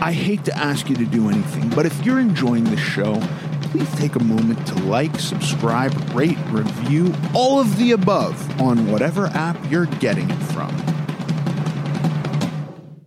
I 0.00 0.12
hate 0.12 0.44
to 0.44 0.56
ask 0.56 0.88
you 0.88 0.94
to 0.94 1.04
do 1.04 1.28
anything, 1.28 1.68
but 1.70 1.84
if 1.84 2.06
you're 2.06 2.20
enjoying 2.20 2.62
the 2.62 2.76
show, 2.76 3.20
please 3.62 3.92
take 3.96 4.14
a 4.14 4.22
moment 4.22 4.64
to 4.68 4.74
like, 4.84 5.18
subscribe, 5.18 5.92
rate, 6.14 6.38
review, 6.50 7.12
all 7.34 7.60
of 7.60 7.76
the 7.78 7.90
above 7.90 8.60
on 8.60 8.92
whatever 8.92 9.26
app 9.26 9.58
you're 9.68 9.86
getting 9.86 10.30
it 10.30 10.42
from. 10.52 10.70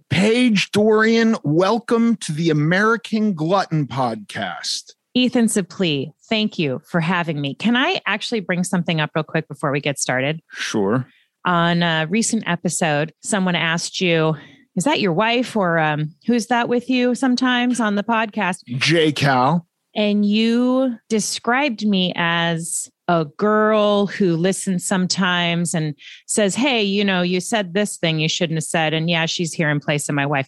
Paige 0.09 0.72
Dorian, 0.72 1.38
welcome 1.46 2.18
to 2.18 2.34
the 2.34 2.50
American 2.50 3.35
Glutton 3.35 3.88
Podcast. 3.88 4.91
Ethan 5.13 5.46
Suplee, 5.46 6.12
thank 6.28 6.59
you 6.59 6.81
for 6.85 7.00
having 7.00 7.40
me. 7.40 7.56
Can 7.56 7.78
I 7.78 8.02
actually 8.06 8.41
bring 8.41 8.66
something 8.66 9.00
up 9.00 9.12
real 9.16 9.23
quick 9.23 9.47
before 9.47 9.72
we 9.72 9.79
get 9.79 9.97
started? 9.97 10.41
Sure. 10.52 11.08
On 11.46 11.84
a 11.84 12.06
recent 12.09 12.44
episode, 12.47 13.13
someone 13.23 13.56
asked 13.56 14.02
you, 14.02 14.35
is 14.76 14.86
that 14.86 15.02
your 15.02 15.14
wife 15.14 15.56
or 15.56 15.80
um, 15.80 16.16
who's 16.26 16.48
that 16.48 16.70
with 16.70 16.90
you 16.90 17.16
sometimes 17.16 17.80
on 17.80 17.96
the 17.96 18.04
podcast? 18.04 18.64
J 18.66 19.12
Cal. 19.12 19.68
And 19.94 20.26
you 20.26 20.98
described 21.09 21.86
me 21.86 22.14
as 22.16 22.90
a 23.09 23.26
girl 23.26 24.08
who 24.08 24.38
listens 24.38 24.86
sometimes 24.86 25.74
and 25.74 25.96
says, 26.28 26.56
Hey, 26.56 26.82
you 26.84 27.04
know, 27.04 27.22
you 27.22 27.42
said 27.42 27.74
this 27.74 27.98
thing 27.98 28.20
you 28.20 28.30
shouldn't 28.30 28.58
have 28.58 28.64
said. 28.64 28.94
And 28.94 29.09
yeah, 29.09 29.26
she's 29.26 29.54
here 29.54 29.70
in 29.70 29.82
place 29.82 30.08
of 30.08 30.16
my 30.16 30.26
wife. 30.26 30.48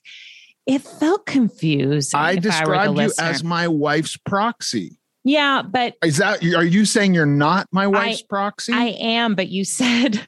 It 0.65 0.81
felt 0.81 1.25
confusing. 1.25 2.17
I 2.17 2.37
described 2.37 2.95
the 2.95 3.03
you 3.03 3.11
as 3.19 3.43
my 3.43 3.67
wife's 3.67 4.15
proxy. 4.15 4.97
Yeah, 5.25 5.61
but 5.61 5.95
Is 6.03 6.17
that 6.17 6.43
are 6.43 6.63
you 6.63 6.85
saying 6.85 7.13
you're 7.13 7.25
not 7.25 7.67
my 7.71 7.87
wife's 7.87 8.21
proxy? 8.21 8.73
I 8.73 8.95
am, 8.99 9.35
but 9.35 9.49
you 9.49 9.65
said 9.65 10.25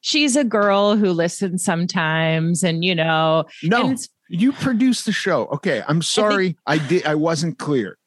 she's 0.00 0.36
a 0.36 0.44
girl 0.44 0.96
who 0.96 1.10
listens 1.10 1.64
sometimes 1.64 2.62
and 2.62 2.84
you 2.84 2.94
know 2.94 3.44
no, 3.62 3.94
you 4.28 4.52
produce 4.52 5.04
the 5.04 5.12
show. 5.12 5.46
Okay, 5.46 5.82
I'm 5.86 6.02
sorry. 6.02 6.56
I 6.66 6.78
did. 6.78 7.04
I 7.06 7.14
wasn't 7.14 7.58
clear. 7.58 7.98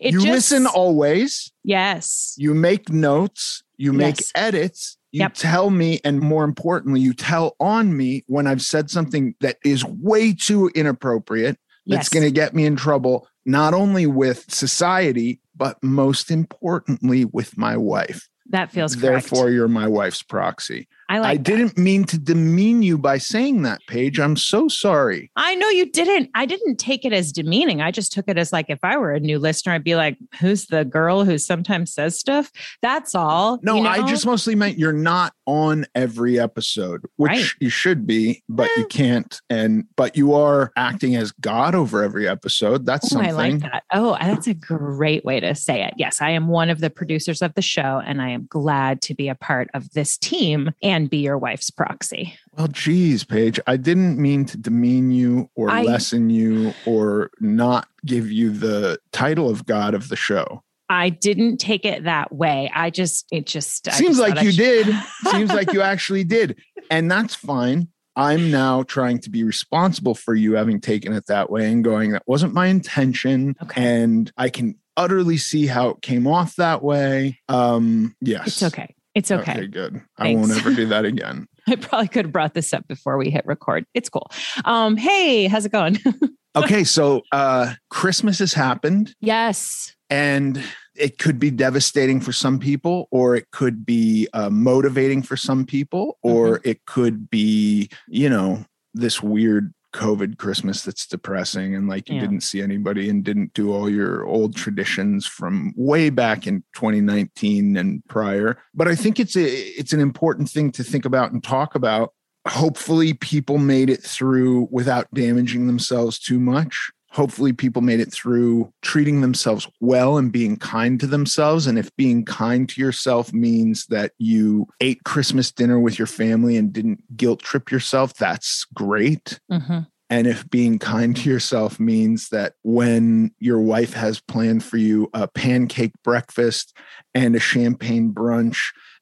you 0.00 0.12
just, 0.12 0.26
listen 0.26 0.66
always. 0.66 1.52
yes 1.64 2.34
You 2.38 2.54
make 2.54 2.90
notes. 2.90 3.62
You 3.78 3.92
make 3.92 4.18
Yes. 4.18 4.32
edits. 4.34 4.96
You 5.12 5.20
Yep. 5.20 5.34
tell 5.34 5.70
me, 5.70 6.00
and 6.04 6.20
more 6.20 6.44
importantly, 6.44 7.00
you 7.00 7.12
tell 7.14 7.56
on 7.60 7.96
me 7.96 8.22
when 8.26 8.46
I've 8.46 8.62
said 8.62 8.90
something 8.90 9.34
that 9.40 9.56
is 9.64 9.84
way 9.84 10.32
too 10.34 10.70
inappropriate. 10.74 11.56
That's 11.86 12.04
yes 12.06 12.08
going 12.10 12.24
to 12.24 12.30
get 12.30 12.54
me 12.54 12.64
in 12.66 12.76
trouble, 12.76 13.26
not 13.46 13.74
only 13.74 14.06
with 14.06 14.44
society, 14.52 15.40
but 15.56 15.82
most 15.82 16.30
importantly 16.30 17.24
with 17.24 17.56
my 17.56 17.76
wife. 17.76 18.28
that 18.50 18.70
feels 18.72 18.94
correct. 18.96 19.30
Therefore, 19.30 19.50
you're 19.50 19.68
my 19.68 19.86
wife's 19.88 20.22
proxy. 20.24 20.88
I 21.10 21.18
like 21.18 21.28
I 21.30 21.34
that. 21.34 21.42
didn't 21.42 21.76
mean 21.76 22.04
to 22.04 22.18
demean 22.18 22.82
you 22.82 22.96
by 22.96 23.18
saying 23.18 23.62
that, 23.62 23.80
Paige. 23.88 24.20
I'm 24.20 24.36
so 24.36 24.68
sorry. 24.68 25.30
I 25.36 25.54
know 25.56 25.68
you 25.68 25.90
didn't. 25.90 26.30
I 26.34 26.46
didn't 26.46 26.76
take 26.76 27.04
it 27.04 27.12
as 27.12 27.32
demeaning. 27.32 27.82
I 27.82 27.90
just 27.90 28.12
took 28.12 28.28
it 28.28 28.38
as 28.38 28.52
like 28.52 28.66
if 28.68 28.78
I 28.84 28.96
were 28.96 29.12
a 29.12 29.20
new 29.20 29.38
listener, 29.40 29.72
I'd 29.72 29.82
be 29.84 29.96
like, 29.96 30.16
"Who's 30.40 30.66
the 30.66 30.84
girl 30.84 31.24
who 31.24 31.36
sometimes 31.36 31.92
says 31.92 32.18
stuff?" 32.18 32.52
That's 32.80 33.14
all. 33.14 33.58
No, 33.62 33.76
you 33.76 33.86
I 33.88 34.06
just 34.08 34.24
mostly 34.24 34.54
meant 34.54 34.78
you're 34.78 34.92
not 34.92 35.32
on 35.46 35.84
every 35.96 36.38
episode, 36.38 37.02
which 37.16 37.30
Right. 37.30 37.46
you 37.60 37.70
should 37.70 38.06
be, 38.06 38.42
but 38.48 38.68
you 38.76 38.84
Eh. 38.84 38.86
can't. 38.88 39.40
And 39.50 39.84
but 39.96 40.16
you 40.16 40.32
are 40.34 40.70
acting 40.76 41.16
as 41.16 41.32
God 41.32 41.74
over 41.74 42.04
every 42.04 42.28
episode. 42.28 42.86
That's 42.86 43.06
Oh, 43.06 43.16
something. 43.16 43.30
I 43.30 43.32
like 43.32 43.58
that. 43.60 43.82
Oh, 43.92 44.16
that's 44.20 44.46
a 44.46 44.54
great 44.54 45.24
way 45.24 45.40
to 45.40 45.56
say 45.56 45.82
it. 45.82 45.94
Yes, 45.96 46.20
I 46.22 46.30
am 46.30 46.46
one 46.46 46.70
of 46.70 46.78
the 46.80 46.88
producers 46.90 47.42
of 47.42 47.54
the 47.54 47.62
show, 47.62 48.00
and 48.06 48.22
I 48.22 48.28
am 48.30 48.46
glad 48.48 49.02
to 49.02 49.14
be 49.14 49.28
a 49.28 49.34
part 49.34 49.68
of 49.74 49.90
this 49.90 50.16
team 50.16 50.70
and 50.82 50.99
be 51.06 51.18
your 51.18 51.38
wife's 51.38 51.70
proxy. 51.70 52.34
Well, 52.56 52.68
geez, 52.68 53.24
Paige, 53.24 53.60
I 53.66 53.76
didn't 53.76 54.18
mean 54.18 54.44
to 54.46 54.56
demean 54.56 55.10
you 55.10 55.48
or 55.54 55.70
I- 55.70 55.82
lessen 55.82 56.30
you 56.30 56.74
or 56.86 57.30
not 57.40 57.88
give 58.04 58.30
you 58.30 58.50
the 58.50 58.98
title 59.12 59.48
of 59.48 59.66
God 59.66 59.94
of 59.94 60.08
the 60.08 60.16
show. 60.16 60.62
I 60.88 61.08
didn't 61.10 61.58
take 61.58 61.84
it 61.84 62.02
that 62.04 62.32
way. 62.34 62.70
I 62.74 62.90
just, 62.90 63.26
it 63.30 63.46
just 63.46 63.88
Seems 63.92 64.18
just 64.18 64.20
like 64.20 64.42
you 64.42 64.50
should- 64.50 64.58
did. 64.86 64.96
Seems 65.30 65.52
like 65.52 65.72
you 65.72 65.82
actually 65.82 66.24
did. 66.24 66.58
And 66.90 67.10
that's 67.10 67.34
fine. 67.34 67.88
I'm 68.16 68.50
now 68.50 68.82
trying 68.82 69.20
to 69.20 69.30
be 69.30 69.44
responsible 69.44 70.16
for 70.16 70.34
you 70.34 70.54
having 70.54 70.80
taken 70.80 71.12
it 71.12 71.26
that 71.26 71.48
way 71.48 71.70
and 71.70 71.84
going, 71.84 72.10
that 72.10 72.24
wasn't 72.26 72.54
my 72.54 72.66
intention. 72.66 73.54
Okay. 73.62 73.82
And 74.02 74.32
I 74.36 74.48
can 74.48 74.74
utterly 74.96 75.38
see 75.38 75.66
how 75.66 75.90
it 75.90 76.02
came 76.02 76.26
off 76.26 76.56
that 76.56 76.82
way. 76.82 77.38
Um, 77.48 78.16
yes. 78.20 78.48
It's 78.48 78.62
okay. 78.64 78.94
It's 79.20 79.30
okay. 79.30 79.52
Okay, 79.52 79.66
good. 79.66 80.00
I 80.16 80.34
won't 80.34 80.50
ever 80.50 80.72
do 80.72 80.86
that 80.86 81.04
again. 81.12 81.46
I 81.68 81.76
probably 81.76 82.08
could 82.08 82.24
have 82.24 82.32
brought 82.32 82.54
this 82.54 82.72
up 82.72 82.88
before 82.88 83.18
we 83.18 83.28
hit 83.28 83.44
record. 83.44 83.84
It's 83.92 84.08
cool. 84.08 84.30
Um, 84.64 84.96
hey, 84.96 85.46
how's 85.46 85.66
it 85.66 85.72
going? 85.72 85.98
Okay, 86.56 86.82
so 86.82 87.22
uh 87.30 87.74
Christmas 87.90 88.40
has 88.40 88.52
happened 88.52 89.14
yes. 89.20 89.94
and 90.10 90.60
it 90.96 91.18
could 91.18 91.38
be 91.38 91.48
devastating 91.52 92.20
for 92.20 92.32
some 92.32 92.58
people 92.58 93.06
or 93.12 93.36
it 93.36 93.52
could 93.52 93.86
be 93.86 94.26
uh, 94.32 94.50
motivating 94.50 95.22
for 95.22 95.36
some 95.36 95.64
people 95.64 96.18
or 96.24 96.58
Mm-hmm. 96.58 96.68
it 96.70 96.84
could 96.86 97.30
be 97.30 97.88
you 98.08 98.28
know 98.28 98.64
this 98.94 99.22
weird 99.22 99.72
covid 99.92 100.38
christmas 100.38 100.82
that's 100.82 101.06
depressing 101.06 101.74
and 101.74 101.88
like 101.88 102.08
you 102.08 102.14
Yeah. 102.14 102.20
didn't 102.22 102.42
see 102.42 102.62
anybody 102.62 103.10
and 103.10 103.24
didn't 103.24 103.52
do 103.54 103.72
all 103.72 103.90
your 103.90 104.24
old 104.24 104.54
traditions 104.54 105.26
from 105.26 105.72
way 105.76 106.10
back 106.10 106.46
in 106.46 106.62
2019 106.74 107.76
and 107.76 108.04
prior. 108.06 108.56
But 108.74 108.88
i 108.88 108.94
think 108.94 109.18
it's 109.18 109.36
a 109.36 109.44
it's 109.80 109.92
an 109.92 110.00
important 110.00 110.48
thing 110.48 110.70
to 110.72 110.84
think 110.84 111.04
about 111.04 111.32
and 111.32 111.42
talk 111.42 111.74
about. 111.74 112.12
Hopefully 112.48 113.12
people 113.14 113.58
made 113.58 113.90
it 113.90 114.02
through 114.02 114.68
without 114.70 115.06
damaging 115.12 115.66
themselves 115.66 116.18
too 116.18 116.40
much 116.40 116.90
hopefully 117.10 117.52
people 117.52 117.82
made 117.82 118.00
it 118.00 118.12
through 118.12 118.72
treating 118.82 119.20
themselves 119.20 119.68
well 119.80 120.16
and 120.16 120.30
being 120.32 120.56
kind 120.56 121.00
to 121.00 121.06
themselves 121.06 121.66
and 121.66 121.78
if 121.78 121.94
being 121.96 122.24
kind 122.24 122.68
to 122.68 122.80
yourself 122.80 123.32
means 123.32 123.86
that 123.86 124.12
you 124.18 124.66
ate 124.80 125.02
christmas 125.04 125.50
dinner 125.50 125.78
with 125.80 125.98
your 125.98 126.06
family 126.06 126.56
and 126.56 126.72
didn't 126.72 127.02
guilt 127.16 127.40
trip 127.40 127.70
yourself 127.70 128.14
that's 128.14 128.64
great 128.74 129.40
Mhm. 129.50 129.86
and 130.08 130.26
if 130.26 130.48
being 130.50 130.78
kind 130.78 131.16
to 131.16 131.28
yourself 131.28 131.78
means 131.80 132.28
that 132.28 132.54
when 132.62 133.32
your 133.38 133.60
wife 133.60 133.92
has 133.94 134.20
planned 134.20 134.62
for 134.64 134.76
you 134.76 135.08
a 135.12 135.26
pancake 135.26 135.92
breakfast 136.04 136.76
and 137.14 137.34
a 137.34 137.40
champagne 137.40 138.12
brunch 138.12 138.58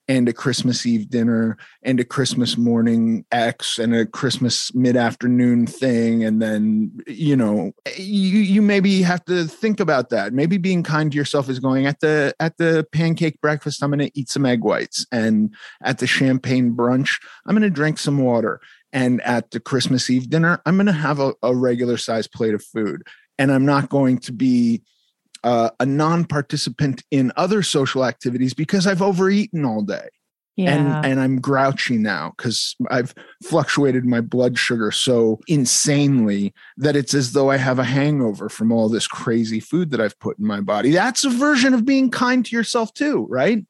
and 0.09 0.27
a 0.27 0.33
Christmas 0.33 0.87
Eve 0.87 1.11
dinner 1.11 1.59
and 1.83 2.01
a 2.01 2.05
Christmas 2.05 2.57
morning 2.57 3.27
X 3.31 3.79
and 3.79 3.95
a 3.95 4.07
Christmas 4.07 4.75
mid 4.75 4.97
afternoon 4.97 5.67
thing. 5.67 6.25
And 6.25 6.41
then, 6.41 6.99
you 7.07 7.37
know, 7.37 7.73
you, 7.97 8.39
you 8.39 8.63
maybe 8.63 9.03
have 9.03 9.23
to 9.27 9.45
think 9.45 9.81
about 9.81 10.09
that. 10.09 10.33
Maybe 10.33 10.57
being 10.57 10.83
kind 10.83 11.13
to 11.13 11.17
yourself 11.17 11.51
is 11.51 11.59
going 11.59 11.87
at 11.87 12.01
the 12.01 12.35
at 12.41 12.57
the 12.57 12.87
pancake 12.91 13.41
breakfast, 13.43 13.83
I'm 13.83 13.91
gonna 13.91 14.11
eat 14.15 14.31
some 14.31 14.47
egg 14.47 14.65
whites. 14.65 15.07
And 15.13 15.55
at 15.83 15.99
the 15.99 16.07
champagne 16.07 16.75
brunch, 16.75 17.21
I'm 17.47 17.55
gonna 17.55 17.69
drink 17.69 17.99
some 17.99 18.19
water. 18.19 18.61
And 18.91 19.21
at 19.21 19.51
the 19.51 19.61
Christmas 19.61 20.09
Eve 20.09 20.31
dinner, 20.31 20.63
I'm 20.65 20.79
gonna 20.79 20.93
have 20.93 21.21
a, 21.21 21.35
a 21.43 21.55
regular 21.55 21.99
sized 21.99 22.33
plate 22.33 22.55
of 22.55 22.65
food. 22.65 23.03
And 23.39 23.53
I'm 23.53 23.67
not 23.67 23.91
going 23.91 24.19
to 24.21 24.33
be 24.33 24.83
uh, 25.45 25.71
a 25.81 25.87
non-participant 25.87 27.03
in 27.11 27.33
other 27.37 27.63
social 27.63 28.05
activities 28.05 28.55
because 28.55 28.87
I've 28.87 29.03
overeaten 29.03 29.65
all 29.65 29.83
day 29.83 30.09
Yeah. 30.57 30.75
and 30.75 31.07
and 31.07 31.21
I'm 31.21 31.41
grouchy 31.41 31.97
now 31.99 32.35
because 32.37 32.75
I've 32.91 33.15
fluctuated 33.45 34.05
my 34.05 34.21
blood 34.21 34.59
sugar 34.59 34.91
so 34.91 35.39
insanely 35.47 36.53
that 36.77 36.97
it's 36.97 37.15
as 37.15 37.33
though 37.33 37.51
I 37.51 37.57
have 37.57 37.79
a 37.79 37.85
hangover 37.85 38.49
from 38.49 38.73
all 38.73 38.89
this 38.89 39.07
crazy 39.07 39.61
food 39.61 39.91
that 39.93 40.01
I've 40.01 40.19
put 40.19 40.39
in 40.39 40.47
my 40.47 40.61
body. 40.61 40.91
That's 40.91 41.25
a 41.25 41.31
version 41.31 41.75
of 41.75 41.85
being 41.85 42.11
kind 42.11 42.45
to 42.45 42.57
yourself 42.57 42.93
too, 42.95 43.27
right? 43.31 43.65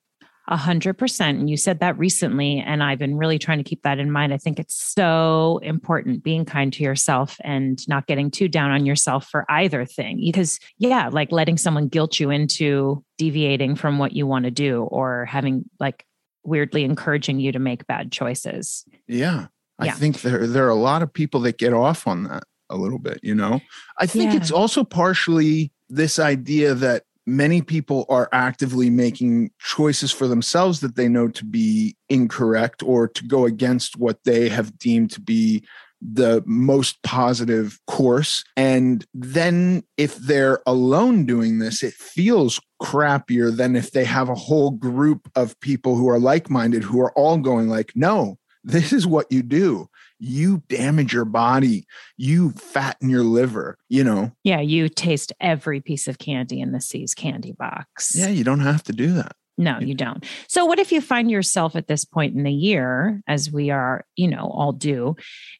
A 0.50 0.56
hundred 0.56 0.94
percent. 0.94 1.38
And 1.38 1.50
you 1.50 1.58
said 1.58 1.80
that 1.80 1.98
recently, 1.98 2.58
and 2.58 2.82
I've 2.82 2.98
been 2.98 3.18
really 3.18 3.38
trying 3.38 3.58
to 3.58 3.64
keep 3.64 3.82
that 3.82 3.98
in 3.98 4.10
mind. 4.10 4.32
I 4.32 4.38
think 4.38 4.58
it's 4.58 4.74
so 4.74 5.60
important 5.62 6.24
being 6.24 6.46
kind 6.46 6.72
to 6.72 6.82
yourself 6.82 7.36
and 7.44 7.86
not 7.86 8.06
getting 8.06 8.30
too 8.30 8.48
down 8.48 8.70
on 8.70 8.86
yourself 8.86 9.28
for 9.28 9.44
either 9.50 9.84
thing. 9.84 10.22
Because, 10.24 10.58
yeah, 10.78 11.10
like 11.12 11.30
letting 11.32 11.58
someone 11.58 11.88
guilt 11.88 12.18
you 12.18 12.30
into 12.30 13.04
deviating 13.18 13.76
from 13.76 13.98
what 13.98 14.12
you 14.12 14.26
want 14.26 14.46
to 14.46 14.50
do 14.50 14.84
or 14.84 15.26
having 15.26 15.66
like 15.78 16.06
weirdly 16.44 16.82
encouraging 16.82 17.38
you 17.40 17.52
to 17.52 17.58
make 17.58 17.86
bad 17.86 18.10
choices. 18.10 18.86
Yeah. 19.06 19.48
I 19.78 19.86
Yeah. 19.86 19.92
think 19.92 20.22
there 20.22 20.46
there 20.46 20.66
are 20.66 20.70
a 20.70 20.74
lot 20.74 21.02
of 21.02 21.12
people 21.12 21.40
that 21.40 21.58
get 21.58 21.74
off 21.74 22.06
on 22.06 22.24
that 22.24 22.44
a 22.70 22.76
little 22.76 22.98
bit, 22.98 23.20
you 23.22 23.34
know. 23.34 23.60
I 23.98 24.06
think 24.06 24.32
Yeah. 24.32 24.38
it's 24.38 24.50
also 24.50 24.82
partially 24.82 25.72
this 25.90 26.18
idea 26.18 26.74
that 26.74 27.02
many 27.28 27.60
people 27.62 28.06
are 28.08 28.28
actively 28.32 28.90
making 28.90 29.50
choices 29.60 30.10
for 30.10 30.26
themselves 30.26 30.80
that 30.80 30.96
they 30.96 31.08
know 31.08 31.28
to 31.28 31.44
be 31.44 31.96
incorrect 32.08 32.82
or 32.82 33.06
to 33.06 33.24
go 33.26 33.44
against 33.44 33.96
what 33.96 34.24
they 34.24 34.48
have 34.48 34.78
deemed 34.78 35.10
to 35.10 35.20
be 35.20 35.62
the 36.00 36.42
most 36.46 37.02
positive 37.02 37.78
course. 37.86 38.44
And 38.56 39.04
then 39.12 39.82
if 39.96 40.16
they're 40.16 40.60
alone 40.66 41.26
doing 41.26 41.58
this, 41.58 41.82
it 41.82 41.92
feels 41.92 42.60
crappier 42.80 43.54
than 43.54 43.76
if 43.76 43.90
they 43.90 44.04
have 44.04 44.28
a 44.28 44.34
whole 44.34 44.70
group 44.70 45.28
of 45.34 45.58
people 45.60 45.96
who 45.96 46.08
are 46.08 46.20
like 46.20 46.48
minded 46.48 46.84
who 46.84 47.00
are 47.00 47.12
all 47.12 47.36
going, 47.38 47.68
like, 47.68 47.92
no, 47.94 48.38
this 48.64 48.92
is 48.92 49.06
what 49.06 49.26
you 49.30 49.42
do. 49.42 49.88
You 50.18 50.62
damage 50.68 51.12
your 51.12 51.24
body, 51.24 51.86
you 52.16 52.50
fatten 52.52 53.08
your 53.08 53.22
liver, 53.22 53.78
you 53.88 54.04
know. 54.04 54.32
Yeah, 54.44 54.60
you 54.60 54.88
taste 54.88 55.32
every 55.40 55.80
piece 55.80 56.08
of 56.08 56.18
candy 56.18 56.60
in 56.60 56.72
the 56.72 56.80
See's 56.80 57.14
candy 57.14 57.52
box. 57.52 58.12
Yeah, 58.14 58.28
you 58.28 58.44
don't 58.44 58.60
have 58.60 58.82
to 58.84 58.92
do 58.92 59.12
that. 59.14 59.32
No, 59.60 59.80
you 59.80 59.94
don't. 59.94 60.24
So, 60.46 60.64
what 60.64 60.78
if 60.78 60.92
you 60.92 61.00
find 61.00 61.28
yourself 61.28 61.74
at 61.74 61.88
this 61.88 62.04
point 62.04 62.36
in 62.36 62.44
the 62.44 62.52
year, 62.52 63.20
as 63.26 63.50
we 63.50 63.70
are, 63.70 64.06
you 64.14 64.28
know, 64.28 64.48
all 64.54 64.70
do, 64.70 65.16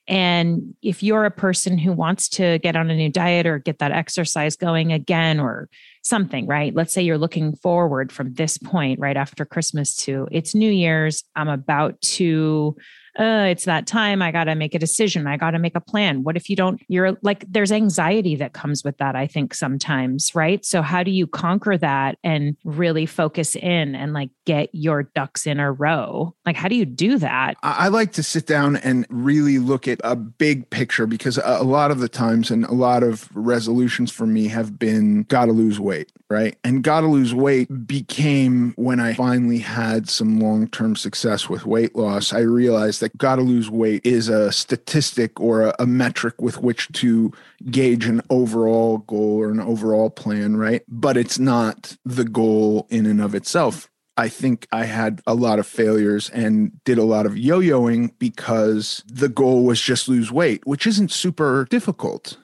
and 0.06 0.74
if 0.82 1.02
you're 1.02 1.24
a 1.24 1.32
person 1.32 1.76
who 1.76 1.92
wants 1.92 2.28
to 2.30 2.60
get 2.60 2.76
on 2.76 2.90
a 2.90 2.96
new 2.96 3.10
diet 3.10 3.44
or 3.44 3.58
get 3.58 3.80
that 3.80 3.90
exercise 3.90 4.54
going 4.54 4.92
again 4.92 5.40
or 5.40 5.68
something, 6.02 6.46
right? 6.46 6.76
Let's 6.76 6.94
say 6.94 7.02
you're 7.02 7.18
looking 7.18 7.56
forward 7.56 8.12
from 8.12 8.34
this 8.34 8.56
point 8.56 9.00
right 9.00 9.16
after 9.16 9.44
Christmas 9.44 9.96
to 10.04 10.28
it's 10.30 10.54
New 10.54 10.70
Year's. 10.70 11.24
I'm 11.34 11.48
about 11.48 12.00
to 12.02 12.76
uh, 13.18 13.46
it's 13.50 13.64
that 13.66 13.86
time. 13.86 14.22
I 14.22 14.32
got 14.32 14.44
to 14.44 14.54
make 14.54 14.74
a 14.74 14.78
decision. 14.78 15.26
I 15.26 15.36
got 15.36 15.50
to 15.50 15.58
make 15.58 15.76
a 15.76 15.80
plan. 15.80 16.22
What 16.22 16.36
if 16.36 16.48
you 16.48 16.56
don't? 16.56 16.80
You're 16.88 17.18
like, 17.22 17.44
there's 17.48 17.72
anxiety 17.72 18.36
that 18.36 18.54
comes 18.54 18.84
with 18.84 18.96
that, 18.98 19.14
I 19.14 19.26
think, 19.26 19.54
sometimes, 19.54 20.34
right? 20.34 20.64
So, 20.64 20.82
how 20.82 21.02
do 21.02 21.10
you 21.10 21.26
conquer 21.26 21.76
that 21.76 22.16
and 22.24 22.56
really 22.64 23.06
focus 23.06 23.56
in 23.56 23.94
and 23.94 24.12
like 24.12 24.30
get 24.46 24.70
your 24.72 25.02
ducks 25.02 25.46
in 25.46 25.60
a 25.60 25.70
row? 25.70 26.34
Like, 26.46 26.56
how 26.56 26.68
do 26.68 26.74
you 26.74 26.86
do 26.86 27.18
that? 27.18 27.56
I 27.62 27.88
like 27.88 28.12
to 28.12 28.22
sit 28.22 28.46
down 28.46 28.76
and 28.76 29.06
really 29.10 29.58
look 29.58 29.86
at 29.86 30.00
a 30.02 30.16
big 30.16 30.70
picture 30.70 31.06
because 31.06 31.36
a 31.38 31.58
a 31.58 31.64
lot 31.64 31.90
of 31.90 31.98
the 31.98 32.08
times 32.08 32.50
and 32.50 32.64
a 32.64 32.72
lot 32.72 33.02
of 33.02 33.28
resolutions 33.34 34.12
for 34.12 34.26
me 34.26 34.48
have 34.48 34.78
been 34.78 35.24
gotta 35.24 35.52
lose 35.52 35.80
weight, 35.80 36.12
right? 36.30 36.56
And 36.62 36.82
gotta 36.82 37.06
lose 37.06 37.34
weight 37.34 37.86
became 37.86 38.72
when 38.76 39.00
I 39.00 39.14
finally 39.14 39.58
had 39.58 40.08
some 40.08 40.40
long 40.40 40.68
term 40.68 40.96
success 40.96 41.48
with 41.48 41.66
weight 41.66 41.96
loss. 41.96 42.32
I 42.32 42.40
realized 42.40 43.00
that 43.00 43.16
gotta 43.16 43.42
lose 43.42 43.70
weight 43.70 44.04
is 44.04 44.28
a 44.28 44.52
statistic 44.52 45.40
or 45.40 45.62
a, 45.62 45.74
a 45.78 45.86
metric 45.86 46.40
with 46.40 46.62
which 46.62 46.90
to 46.92 47.32
gauge 47.70 48.06
an 48.06 48.22
overall 48.30 48.98
goal 48.98 49.40
or 49.40 49.50
an 49.50 49.60
overall 49.60 50.10
plan, 50.10 50.56
right? 50.56 50.82
But 50.88 51.16
it's 51.16 51.38
not 51.38 51.96
the 52.04 52.24
goal 52.24 52.86
in 52.90 53.06
and 53.06 53.20
of 53.20 53.34
itself. 53.34 53.88
I 54.18 54.28
think 54.28 54.66
I 54.72 54.84
had 54.84 55.22
a 55.28 55.34
lot 55.34 55.60
of 55.60 55.66
failures 55.66 56.28
and 56.30 56.72
did 56.82 56.98
a 56.98 57.04
lot 57.04 57.24
of 57.24 57.38
yo 57.38 57.60
yoing 57.60 58.10
because 58.18 59.04
the 59.06 59.28
goal 59.28 59.64
was 59.64 59.80
just 59.80 60.08
lose 60.08 60.32
weight, 60.32 60.66
which 60.66 60.88
isn't 60.88 61.12
super 61.12 61.68
difficult. 61.70 62.36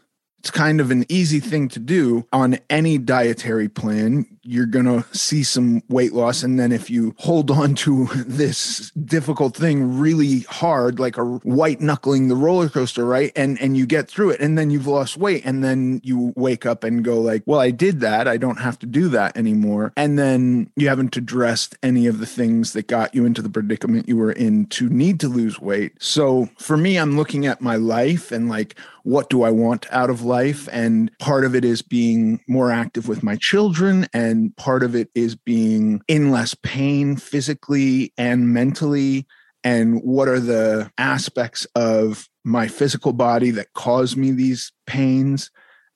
It's 0.44 0.50
kind 0.50 0.78
of 0.78 0.90
an 0.90 1.06
easy 1.08 1.40
thing 1.40 1.68
to 1.68 1.78
do 1.78 2.26
on 2.30 2.58
any 2.68 2.98
dietary 2.98 3.66
plan. 3.66 4.26
You're 4.42 4.66
going 4.66 4.84
to 4.84 5.02
see 5.16 5.42
some 5.42 5.82
weight 5.88 6.12
loss. 6.12 6.42
And 6.42 6.60
then 6.60 6.70
if 6.70 6.90
you 6.90 7.14
hold 7.16 7.50
on 7.50 7.74
to 7.76 8.04
this 8.26 8.90
difficult 8.90 9.56
thing 9.56 9.98
really 9.98 10.40
hard, 10.40 11.00
like 11.00 11.16
a 11.16 11.24
white 11.24 11.80
knuckling 11.80 12.28
the 12.28 12.36
roller 12.36 12.68
coaster, 12.68 13.06
right? 13.06 13.32
And, 13.34 13.58
and 13.58 13.74
you 13.74 13.86
get 13.86 14.06
through 14.06 14.32
it 14.32 14.40
and 14.40 14.58
then 14.58 14.68
you've 14.68 14.86
lost 14.86 15.16
weight. 15.16 15.46
And 15.46 15.64
then 15.64 16.02
you 16.04 16.34
wake 16.36 16.66
up 16.66 16.84
and 16.84 17.02
go 17.02 17.18
like, 17.18 17.42
well, 17.46 17.60
I 17.60 17.70
did 17.70 18.00
that. 18.00 18.28
I 18.28 18.36
don't 18.36 18.60
have 18.60 18.78
to 18.80 18.86
do 18.86 19.08
that 19.08 19.38
anymore. 19.38 19.94
And 19.96 20.18
then 20.18 20.70
you 20.76 20.90
haven't 20.90 21.16
addressed 21.16 21.74
any 21.82 22.06
of 22.06 22.18
the 22.18 22.26
things 22.26 22.74
that 22.74 22.86
got 22.86 23.14
you 23.14 23.24
into 23.24 23.40
the 23.40 23.48
predicament 23.48 24.10
you 24.10 24.18
were 24.18 24.32
in 24.32 24.66
to 24.66 24.90
need 24.90 25.20
to 25.20 25.28
lose 25.28 25.58
weight. 25.58 25.94
So 26.00 26.50
for 26.58 26.76
me, 26.76 26.98
I'm 26.98 27.16
looking 27.16 27.46
at 27.46 27.62
my 27.62 27.76
life 27.76 28.30
and 28.30 28.50
like, 28.50 28.76
what 29.04 29.28
do 29.28 29.42
I 29.42 29.50
want 29.50 29.86
out 29.92 30.10
of 30.10 30.22
life? 30.22 30.66
And 30.72 31.10
part 31.18 31.44
of 31.44 31.54
it 31.54 31.64
is 31.64 31.82
being 31.82 32.40
more 32.48 32.70
active 32.70 33.06
with 33.06 33.22
my 33.22 33.36
children, 33.36 34.08
and 34.12 34.56
part 34.56 34.82
of 34.82 34.96
it 34.96 35.10
is 35.14 35.36
being 35.36 36.00
in 36.08 36.30
less 36.30 36.54
pain 36.54 37.16
physically 37.16 38.12
and 38.18 38.52
mentally. 38.52 39.26
And 39.62 40.00
what 40.02 40.28
are 40.28 40.40
the 40.40 40.90
aspects 40.98 41.66
of 41.74 42.28
my 42.44 42.66
physical 42.66 43.12
body 43.12 43.50
that 43.52 43.74
cause 43.74 44.16
me 44.16 44.30
these 44.30 44.72
pains? 44.86 45.50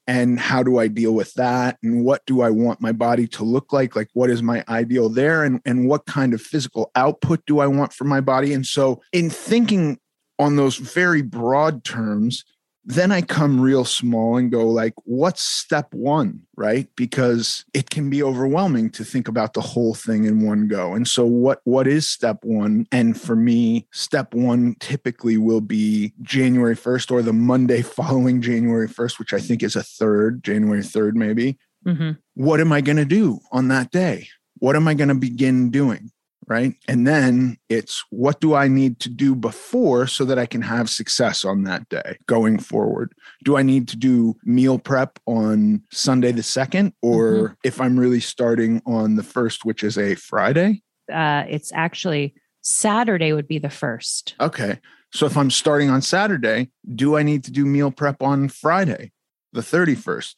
And 0.07 0.39
how 0.39 0.63
do 0.63 0.79
I 0.79 0.89
deal 0.89 1.13
with 1.13 1.33
that? 1.35 1.79
And 1.83 2.05
what 2.05 2.25
do 2.27 2.43
I 2.43 2.51
want 2.51 2.81
my 2.81 2.93
body 2.93 3.27
to 3.29 3.45
look 3.45 3.73
like? 3.73 3.97
Like, 3.97 4.09
what 4.13 4.31
is 4.31 4.43
my 4.43 4.65
ideal 4.69 5.09
there? 5.09 5.45
And, 5.45 5.61
and 5.67 5.87
what 5.89 6.07
kind 6.07 6.33
of 6.33 6.43
physical 6.43 6.91
output 6.95 7.45
do 7.47 7.61
I 7.61 7.67
want 7.67 7.93
from 7.93 8.09
my 8.09 8.21
body? 8.21 8.53
And 8.53 8.67
so, 8.67 9.03
in 9.13 9.29
thinking 9.29 9.99
on 10.39 10.57
those 10.57 10.77
very 10.77 11.21
broad 11.21 11.85
terms, 11.85 12.45
then 12.89 13.13
I 13.13 13.21
come 13.21 13.61
real 13.61 13.85
small 13.85 14.39
and 14.39 14.51
go 14.51 14.67
like, 14.67 14.95
what's 15.05 15.45
step 15.45 15.93
one, 15.93 16.41
right? 16.57 16.89
Because 16.97 17.67
it 17.75 17.91
can 17.91 18.09
be 18.09 18.23
overwhelming 18.23 18.89
to 18.93 19.05
think 19.05 19.29
about 19.29 19.53
the 19.53 19.61
whole 19.61 19.95
thing 19.95 20.25
in 20.25 20.41
one 20.41 20.69
go. 20.69 20.95
And 20.95 21.07
so 21.07 21.27
what 21.27 21.61
what 21.65 21.87
is 21.87 22.09
step 22.09 22.39
one? 22.45 22.87
And 22.91 23.21
for 23.21 23.37
me, 23.37 23.87
step 23.93 24.33
one 24.33 24.75
typically 24.81 25.37
will 25.37 25.61
be 25.61 26.15
January 26.23 26.75
1st 26.75 27.11
or 27.11 27.21
the 27.21 27.35
Monday 27.35 27.83
following 27.99 28.41
January 28.41 28.89
1st, 28.89 29.19
which 29.19 29.35
I 29.35 29.39
think 29.39 29.63
is 29.63 29.77
a 29.77 29.83
third, 29.83 30.43
January 30.43 30.81
3rd, 30.83 31.15
maybe. 31.15 31.59
Mhm. 31.87 32.17
What 32.35 32.59
am 32.59 32.73
I 32.73 32.81
going 32.81 32.97
to 32.97 33.05
do 33.05 33.41
on 33.53 33.69
that 33.69 33.91
day? 33.91 34.29
What 34.61 34.77
am 34.77 34.89
I 34.89 34.95
going 34.95 35.09
to 35.09 35.15
begin 35.15 35.71
doing? 35.71 36.11
Right. 36.49 36.75
And 36.89 37.07
then 37.07 37.59
it's 37.69 38.03
what 38.09 38.41
do 38.41 38.55
I 38.55 38.69
need 38.69 39.01
to 39.01 39.11
do 39.11 39.35
before 39.35 40.07
so 40.07 40.25
that 40.25 40.39
I 40.39 40.47
can 40.47 40.63
have 40.63 40.89
success 40.89 41.45
on 41.45 41.65
that 41.65 41.89
day 41.91 42.17
going 42.27 42.59
forward? 42.59 43.13
Do 43.45 43.59
I 43.59 43.63
need 43.63 43.87
to 43.89 43.97
do 43.97 44.35
meal 44.45 44.79
prep 44.79 45.19
on 45.27 45.83
Sunday 45.93 46.33
the 46.33 46.41
2nd? 46.41 46.95
Or 47.03 47.57
if 47.65 47.81
I'm 47.81 48.01
really 48.01 48.21
starting 48.21 48.81
on 48.87 49.17
the 49.17 49.23
first, 49.23 49.67
which 49.67 49.85
is 49.85 49.99
a 49.99 50.15
Friday? 50.15 50.83
Uh, 51.13 51.45
it's 51.49 51.71
actually 51.75 52.35
Saturday 52.63 53.35
would 53.35 53.49
be 53.49 53.59
the 53.59 53.71
first. 53.71 54.35
Okay. 54.41 54.79
So 55.13 55.27
if 55.27 55.37
I'm 55.37 55.51
starting 55.51 55.91
on 55.91 56.01
Saturday, 56.01 56.71
do 56.95 57.17
I 57.17 57.23
need 57.23 57.45
to 57.45 57.51
do 57.51 57.67
meal 57.67 57.91
prep 57.91 58.23
on 58.23 58.49
Friday, 58.49 59.13
the 59.53 59.61
31st? 59.61 60.37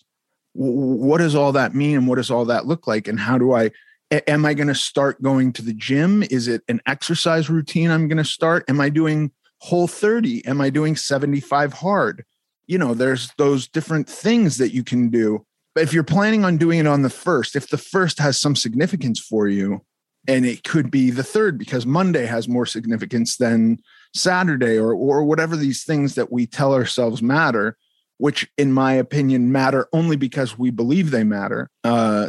what 0.52 1.18
does 1.18 1.34
all 1.34 1.52
that 1.52 1.74
mean 1.74 1.96
and 1.96 2.08
what 2.08 2.16
does 2.16 2.30
all 2.30 2.44
that 2.46 2.66
look 2.66 2.86
like 2.86 3.06
and 3.06 3.20
how 3.20 3.38
do 3.38 3.54
I 3.54 3.70
am 4.10 4.44
I 4.44 4.54
going 4.54 4.68
to 4.68 4.74
start 4.74 5.22
going 5.22 5.52
to 5.54 5.62
the 5.62 5.72
gym? 5.72 6.22
Is 6.24 6.48
it 6.48 6.62
an 6.68 6.80
exercise 6.86 7.48
routine 7.48 7.90
I'm 7.90 8.08
going 8.08 8.18
to 8.18 8.24
start? 8.24 8.64
Am 8.68 8.80
I 8.80 8.88
doing 8.88 9.30
whole 9.58 9.86
30? 9.86 10.46
Am 10.46 10.60
I 10.60 10.70
doing 10.70 10.96
75 10.96 11.74
hard? 11.74 12.24
You 12.66 12.78
know, 12.78 12.94
there's 12.94 13.32
those 13.36 13.68
different 13.68 14.08
things 14.08 14.58
that 14.58 14.72
you 14.72 14.84
can 14.84 15.10
do. 15.10 15.44
But 15.74 15.84
if 15.84 15.92
you're 15.92 16.02
planning 16.02 16.44
on 16.44 16.56
doing 16.56 16.80
it 16.80 16.86
on 16.86 17.02
the 17.02 17.10
first, 17.10 17.54
if 17.54 17.68
the 17.68 17.78
first 17.78 18.18
has 18.18 18.40
some 18.40 18.56
significance 18.56 19.20
for 19.20 19.48
you, 19.48 19.84
and 20.28 20.44
it 20.44 20.64
could 20.64 20.90
be 20.90 21.10
the 21.10 21.22
third 21.22 21.58
because 21.58 21.86
Monday 21.86 22.26
has 22.26 22.48
more 22.48 22.66
significance 22.66 23.36
than 23.36 23.78
Saturday 24.14 24.76
or 24.76 24.92
or 24.92 25.24
whatever 25.24 25.56
these 25.56 25.84
things 25.84 26.14
that 26.14 26.30
we 26.30 26.46
tell 26.46 26.74
ourselves 26.74 27.22
matter, 27.22 27.76
which 28.20 28.46
in 28.58 28.70
my 28.70 28.92
opinion 28.92 29.50
matter 29.50 29.88
only 29.94 30.14
because 30.14 30.58
we 30.58 30.70
believe 30.70 31.10
they 31.10 31.24
matter, 31.24 31.70
uh, 31.84 32.28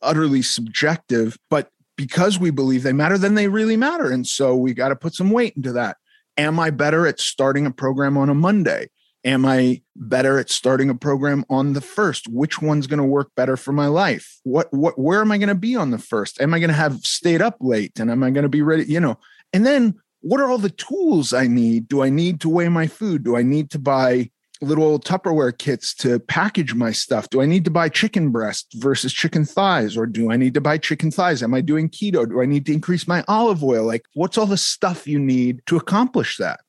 utterly 0.00 0.40
subjective, 0.40 1.36
but 1.50 1.68
because 1.94 2.38
we 2.38 2.50
believe 2.50 2.82
they 2.82 2.94
matter, 2.94 3.18
then 3.18 3.34
they 3.34 3.46
really 3.46 3.76
matter. 3.76 4.10
And 4.10 4.26
so 4.26 4.56
we 4.56 4.72
got 4.72 4.88
to 4.88 4.96
put 4.96 5.14
some 5.14 5.30
weight 5.30 5.52
into 5.54 5.72
that. 5.72 5.98
Am 6.38 6.58
I 6.58 6.70
better 6.70 7.06
at 7.06 7.20
starting 7.20 7.66
a 7.66 7.70
program 7.70 8.16
on 8.16 8.30
a 8.30 8.34
Monday? 8.34 8.88
Am 9.26 9.44
I 9.44 9.82
better 9.94 10.38
at 10.38 10.48
starting 10.48 10.88
a 10.88 10.94
program 10.94 11.44
on 11.50 11.74
the 11.74 11.82
first? 11.82 12.28
Which 12.28 12.62
one's 12.62 12.86
going 12.86 12.98
to 12.98 13.04
work 13.04 13.30
better 13.36 13.58
for 13.58 13.72
my 13.72 13.88
life? 13.88 14.38
What 14.44 14.72
what 14.72 14.98
where 14.98 15.20
am 15.20 15.32
I 15.32 15.36
going 15.36 15.48
to 15.50 15.54
be 15.54 15.76
on 15.76 15.90
the 15.90 15.98
first? 15.98 16.40
Am 16.40 16.54
I 16.54 16.60
going 16.60 16.68
to 16.70 16.74
have 16.74 17.04
stayed 17.04 17.42
up 17.42 17.56
late 17.60 18.00
and 18.00 18.10
am 18.10 18.22
I 18.22 18.30
going 18.30 18.44
to 18.44 18.48
be 18.48 18.62
ready, 18.62 18.84
you 18.84 19.00
know? 19.00 19.18
And 19.52 19.66
then 19.66 19.96
what 20.20 20.40
are 20.40 20.50
all 20.50 20.58
the 20.58 20.70
tools 20.70 21.34
I 21.34 21.46
need? 21.46 21.88
Do 21.88 22.02
I 22.02 22.08
need 22.08 22.40
to 22.40 22.48
weigh 22.48 22.70
my 22.70 22.86
food? 22.86 23.22
Do 23.22 23.36
I 23.36 23.42
need 23.42 23.70
to 23.72 23.78
buy 23.78 24.30
little 24.60 24.98
Tupperware 24.98 25.56
kits 25.56 25.94
to 25.96 26.18
package 26.18 26.74
my 26.74 26.92
stuff? 26.92 27.28
Do 27.30 27.40
I 27.40 27.46
need 27.46 27.64
to 27.64 27.70
buy 27.70 27.88
chicken 27.88 28.30
breast 28.30 28.74
versus 28.76 29.12
chicken 29.12 29.44
thighs? 29.44 29.96
Or 29.96 30.06
do 30.06 30.30
I 30.30 30.36
need 30.36 30.54
to 30.54 30.60
buy 30.60 30.78
chicken 30.78 31.10
thighs? 31.10 31.42
Am 31.42 31.54
I 31.54 31.60
doing 31.60 31.88
keto? 31.88 32.28
Do 32.28 32.40
I 32.40 32.46
need 32.46 32.66
to 32.66 32.72
increase 32.72 33.06
my 33.06 33.24
olive 33.28 33.62
oil? 33.62 33.84
Like, 33.84 34.04
what's 34.14 34.38
all 34.38 34.46
the 34.46 34.56
stuff 34.56 35.06
you 35.06 35.18
need 35.18 35.62
to 35.66 35.76
accomplish 35.76 36.36
that? 36.38 36.60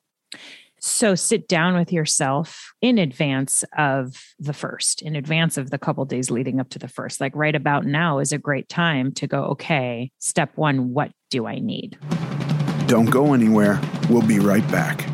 So 0.80 1.16
sit 1.16 1.48
down 1.48 1.76
with 1.76 1.92
yourself 1.92 2.72
in 2.80 2.98
advance 2.98 3.64
of 3.76 4.14
the 4.38 4.52
first, 4.52 5.02
in 5.02 5.16
advance 5.16 5.56
of 5.56 5.70
the 5.70 5.78
couple 5.78 6.04
days 6.04 6.30
leading 6.30 6.60
up 6.60 6.68
to 6.70 6.78
the 6.78 6.86
first. 6.86 7.20
Like 7.20 7.34
right 7.34 7.54
about 7.54 7.84
now 7.84 8.20
is 8.20 8.32
a 8.32 8.38
great 8.38 8.68
time 8.68 9.10
to 9.14 9.26
go, 9.26 9.44
okay, 9.46 10.12
step 10.18 10.52
one, 10.54 10.92
what 10.92 11.10
do 11.30 11.46
I 11.46 11.58
need? 11.58 11.98
Don't 12.86 13.10
go 13.10 13.34
anywhere. 13.34 13.80
We'll 14.08 14.22
be 14.22 14.38
right 14.38 14.66
back. 14.70 15.07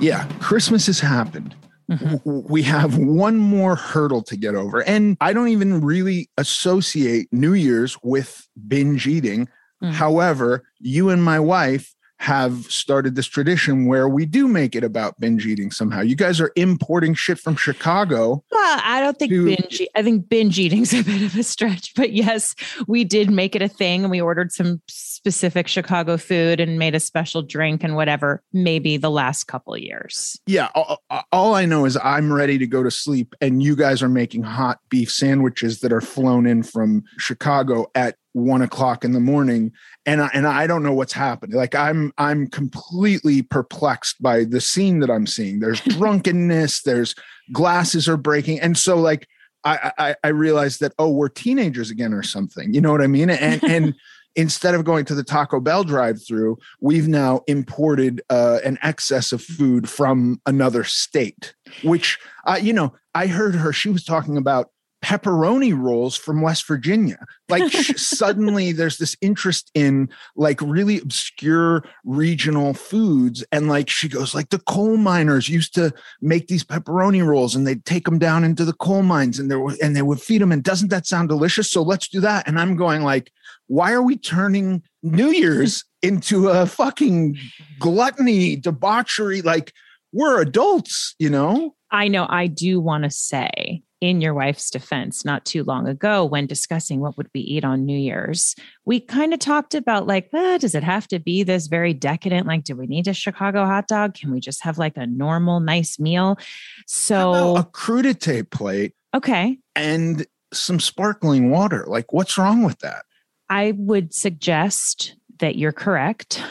Yeah, 0.00 0.26
Christmas 0.40 0.86
has 0.86 0.98
happened. 0.98 1.54
Mm-hmm. 1.90 2.46
We 2.50 2.62
have 2.62 2.96
one 2.96 3.36
more 3.36 3.76
hurdle 3.76 4.22
to 4.22 4.36
get 4.36 4.54
over. 4.54 4.82
And 4.82 5.16
I 5.20 5.32
don't 5.34 5.48
even 5.48 5.82
really 5.82 6.30
associate 6.38 7.28
New 7.32 7.52
Year's 7.52 7.98
with 8.02 8.48
binge 8.66 9.06
eating. 9.06 9.46
Mm-hmm. 9.82 9.90
However, 9.90 10.64
you 10.78 11.10
and 11.10 11.22
my 11.22 11.38
wife 11.38 11.94
have 12.20 12.70
started 12.70 13.16
this 13.16 13.26
tradition 13.26 13.86
where 13.86 14.06
we 14.06 14.26
do 14.26 14.46
make 14.46 14.76
it 14.76 14.84
about 14.84 15.18
binge 15.18 15.46
eating 15.46 15.70
somehow. 15.70 16.02
You 16.02 16.14
guys 16.14 16.38
are 16.38 16.52
importing 16.54 17.14
shit 17.14 17.38
from 17.38 17.56
Chicago. 17.56 18.44
Well, 18.52 18.80
I 18.84 19.00
don't 19.00 19.18
think 19.18 19.30
to, 19.30 19.46
binge. 19.46 19.82
I 19.96 20.02
think 20.02 20.28
binge 20.28 20.58
eating's 20.58 20.92
a 20.92 21.02
bit 21.02 21.22
of 21.22 21.34
a 21.34 21.42
stretch, 21.42 21.94
but 21.94 22.12
yes, 22.12 22.54
we 22.86 23.04
did 23.04 23.30
make 23.30 23.56
it 23.56 23.62
a 23.62 23.68
thing, 23.68 24.02
and 24.02 24.10
we 24.10 24.20
ordered 24.20 24.52
some 24.52 24.82
specific 24.86 25.66
Chicago 25.66 26.18
food 26.18 26.60
and 26.60 26.78
made 26.78 26.94
a 26.94 27.00
special 27.00 27.40
drink 27.40 27.82
and 27.82 27.96
whatever. 27.96 28.42
Maybe 28.52 28.98
the 28.98 29.10
last 29.10 29.44
couple 29.44 29.76
years. 29.78 30.38
Yeah, 30.46 30.68
all, 30.74 31.02
all 31.32 31.54
I 31.54 31.64
know 31.64 31.86
is 31.86 31.96
I'm 32.04 32.30
ready 32.30 32.58
to 32.58 32.66
go 32.66 32.82
to 32.82 32.90
sleep, 32.90 33.34
and 33.40 33.62
you 33.62 33.74
guys 33.74 34.02
are 34.02 34.10
making 34.10 34.42
hot 34.42 34.78
beef 34.90 35.10
sandwiches 35.10 35.80
that 35.80 35.92
are 35.92 36.02
flown 36.02 36.46
in 36.46 36.64
from 36.64 37.02
Chicago 37.16 37.86
at 37.94 38.16
one 38.32 38.62
o'clock 38.62 39.04
in 39.04 39.12
the 39.12 39.20
morning 39.20 39.72
and 40.06 40.22
I, 40.22 40.30
and 40.32 40.46
I 40.46 40.66
don't 40.66 40.82
know 40.82 40.92
what's 40.92 41.12
happening. 41.12 41.56
Like 41.56 41.74
i'm 41.74 42.12
i'm 42.18 42.46
completely 42.46 43.42
perplexed 43.42 44.22
by 44.22 44.44
the 44.44 44.60
scene 44.60 45.00
that 45.00 45.10
i'm 45.10 45.26
seeing. 45.26 45.60
There's 45.60 45.80
drunkenness 45.96 46.82
there's 46.82 47.14
glasses 47.52 48.08
are 48.08 48.16
breaking 48.16 48.60
and 48.60 48.76
so 48.78 48.96
like 48.96 49.28
I, 49.64 49.92
I 49.98 50.14
i 50.24 50.28
realized 50.28 50.80
that 50.80 50.92
oh 50.98 51.10
we're 51.10 51.28
teenagers 51.28 51.90
again 51.90 52.14
or 52.14 52.22
something 52.22 52.72
you 52.72 52.80
know 52.80 52.92
what 52.92 53.02
i 53.02 53.06
mean? 53.06 53.30
And 53.30 53.62
and 53.64 53.94
instead 54.36 54.74
of 54.76 54.84
going 54.84 55.04
to 55.04 55.14
the 55.14 55.24
taco 55.24 55.58
bell 55.60 55.82
drive 55.82 56.24
through 56.24 56.56
we've 56.80 57.08
now 57.08 57.40
imported 57.48 58.22
uh, 58.30 58.60
an 58.64 58.78
excess 58.82 59.32
of 59.32 59.42
food 59.42 59.88
from 59.88 60.40
another 60.46 60.84
state 60.84 61.54
which 61.82 62.18
uh, 62.46 62.58
you 62.60 62.72
know 62.72 62.94
i 63.14 63.26
heard 63.26 63.56
her 63.56 63.72
she 63.72 63.90
was 63.90 64.04
talking 64.04 64.36
about 64.36 64.70
pepperoni 65.02 65.76
rolls 65.76 66.16
from 66.16 66.42
West 66.42 66.66
Virginia. 66.66 67.18
Like 67.48 67.72
suddenly 67.96 68.72
there's 68.72 68.98
this 68.98 69.16
interest 69.20 69.70
in 69.74 70.08
like 70.36 70.60
really 70.60 70.98
obscure 70.98 71.84
regional 72.04 72.74
foods. 72.74 73.44
And 73.50 73.68
like 73.68 73.88
she 73.88 74.08
goes, 74.08 74.34
like 74.34 74.50
the 74.50 74.58
coal 74.58 74.96
miners 74.96 75.48
used 75.48 75.74
to 75.74 75.92
make 76.20 76.48
these 76.48 76.64
pepperoni 76.64 77.24
rolls 77.24 77.54
and 77.54 77.66
they'd 77.66 77.84
take 77.84 78.04
them 78.04 78.18
down 78.18 78.44
into 78.44 78.64
the 78.64 78.74
coal 78.74 79.02
mines 79.02 79.38
and 79.38 79.50
there 79.50 79.60
and 79.82 79.96
they 79.96 80.02
would 80.02 80.20
feed 80.20 80.42
them. 80.42 80.52
And 80.52 80.62
doesn't 80.62 80.88
that 80.88 81.06
sound 81.06 81.28
delicious? 81.28 81.70
So 81.70 81.82
let's 81.82 82.08
do 82.08 82.20
that. 82.20 82.46
And 82.46 82.58
I'm 82.58 82.76
going 82.76 83.02
like, 83.02 83.32
why 83.68 83.92
are 83.92 84.02
we 84.02 84.16
turning 84.16 84.82
New 85.02 85.30
Year's 85.30 85.84
into 86.02 86.48
a 86.48 86.66
fucking 86.66 87.38
gluttony, 87.78 88.56
debauchery? 88.56 89.42
Like 89.42 89.72
we're 90.12 90.40
adults, 90.40 91.14
you 91.18 91.30
know? 91.30 91.74
I 91.90 92.08
know 92.08 92.26
I 92.28 92.46
do 92.46 92.80
want 92.80 93.04
to 93.04 93.10
say 93.10 93.82
in 94.00 94.20
your 94.20 94.32
wife's 94.32 94.70
defense 94.70 95.24
not 95.24 95.44
too 95.44 95.62
long 95.62 95.86
ago 95.86 96.24
when 96.24 96.46
discussing 96.46 97.00
what 97.00 97.16
would 97.16 97.28
we 97.34 97.40
eat 97.40 97.64
on 97.64 97.84
new 97.84 97.98
year's 97.98 98.56
we 98.86 98.98
kind 98.98 99.34
of 99.34 99.38
talked 99.38 99.74
about 99.74 100.06
like 100.06 100.30
ah, 100.32 100.56
does 100.58 100.74
it 100.74 100.82
have 100.82 101.06
to 101.06 101.18
be 101.18 101.42
this 101.42 101.66
very 101.66 101.92
decadent 101.92 102.46
like 102.46 102.64
do 102.64 102.74
we 102.74 102.86
need 102.86 103.06
a 103.08 103.12
chicago 103.12 103.64
hot 103.66 103.88
dog? 103.88 104.14
Can 104.14 104.30
we 104.30 104.40
just 104.40 104.62
have 104.64 104.78
like 104.78 104.96
a 104.96 105.06
normal 105.06 105.60
nice 105.60 105.98
meal? 105.98 106.38
So 106.86 107.56
a 107.56 107.64
crudite 107.64 108.50
plate 108.50 108.94
okay. 109.14 109.58
and 109.76 110.26
some 110.52 110.80
sparkling 110.80 111.50
water? 111.50 111.84
Like 111.86 112.12
what's 112.12 112.38
wrong 112.38 112.62
with 112.62 112.78
that? 112.78 113.04
I 113.48 113.74
would 113.76 114.14
suggest 114.14 115.16
that 115.40 115.56
you're 115.56 115.72
correct 115.72 116.42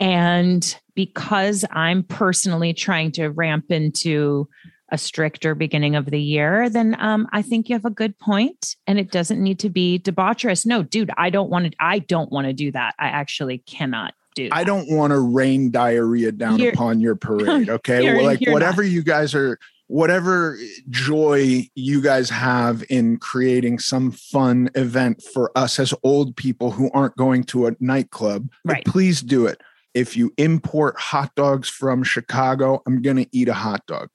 and 0.00 0.78
because 0.94 1.64
i'm 1.72 2.02
personally 2.02 2.72
trying 2.72 3.10
to 3.10 3.28
ramp 3.28 3.70
into 3.70 4.48
a 4.90 4.98
stricter 4.98 5.54
beginning 5.54 5.96
of 5.96 6.06
the 6.06 6.20
year, 6.20 6.68
then 6.68 6.96
um, 7.00 7.26
I 7.32 7.42
think 7.42 7.68
you 7.68 7.74
have 7.74 7.84
a 7.84 7.90
good 7.90 8.18
point, 8.18 8.76
and 8.86 8.98
it 8.98 9.10
doesn't 9.10 9.42
need 9.42 9.58
to 9.60 9.68
be 9.68 9.98
debaucherous. 9.98 10.64
No, 10.64 10.82
dude, 10.82 11.10
I 11.16 11.30
don't 11.30 11.50
want 11.50 11.72
to. 11.72 11.76
I 11.80 11.98
don't 11.98 12.30
want 12.30 12.46
to 12.46 12.52
do 12.52 12.70
that. 12.72 12.94
I 12.98 13.08
actually 13.08 13.58
cannot 13.58 14.14
do. 14.34 14.48
That. 14.48 14.56
I 14.56 14.64
don't 14.64 14.88
want 14.90 15.12
to 15.12 15.18
rain 15.18 15.70
diarrhea 15.70 16.32
down 16.32 16.58
you're, 16.58 16.72
upon 16.72 17.00
your 17.00 17.16
parade. 17.16 17.68
Okay, 17.68 18.14
well, 18.14 18.24
like 18.24 18.40
whatever 18.46 18.82
not. 18.82 18.92
you 18.92 19.02
guys 19.02 19.34
are, 19.34 19.58
whatever 19.86 20.58
joy 20.88 21.68
you 21.74 22.00
guys 22.00 22.30
have 22.30 22.84
in 22.88 23.18
creating 23.18 23.78
some 23.78 24.10
fun 24.10 24.70
event 24.74 25.22
for 25.32 25.50
us 25.56 25.78
as 25.78 25.92
old 26.02 26.36
people 26.36 26.70
who 26.70 26.90
aren't 26.92 27.16
going 27.16 27.44
to 27.44 27.66
a 27.66 27.76
nightclub, 27.80 28.48
right. 28.64 28.84
please 28.84 29.20
do 29.20 29.46
it. 29.46 29.60
If 29.92 30.16
you 30.16 30.32
import 30.38 30.98
hot 30.98 31.34
dogs 31.34 31.68
from 31.68 32.02
Chicago, 32.02 32.82
I'm 32.86 33.02
going 33.02 33.18
to 33.18 33.26
eat 33.32 33.48
a 33.48 33.54
hot 33.54 33.86
dog. 33.86 34.08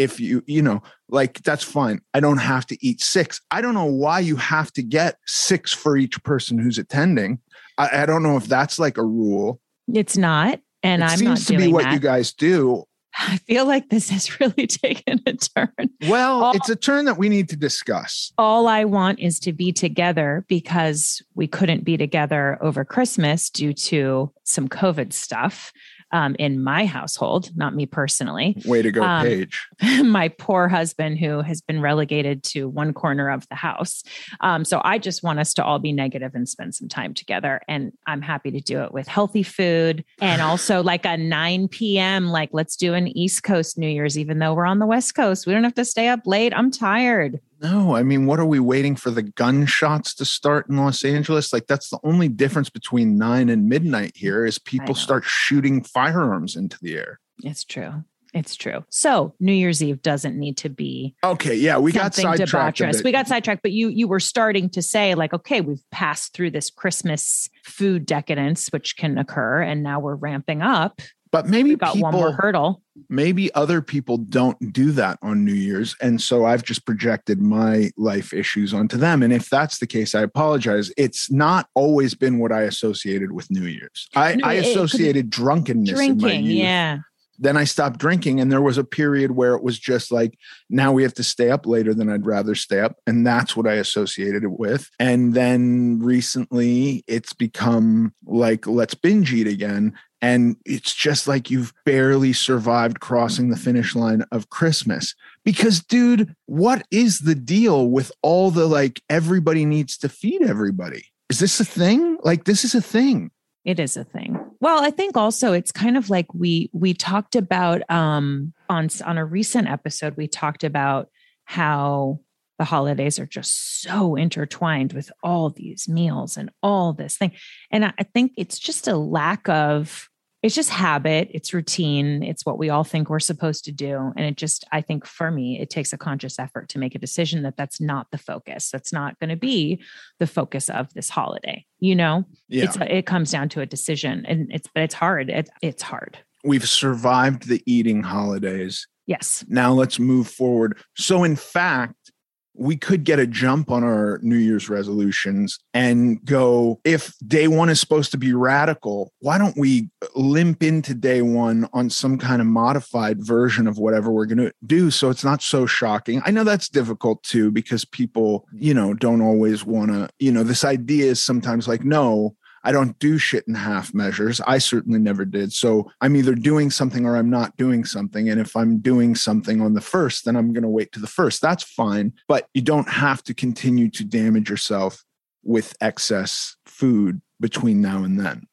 If 0.00 0.18
you, 0.18 0.42
you 0.46 0.60
know, 0.60 0.82
like 1.08 1.40
that's 1.44 1.62
fine. 1.62 2.00
I 2.14 2.20
don't 2.20 2.38
have 2.38 2.66
to 2.66 2.84
eat 2.84 3.00
six. 3.00 3.40
I 3.52 3.60
don't 3.60 3.74
know 3.74 3.84
why 3.84 4.18
you 4.18 4.34
have 4.34 4.72
to 4.72 4.82
get 4.82 5.18
six 5.24 5.72
for 5.72 5.96
each 5.96 6.20
person 6.24 6.58
who's 6.58 6.78
attending. 6.78 7.38
I, 7.78 8.02
I 8.02 8.06
don't 8.06 8.24
know 8.24 8.36
if 8.36 8.46
that's 8.46 8.80
like 8.80 8.98
a 8.98 9.04
rule. 9.04 9.60
It's 9.92 10.16
not. 10.16 10.60
And 10.82 11.00
it 11.00 11.10
I'm 11.10 11.18
seems 11.18 11.46
to 11.46 11.56
be 11.56 11.72
what 11.72 11.84
that. 11.84 11.92
you 11.92 12.00
guys 12.00 12.32
do. 12.32 12.84
I 13.16 13.36
feel 13.38 13.64
like 13.66 13.90
this 13.90 14.10
has 14.10 14.40
really 14.40 14.66
taken 14.66 15.20
a 15.26 15.32
turn. 15.34 15.90
Well, 16.08 16.44
all, 16.44 16.56
it's 16.56 16.68
a 16.68 16.76
turn 16.76 17.04
that 17.04 17.16
we 17.16 17.28
need 17.28 17.48
to 17.50 17.56
discuss. 17.56 18.32
All 18.38 18.66
I 18.66 18.84
want 18.84 19.20
is 19.20 19.38
to 19.40 19.52
be 19.52 19.72
together 19.72 20.44
because 20.48 21.22
we 21.34 21.46
couldn't 21.46 21.84
be 21.84 21.96
together 21.96 22.58
over 22.60 22.84
Christmas 22.84 23.50
due 23.50 23.72
to 23.72 24.32
some 24.44 24.68
COVID 24.68 25.12
stuff 25.12 25.72
um, 26.14 26.36
in 26.38 26.62
my 26.62 26.86
household, 26.86 27.50
not 27.56 27.74
me 27.74 27.86
personally. 27.86 28.56
Way 28.64 28.82
to 28.82 28.92
go, 28.92 29.02
um, 29.02 29.26
Paige. 29.26 29.66
My 30.04 30.28
poor 30.28 30.68
husband, 30.68 31.18
who 31.18 31.40
has 31.40 31.60
been 31.60 31.80
relegated 31.80 32.44
to 32.44 32.68
one 32.68 32.94
corner 32.94 33.28
of 33.28 33.46
the 33.48 33.56
house. 33.56 34.04
Um, 34.40 34.64
so 34.64 34.80
I 34.84 34.98
just 34.98 35.24
want 35.24 35.40
us 35.40 35.52
to 35.54 35.64
all 35.64 35.80
be 35.80 35.92
negative 35.92 36.30
and 36.36 36.48
spend 36.48 36.76
some 36.76 36.88
time 36.88 37.14
together. 37.14 37.60
And 37.66 37.92
I'm 38.06 38.22
happy 38.22 38.52
to 38.52 38.60
do 38.60 38.84
it 38.84 38.92
with 38.92 39.08
healthy 39.08 39.42
food 39.42 40.04
and 40.20 40.40
also 40.42 40.84
like 40.84 41.04
a 41.04 41.16
9 41.16 41.66
p.m. 41.66 42.28
Like, 42.28 42.50
let's 42.52 42.76
do 42.76 42.94
an 42.94 43.08
East 43.08 43.42
Coast 43.42 43.76
New 43.76 43.88
Year's, 43.88 44.16
even 44.16 44.38
though 44.38 44.54
we're 44.54 44.66
on 44.66 44.78
the 44.78 44.86
West 44.86 45.16
Coast. 45.16 45.48
We 45.48 45.52
don't 45.52 45.64
have 45.64 45.74
to 45.74 45.84
stay 45.84 46.06
up 46.06 46.20
late. 46.26 46.54
I'm 46.54 46.70
tired. 46.70 47.40
No, 47.64 47.96
I 47.96 48.02
mean, 48.02 48.26
what 48.26 48.38
are 48.38 48.44
we 48.44 48.60
waiting 48.60 48.94
for 48.94 49.10
the 49.10 49.22
gunshots 49.22 50.14
to 50.16 50.26
start 50.26 50.68
in 50.68 50.76
Los 50.76 51.02
Angeles? 51.02 51.50
Like 51.50 51.66
that's 51.66 51.88
the 51.88 51.98
only 52.04 52.28
difference 52.28 52.68
between 52.68 53.16
nine 53.16 53.48
and 53.48 53.70
midnight 53.70 54.12
here 54.14 54.44
is 54.44 54.58
people 54.58 54.94
start 54.94 55.24
shooting 55.24 55.82
firearms 55.82 56.56
into 56.56 56.76
the 56.82 56.94
air. 56.94 57.20
It's 57.42 57.64
true. 57.64 58.04
It's 58.34 58.54
true. 58.54 58.84
So 58.90 59.34
New 59.40 59.54
Year's 59.54 59.82
Eve 59.82 60.02
doesn't 60.02 60.38
need 60.38 60.58
to 60.58 60.68
be 60.68 61.14
okay. 61.24 61.54
Yeah, 61.54 61.78
we 61.78 61.90
got 61.90 62.14
sidetracked. 62.14 62.82
We 63.02 63.12
got 63.12 63.28
sidetracked, 63.28 63.62
but 63.62 63.72
you 63.72 63.88
you 63.88 64.08
were 64.08 64.20
starting 64.20 64.68
to 64.70 64.82
say 64.82 65.14
like, 65.14 65.32
okay, 65.32 65.62
we've 65.62 65.84
passed 65.90 66.34
through 66.34 66.50
this 66.50 66.68
Christmas 66.68 67.48
food 67.64 68.04
decadence, 68.04 68.68
which 68.72 68.98
can 68.98 69.16
occur, 69.16 69.62
and 69.62 69.82
now 69.82 70.00
we're 70.00 70.16
ramping 70.16 70.60
up. 70.60 71.00
But 71.34 71.48
maybe 71.48 71.70
We've 71.70 71.78
got 71.78 71.94
people, 71.94 72.12
one 72.12 72.14
more 72.14 72.30
hurdle. 72.30 72.80
Maybe 73.08 73.52
other 73.54 73.82
people 73.82 74.18
don't 74.18 74.72
do 74.72 74.92
that 74.92 75.18
on 75.20 75.44
New 75.44 75.52
Year's, 75.52 75.96
and 76.00 76.22
so 76.22 76.44
I've 76.44 76.62
just 76.62 76.86
projected 76.86 77.42
my 77.42 77.90
life 77.96 78.32
issues 78.32 78.72
onto 78.72 78.96
them. 78.96 79.20
And 79.20 79.32
if 79.32 79.50
that's 79.50 79.78
the 79.78 79.86
case, 79.88 80.14
I 80.14 80.22
apologize. 80.22 80.92
It's 80.96 81.32
not 81.32 81.66
always 81.74 82.14
been 82.14 82.38
what 82.38 82.52
I 82.52 82.60
associated 82.60 83.32
with 83.32 83.50
New 83.50 83.66
Year's. 83.66 84.08
I, 84.14 84.36
no, 84.36 84.46
I 84.46 84.52
associated 84.52 85.28
drunkenness. 85.28 85.96
Drinking, 85.96 86.44
yeah 86.44 86.98
then 87.38 87.56
I 87.56 87.64
stopped 87.64 87.98
drinking. 87.98 88.40
And 88.40 88.50
there 88.50 88.60
was 88.60 88.78
a 88.78 88.84
period 88.84 89.32
where 89.32 89.54
it 89.54 89.62
was 89.62 89.78
just 89.78 90.12
like, 90.12 90.38
now 90.70 90.92
we 90.92 91.02
have 91.02 91.14
to 91.14 91.24
stay 91.24 91.50
up 91.50 91.66
later 91.66 91.94
than 91.94 92.08
I'd 92.08 92.26
rather 92.26 92.54
stay 92.54 92.80
up. 92.80 92.96
And 93.06 93.26
that's 93.26 93.56
what 93.56 93.66
I 93.66 93.74
associated 93.74 94.44
it 94.44 94.58
with. 94.58 94.88
And 94.98 95.34
then 95.34 95.98
recently 95.98 97.04
it's 97.06 97.32
become 97.32 98.14
like, 98.24 98.66
let's 98.66 98.94
binge 98.94 99.32
eat 99.32 99.46
again. 99.46 99.94
And 100.24 100.56
it's 100.64 100.94
just 100.94 101.28
like 101.28 101.50
you've 101.50 101.74
barely 101.84 102.32
survived 102.32 102.98
crossing 102.98 103.50
the 103.50 103.58
finish 103.58 103.94
line 103.94 104.24
of 104.32 104.48
Christmas. 104.48 105.14
Because, 105.44 105.82
dude, 105.82 106.34
what 106.46 106.82
is 106.90 107.18
the 107.18 107.34
deal 107.34 107.90
with 107.90 108.10
all 108.22 108.50
the 108.50 108.66
like, 108.66 109.02
everybody 109.10 109.66
needs 109.66 109.98
to 109.98 110.08
feed 110.08 110.40
everybody? 110.40 111.12
Is 111.28 111.40
this 111.40 111.60
a 111.60 111.64
thing? 111.64 112.16
Like, 112.22 112.44
this 112.44 112.64
is 112.64 112.74
a 112.74 112.80
thing. 112.80 113.32
It 113.66 113.78
is 113.78 113.98
a 113.98 114.04
thing. 114.04 114.38
Well, 114.60 114.82
I 114.82 114.90
think 114.90 115.14
also 115.18 115.52
it's 115.52 115.72
kind 115.72 115.94
of 115.94 116.08
like 116.08 116.32
we 116.32 116.70
we 116.72 116.94
talked 116.94 117.36
about 117.36 117.82
um 117.90 118.54
on 118.70 118.88
on 119.04 119.18
a 119.18 119.24
recent 119.26 119.68
episode 119.68 120.16
we 120.16 120.26
talked 120.26 120.64
about 120.64 121.10
how 121.44 122.20
the 122.58 122.64
holidays 122.64 123.18
are 123.18 123.26
just 123.26 123.82
so 123.82 124.16
intertwined 124.16 124.94
with 124.94 125.12
all 125.22 125.50
these 125.50 125.86
meals 125.86 126.38
and 126.38 126.50
all 126.62 126.94
this 126.94 127.18
thing. 127.18 127.32
And 127.70 127.84
I, 127.84 127.92
I 127.98 128.04
think 128.04 128.32
it's 128.38 128.58
just 128.58 128.88
a 128.88 128.96
lack 128.96 129.48
of 129.48 130.08
it's 130.44 130.54
just 130.54 130.68
habit, 130.68 131.30
it's 131.32 131.54
routine, 131.54 132.22
it's 132.22 132.44
what 132.44 132.58
we 132.58 132.68
all 132.68 132.84
think 132.84 133.08
we're 133.08 133.18
supposed 133.18 133.64
to 133.64 133.72
do. 133.72 134.12
And 134.14 134.26
it 134.26 134.36
just, 134.36 134.66
I 134.70 134.82
think 134.82 135.06
for 135.06 135.30
me, 135.30 135.58
it 135.58 135.70
takes 135.70 135.94
a 135.94 135.96
conscious 135.96 136.38
effort 136.38 136.68
to 136.68 136.78
make 136.78 136.94
a 136.94 136.98
decision 136.98 137.44
that 137.44 137.56
that's 137.56 137.80
not 137.80 138.10
the 138.10 138.18
focus. 138.18 138.70
That's 138.70 138.92
not 138.92 139.18
going 139.18 139.30
to 139.30 139.36
be 139.36 139.80
the 140.18 140.26
focus 140.26 140.68
of 140.68 140.92
this 140.92 141.08
holiday. 141.08 141.64
You 141.80 141.94
know, 141.94 142.26
yeah. 142.46 142.64
it's, 142.64 142.76
it 142.76 143.06
comes 143.06 143.30
down 143.30 143.48
to 143.48 143.62
a 143.62 143.66
decision 143.66 144.26
and 144.26 144.52
it's, 144.52 144.68
but 144.74 144.82
it's 144.82 144.92
hard. 144.92 145.30
It, 145.30 145.48
it's 145.62 145.82
hard. 145.82 146.18
We've 146.44 146.68
survived 146.68 147.48
the 147.48 147.62
eating 147.64 148.02
holidays. 148.02 148.86
Yes. 149.06 149.46
Now 149.48 149.72
let's 149.72 149.98
move 149.98 150.28
forward. 150.28 150.76
So, 150.94 151.24
in 151.24 151.36
fact, 151.36 152.12
we 152.56 152.76
could 152.76 153.04
get 153.04 153.18
a 153.18 153.26
jump 153.26 153.70
on 153.70 153.82
our 153.82 154.20
New 154.22 154.36
Year's 154.36 154.68
resolutions 154.68 155.58
and 155.74 156.24
go, 156.24 156.80
if 156.84 157.12
day 157.26 157.48
one 157.48 157.68
is 157.68 157.80
supposed 157.80 158.12
to 158.12 158.18
be 158.18 158.32
radical, 158.32 159.12
why 159.18 159.38
don't 159.38 159.56
we 159.56 159.90
limp 160.14 160.62
into 160.62 160.94
day 160.94 161.20
one 161.20 161.68
on 161.72 161.90
some 161.90 162.16
kind 162.16 162.40
of 162.40 162.46
modified 162.46 163.24
version 163.24 163.66
of 163.66 163.78
whatever 163.78 164.12
we're 164.12 164.26
going 164.26 164.38
to 164.38 164.52
do? 164.66 164.90
So 164.90 165.10
it's 165.10 165.24
not 165.24 165.42
so 165.42 165.66
shocking. 165.66 166.22
I 166.24 166.30
know 166.30 166.44
that's 166.44 166.68
difficult 166.68 167.22
too, 167.24 167.50
because 167.50 167.84
people, 167.84 168.46
you 168.52 168.72
know, 168.72 168.94
don't 168.94 169.20
always 169.20 169.64
want 169.64 169.90
to, 169.90 170.08
you 170.20 170.30
know, 170.30 170.44
this 170.44 170.64
idea 170.64 171.06
is 171.06 171.24
sometimes 171.24 171.66
like, 171.66 171.84
no, 171.84 172.36
I 172.64 172.72
don't 172.72 172.98
do 172.98 173.18
shit 173.18 173.46
in 173.46 173.54
half 173.54 173.92
measures. 173.92 174.40
I 174.46 174.56
certainly 174.58 174.98
never 174.98 175.26
did. 175.26 175.52
So 175.52 175.90
I'm 176.00 176.16
either 176.16 176.34
doing 176.34 176.70
something 176.70 177.04
or 177.04 177.16
I'm 177.16 177.28
not 177.28 177.56
doing 177.58 177.84
something. 177.84 178.30
And 178.30 178.40
if 178.40 178.56
I'm 178.56 178.78
doing 178.78 179.14
something 179.14 179.60
on 179.60 179.74
the 179.74 179.82
first, 179.82 180.24
then 180.24 180.34
I'm 180.34 180.52
going 180.54 180.62
to 180.62 180.68
wait 180.68 180.90
to 180.92 181.00
the 181.00 181.06
first. 181.06 181.42
That's 181.42 181.62
fine. 181.62 182.14
But 182.26 182.48
you 182.54 182.62
don't 182.62 182.88
have 182.88 183.22
to 183.24 183.34
continue 183.34 183.90
to 183.90 184.04
damage 184.04 184.48
yourself 184.48 185.04
with 185.42 185.76
excess 185.82 186.56
food 186.64 187.20
between 187.38 187.82
now 187.82 188.02
and 188.02 188.18
then. 188.18 188.46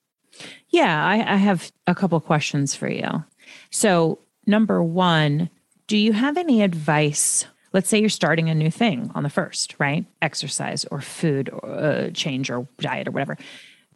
Yeah, 0.69 1.05
I, 1.05 1.33
I 1.33 1.37
have 1.37 1.71
a 1.87 1.95
couple 1.95 2.19
questions 2.19 2.75
for 2.75 2.89
you. 2.89 3.23
So, 3.69 4.19
number 4.45 4.83
one, 4.83 5.49
do 5.87 5.97
you 5.97 6.13
have 6.13 6.37
any 6.37 6.61
advice 6.61 7.45
let's 7.73 7.87
say 7.87 7.97
you're 7.97 8.09
starting 8.09 8.49
a 8.49 8.53
new 8.53 8.69
thing 8.69 9.09
on 9.15 9.23
the 9.23 9.29
first, 9.29 9.75
right? 9.79 10.05
Exercise 10.21 10.83
or 10.91 10.99
food 10.99 11.49
or 11.53 11.69
uh, 11.69 12.09
change 12.11 12.49
or 12.49 12.67
diet 12.79 13.07
or 13.07 13.11
whatever 13.11 13.37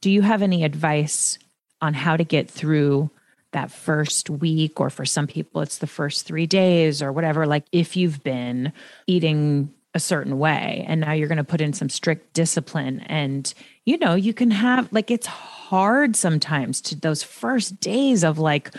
do 0.05 0.11
you 0.11 0.21
have 0.21 0.43
any 0.43 0.63
advice 0.63 1.39
on 1.81 1.95
how 1.95 2.15
to 2.15 2.23
get 2.23 2.47
through 2.47 3.09
that 3.53 3.71
first 3.71 4.29
week? 4.29 4.79
Or 4.79 4.91
for 4.91 5.03
some 5.03 5.25
people 5.25 5.61
it's 5.61 5.79
the 5.79 5.87
first 5.87 6.27
3 6.27 6.45
days 6.45 7.01
or 7.01 7.11
whatever 7.11 7.47
like 7.47 7.65
if 7.71 7.97
you've 7.97 8.23
been 8.23 8.71
eating 9.07 9.73
a 9.95 9.99
certain 9.99 10.37
way 10.37 10.85
and 10.87 11.01
now 11.01 11.11
you're 11.11 11.27
going 11.27 11.39
to 11.39 11.43
put 11.43 11.59
in 11.59 11.73
some 11.73 11.89
strict 11.89 12.33
discipline 12.33 12.99
and 13.07 13.55
you 13.85 13.97
know 13.97 14.13
you 14.13 14.31
can 14.31 14.51
have 14.51 14.93
like 14.93 15.09
it's 15.09 15.25
hard 15.25 16.15
sometimes 16.15 16.81
to 16.81 16.95
those 16.95 17.23
first 17.23 17.79
days 17.79 18.23
of 18.23 18.37
like 18.37 18.75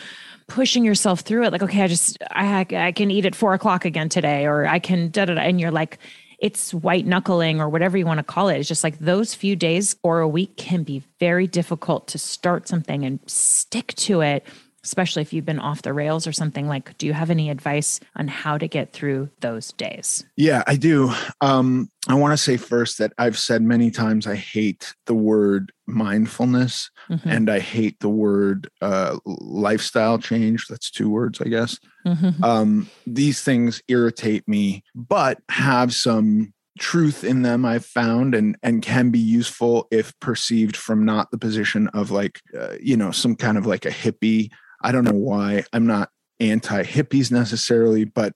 pushing 0.46 0.84
yourself 0.84 1.22
through 1.22 1.42
it 1.42 1.50
like 1.50 1.62
okay 1.62 1.82
i 1.82 1.88
just 1.88 2.18
i 2.30 2.64
i 2.70 2.92
can 2.92 3.10
eat 3.10 3.26
at 3.26 3.34
four 3.34 3.52
o'clock 3.52 3.84
again 3.84 4.08
today 4.08 4.46
or 4.46 4.64
i 4.66 4.78
can 4.78 5.10
da 5.10 5.24
da 5.24 5.34
da 5.34 5.40
and 5.40 5.60
you're 5.60 5.72
like 5.72 5.98
it's 6.38 6.74
white 6.74 7.06
knuckling 7.06 7.60
or 7.60 7.68
whatever 7.68 7.96
you 7.96 8.06
want 8.06 8.18
to 8.18 8.24
call 8.24 8.48
it. 8.48 8.58
It's 8.58 8.68
just 8.68 8.84
like 8.84 8.98
those 8.98 9.34
few 9.34 9.56
days 9.56 9.96
or 10.02 10.20
a 10.20 10.28
week 10.28 10.56
can 10.56 10.82
be 10.82 11.02
very 11.18 11.46
difficult 11.46 12.08
to 12.08 12.18
start 12.18 12.68
something 12.68 13.04
and 13.04 13.20
stick 13.26 13.94
to 13.94 14.20
it, 14.20 14.44
especially 14.86 15.20
if 15.20 15.32
you've 15.32 15.44
been 15.44 15.58
off 15.58 15.82
the 15.82 15.92
rails 15.92 16.28
or 16.28 16.32
something. 16.32 16.68
Like, 16.68 16.96
do 16.96 17.06
you 17.06 17.12
have 17.12 17.28
any 17.28 17.50
advice 17.50 17.98
on 18.14 18.28
how 18.28 18.56
to 18.56 18.68
get 18.68 18.92
through 18.92 19.28
those 19.40 19.72
days? 19.72 20.24
Yeah, 20.36 20.62
I 20.68 20.76
do. 20.76 21.12
Um, 21.40 21.90
I 22.08 22.14
want 22.14 22.32
to 22.32 22.36
say 22.36 22.56
first 22.56 22.98
that 22.98 23.12
I've 23.18 23.36
said 23.36 23.62
many 23.62 23.90
times 23.90 24.28
I 24.28 24.36
hate 24.36 24.94
the 25.06 25.14
word 25.14 25.72
mindfulness 25.88 26.88
mm-hmm. 27.10 27.28
and 27.28 27.50
I 27.50 27.58
hate 27.58 27.98
the 27.98 28.08
word 28.08 28.70
uh, 28.80 29.18
lifestyle 29.24 30.18
change. 30.18 30.68
That's 30.68 30.88
two 30.88 31.10
words, 31.10 31.40
I 31.40 31.48
guess. 31.48 31.80
Mm-hmm. 32.06 32.44
Um, 32.44 32.88
these 33.08 33.42
things 33.42 33.82
irritate 33.88 34.46
me, 34.46 34.84
but 34.94 35.38
have 35.48 35.92
some 35.92 36.54
truth 36.78 37.24
in 37.24 37.42
them 37.42 37.64
I've 37.64 37.86
found 37.86 38.34
and 38.34 38.56
and 38.62 38.82
can 38.82 39.10
be 39.10 39.18
useful 39.18 39.88
if 39.90 40.18
perceived 40.20 40.76
from 40.76 41.04
not 41.04 41.30
the 41.30 41.38
position 41.38 41.88
of 41.88 42.10
like 42.10 42.40
uh, 42.56 42.76
you 42.80 42.96
know 42.96 43.10
some 43.10 43.34
kind 43.34 43.58
of 43.58 43.66
like 43.66 43.84
a 43.86 43.90
hippie. 43.90 44.50
I 44.80 44.92
don't 44.92 45.04
know 45.04 45.12
why 45.12 45.64
I'm 45.72 45.86
not 45.86 46.10
anti 46.40 46.82
hippies 46.82 47.30
necessarily, 47.30 48.04
but 48.04 48.34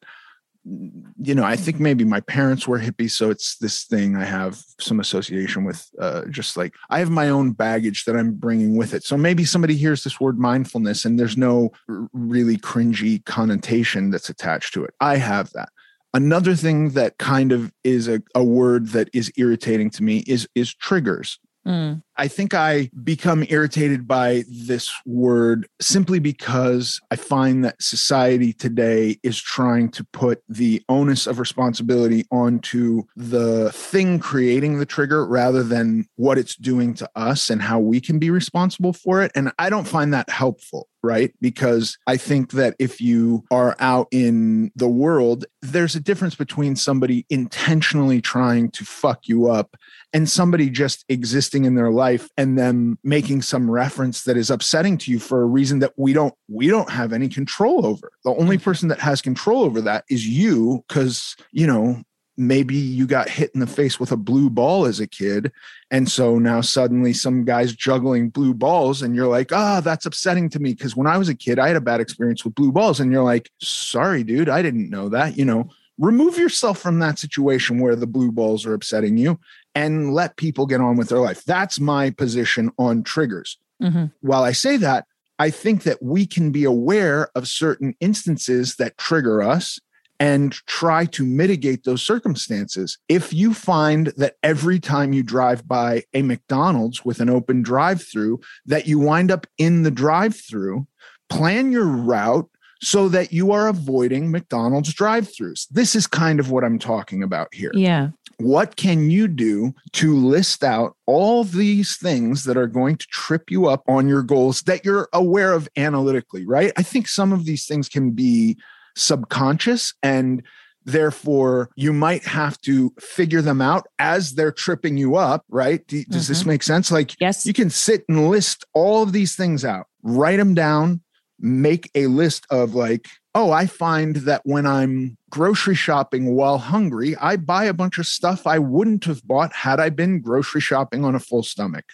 you 0.64 1.34
know, 1.34 1.42
I 1.42 1.56
think 1.56 1.80
maybe 1.80 2.04
my 2.04 2.20
parents 2.20 2.68
were 2.68 2.78
hippies, 2.78 3.12
so 3.12 3.30
it's 3.30 3.56
this 3.56 3.84
thing 3.84 4.14
I 4.16 4.24
have 4.24 4.62
some 4.78 5.00
association 5.00 5.64
with. 5.64 5.88
Uh, 5.98 6.26
just 6.26 6.56
like 6.56 6.74
I 6.90 6.98
have 6.98 7.10
my 7.10 7.30
own 7.30 7.52
baggage 7.52 8.04
that 8.04 8.16
I'm 8.16 8.34
bringing 8.34 8.76
with 8.76 8.92
it. 8.92 9.02
So 9.02 9.16
maybe 9.16 9.44
somebody 9.44 9.74
hears 9.74 10.04
this 10.04 10.20
word 10.20 10.38
mindfulness 10.38 11.04
and 11.04 11.18
there's 11.18 11.36
no 11.36 11.70
really 12.12 12.58
cringy 12.58 13.24
connotation 13.24 14.10
that's 14.10 14.28
attached 14.28 14.74
to 14.74 14.84
it. 14.84 14.94
I 15.00 15.16
have 15.16 15.50
that. 15.52 15.70
Another 16.12 16.54
thing 16.54 16.90
that 16.90 17.18
kind 17.18 17.52
of 17.52 17.72
is 17.82 18.08
a, 18.08 18.22
a 18.34 18.44
word 18.44 18.88
that 18.88 19.08
is 19.14 19.32
irritating 19.36 19.90
to 19.90 20.02
me 20.02 20.24
is 20.26 20.46
is 20.54 20.74
triggers. 20.74 21.38
Mm. 21.66 22.02
I 22.20 22.28
think 22.28 22.52
I 22.52 22.90
become 23.02 23.46
irritated 23.48 24.06
by 24.06 24.44
this 24.46 24.92
word 25.06 25.66
simply 25.80 26.18
because 26.18 27.00
I 27.10 27.16
find 27.16 27.64
that 27.64 27.82
society 27.82 28.52
today 28.52 29.18
is 29.22 29.40
trying 29.40 29.90
to 29.92 30.04
put 30.12 30.42
the 30.46 30.82
onus 30.90 31.26
of 31.26 31.38
responsibility 31.38 32.26
onto 32.30 33.04
the 33.16 33.72
thing 33.72 34.18
creating 34.18 34.78
the 34.78 34.84
trigger 34.84 35.24
rather 35.24 35.62
than 35.62 36.08
what 36.16 36.36
it's 36.36 36.56
doing 36.56 36.92
to 36.96 37.08
us 37.16 37.48
and 37.48 37.62
how 37.62 37.78
we 37.78 38.02
can 38.02 38.18
be 38.18 38.28
responsible 38.28 38.92
for 38.92 39.22
it. 39.22 39.32
And 39.34 39.50
I 39.58 39.70
don't 39.70 39.88
find 39.88 40.12
that 40.12 40.28
helpful 40.28 40.90
right? 41.02 41.32
Because 41.40 41.96
I 42.06 42.16
think 42.16 42.52
that 42.52 42.76
if 42.78 43.00
you 43.00 43.44
are 43.50 43.76
out 43.78 44.08
in 44.10 44.70
the 44.76 44.88
world, 44.88 45.44
there's 45.62 45.94
a 45.94 46.00
difference 46.00 46.34
between 46.34 46.76
somebody 46.76 47.24
intentionally 47.30 48.20
trying 48.20 48.70
to 48.72 48.84
fuck 48.84 49.26
you 49.28 49.50
up 49.50 49.76
and 50.12 50.28
somebody 50.28 50.68
just 50.68 51.04
existing 51.08 51.64
in 51.64 51.74
their 51.74 51.90
life 51.90 52.09
and 52.36 52.58
them 52.58 52.98
making 53.04 53.42
some 53.42 53.70
reference 53.70 54.24
that 54.24 54.36
is 54.36 54.50
upsetting 54.50 54.98
to 54.98 55.10
you 55.10 55.18
for 55.18 55.42
a 55.42 55.46
reason 55.46 55.78
that 55.80 55.92
we 55.96 56.12
don't 56.12 56.34
we 56.48 56.68
don't 56.68 56.90
have 56.90 57.12
any 57.12 57.28
control 57.28 57.84
over 57.86 58.12
the 58.24 58.34
only 58.34 58.56
mm-hmm. 58.56 58.64
person 58.64 58.88
that 58.88 58.98
has 58.98 59.20
control 59.20 59.62
over 59.62 59.80
that 59.80 60.04
is 60.08 60.26
you 60.26 60.84
because 60.88 61.36
you 61.52 61.66
know 61.66 62.02
maybe 62.36 62.74
you 62.74 63.06
got 63.06 63.28
hit 63.28 63.50
in 63.52 63.60
the 63.60 63.66
face 63.66 64.00
with 64.00 64.12
a 64.12 64.16
blue 64.16 64.48
ball 64.48 64.86
as 64.86 64.98
a 64.98 65.06
kid 65.06 65.52
and 65.90 66.10
so 66.10 66.38
now 66.38 66.60
suddenly 66.60 67.12
some 67.12 67.44
guy's 67.44 67.74
juggling 67.74 68.30
blue 68.30 68.54
balls 68.54 69.02
and 69.02 69.14
you're 69.14 69.28
like 69.28 69.52
ah 69.52 69.78
oh, 69.78 69.80
that's 69.80 70.06
upsetting 70.06 70.48
to 70.48 70.58
me 70.58 70.72
because 70.72 70.96
when 70.96 71.06
i 71.06 71.18
was 71.18 71.28
a 71.28 71.34
kid 71.34 71.58
i 71.58 71.68
had 71.68 71.76
a 71.76 71.80
bad 71.80 72.00
experience 72.00 72.44
with 72.44 72.54
blue 72.54 72.72
balls 72.72 72.98
and 72.98 73.12
you're 73.12 73.22
like 73.22 73.50
sorry 73.60 74.24
dude 74.24 74.48
i 74.48 74.62
didn't 74.62 74.88
know 74.88 75.08
that 75.08 75.36
you 75.36 75.44
know 75.44 75.68
remove 76.00 76.38
yourself 76.38 76.78
from 76.78 76.98
that 76.98 77.18
situation 77.18 77.78
where 77.78 77.94
the 77.94 78.06
blue 78.06 78.32
balls 78.32 78.64
are 78.64 78.74
upsetting 78.74 79.18
you 79.18 79.38
and 79.74 80.12
let 80.12 80.36
people 80.36 80.66
get 80.66 80.80
on 80.80 80.96
with 80.96 81.08
their 81.08 81.18
life. 81.18 81.44
That's 81.44 81.78
my 81.80 82.10
position 82.10 82.70
on 82.78 83.02
triggers. 83.02 83.58
Mm-hmm. 83.82 84.06
While 84.20 84.42
I 84.42 84.52
say 84.52 84.76
that, 84.78 85.06
I 85.38 85.50
think 85.50 85.84
that 85.84 86.02
we 86.02 86.26
can 86.26 86.50
be 86.50 86.64
aware 86.64 87.30
of 87.34 87.48
certain 87.48 87.94
instances 88.00 88.76
that 88.76 88.98
trigger 88.98 89.42
us 89.42 89.80
and 90.18 90.52
try 90.66 91.06
to 91.06 91.24
mitigate 91.24 91.84
those 91.84 92.02
circumstances. 92.02 92.98
If 93.08 93.32
you 93.32 93.54
find 93.54 94.08
that 94.18 94.36
every 94.42 94.78
time 94.78 95.14
you 95.14 95.22
drive 95.22 95.66
by 95.66 96.04
a 96.12 96.20
McDonald's 96.20 97.06
with 97.06 97.20
an 97.20 97.30
open 97.30 97.62
drive 97.62 98.02
through, 98.02 98.40
that 98.66 98.86
you 98.86 98.98
wind 98.98 99.30
up 99.30 99.46
in 99.56 99.82
the 99.82 99.90
drive 99.90 100.36
through, 100.36 100.86
plan 101.30 101.72
your 101.72 101.86
route 101.86 102.50
so 102.82 103.08
that 103.08 103.32
you 103.32 103.52
are 103.52 103.68
avoiding 103.68 104.30
McDonald's 104.30 104.92
drive 104.94 105.28
throughs. 105.28 105.66
This 105.70 105.94
is 105.94 106.06
kind 106.06 106.40
of 106.40 106.50
what 106.50 106.64
I'm 106.64 106.78
talking 106.78 107.22
about 107.22 107.52
here. 107.52 107.70
Yeah. 107.74 108.10
What 108.38 108.76
can 108.76 109.10
you 109.10 109.28
do 109.28 109.74
to 109.92 110.16
list 110.16 110.64
out 110.64 110.96
all 111.06 111.44
these 111.44 111.98
things 111.98 112.44
that 112.44 112.56
are 112.56 112.66
going 112.66 112.96
to 112.96 113.06
trip 113.08 113.50
you 113.50 113.66
up 113.66 113.82
on 113.86 114.08
your 114.08 114.22
goals 114.22 114.62
that 114.62 114.84
you're 114.84 115.10
aware 115.12 115.52
of 115.52 115.68
analytically, 115.76 116.46
right? 116.46 116.72
I 116.76 116.82
think 116.82 117.06
some 117.06 117.32
of 117.32 117.44
these 117.44 117.66
things 117.66 117.88
can 117.88 118.12
be 118.12 118.56
subconscious 118.96 119.94
and 120.02 120.42
therefore 120.84 121.70
you 121.76 121.92
might 121.92 122.24
have 122.24 122.58
to 122.62 122.92
figure 122.98 123.42
them 123.42 123.60
out 123.60 123.86
as 123.98 124.32
they're 124.32 124.50
tripping 124.50 124.96
you 124.96 125.14
up 125.14 125.44
right 125.48 125.86
does 125.86 126.04
mm-hmm. 126.04 126.12
this 126.26 126.46
make 126.46 126.62
sense 126.62 126.90
like 126.90 127.14
yes 127.20 127.46
you 127.46 127.52
can 127.52 127.70
sit 127.70 128.02
and 128.08 128.30
list 128.30 128.64
all 128.72 129.02
of 129.02 129.12
these 129.12 129.36
things 129.36 129.64
out 129.64 129.86
write 130.02 130.38
them 130.38 130.54
down 130.54 131.00
make 131.40 131.90
a 131.94 132.06
list 132.06 132.46
of 132.50 132.74
like 132.74 133.08
oh 133.34 133.50
i 133.50 133.66
find 133.66 134.16
that 134.16 134.42
when 134.44 134.66
i'm 134.66 135.16
grocery 135.30 135.74
shopping 135.74 136.34
while 136.34 136.58
hungry 136.58 137.16
i 137.16 137.36
buy 137.36 137.64
a 137.64 137.74
bunch 137.74 137.98
of 137.98 138.06
stuff 138.06 138.46
i 138.46 138.58
wouldn't 138.58 139.04
have 139.04 139.26
bought 139.26 139.52
had 139.52 139.80
i 139.80 139.88
been 139.88 140.20
grocery 140.20 140.60
shopping 140.60 141.04
on 141.04 141.14
a 141.14 141.20
full 141.20 141.42
stomach 141.42 141.84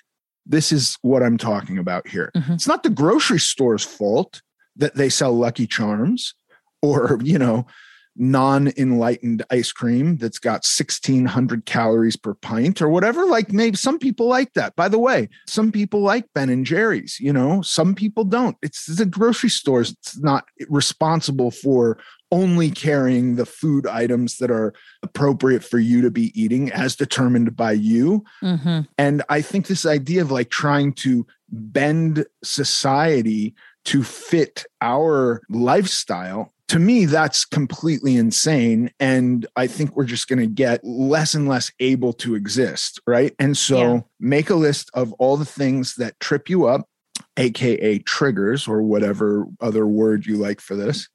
this 0.44 0.72
is 0.72 0.98
what 1.02 1.22
i'm 1.22 1.38
talking 1.38 1.78
about 1.78 2.06
here 2.08 2.30
mm-hmm. 2.36 2.52
it's 2.52 2.66
not 2.66 2.82
the 2.82 2.90
grocery 2.90 3.38
store's 3.38 3.84
fault 3.84 4.42
that 4.74 4.94
they 4.94 5.08
sell 5.08 5.32
lucky 5.32 5.66
charms 5.66 6.34
or 6.82 7.18
you 7.22 7.38
know 7.38 7.66
non-enlightened 8.16 9.44
ice 9.50 9.72
cream 9.72 10.16
that's 10.16 10.38
got 10.38 10.64
1600 10.64 11.66
calories 11.66 12.16
per 12.16 12.34
pint 12.34 12.80
or 12.80 12.88
whatever. 12.88 13.26
Like 13.26 13.52
maybe 13.52 13.76
some 13.76 13.98
people 13.98 14.26
like 14.26 14.52
that. 14.54 14.74
By 14.76 14.88
the 14.88 14.98
way 14.98 15.28
some 15.46 15.72
people 15.72 16.00
like 16.00 16.32
ben 16.34 16.50
and 16.50 16.66
jerry's 16.66 17.18
you 17.20 17.32
know? 17.32 17.62
Some 17.62 17.94
people 17.94 18.24
don't. 18.24 18.56
It's 18.62 18.86
the 18.86 19.06
grocery 19.06 19.50
stores 19.50 19.90
it's 19.92 20.18
not 20.18 20.46
responsible 20.68 21.50
for 21.50 21.98
only 22.32 22.70
carrying 22.70 23.36
the 23.36 23.46
food 23.46 23.86
items 23.86 24.38
that 24.38 24.50
are 24.50 24.74
appropriate 25.02 25.62
for 25.62 25.78
you 25.78 26.02
to 26.02 26.10
be 26.10 26.32
eating 26.40 26.72
as 26.72 26.96
determined 26.96 27.54
by 27.54 27.72
you. 27.72 28.24
Mm-hmm. 28.42 28.80
and 28.98 29.22
i 29.28 29.40
think 29.40 29.66
this 29.66 29.86
idea 29.86 30.22
of 30.22 30.30
like 30.30 30.50
trying 30.50 30.92
to 30.92 31.26
bend 31.48 32.26
society 32.42 33.54
to 33.84 34.02
fit 34.02 34.66
our 34.80 35.40
lifestyle 35.48 36.52
to 36.68 36.78
me, 36.78 37.04
that's 37.04 37.44
completely 37.44 38.16
insane. 38.16 38.90
And 38.98 39.46
I 39.54 39.66
think 39.66 39.94
we're 39.94 40.04
just 40.04 40.28
going 40.28 40.40
to 40.40 40.46
get 40.46 40.84
less 40.84 41.34
and 41.34 41.48
less 41.48 41.70
able 41.78 42.12
to 42.14 42.34
exist. 42.34 43.00
Right. 43.06 43.34
And 43.38 43.56
so 43.56 43.78
yeah. 43.78 44.00
make 44.18 44.50
a 44.50 44.56
list 44.56 44.90
of 44.94 45.12
all 45.14 45.36
the 45.36 45.44
things 45.44 45.94
that 45.96 46.18
trip 46.18 46.48
you 46.48 46.66
up, 46.66 46.88
AKA 47.36 48.00
triggers 48.00 48.66
or 48.66 48.82
whatever 48.82 49.46
other 49.60 49.86
word 49.86 50.26
you 50.26 50.36
like 50.36 50.60
for 50.60 50.74
this, 50.74 51.08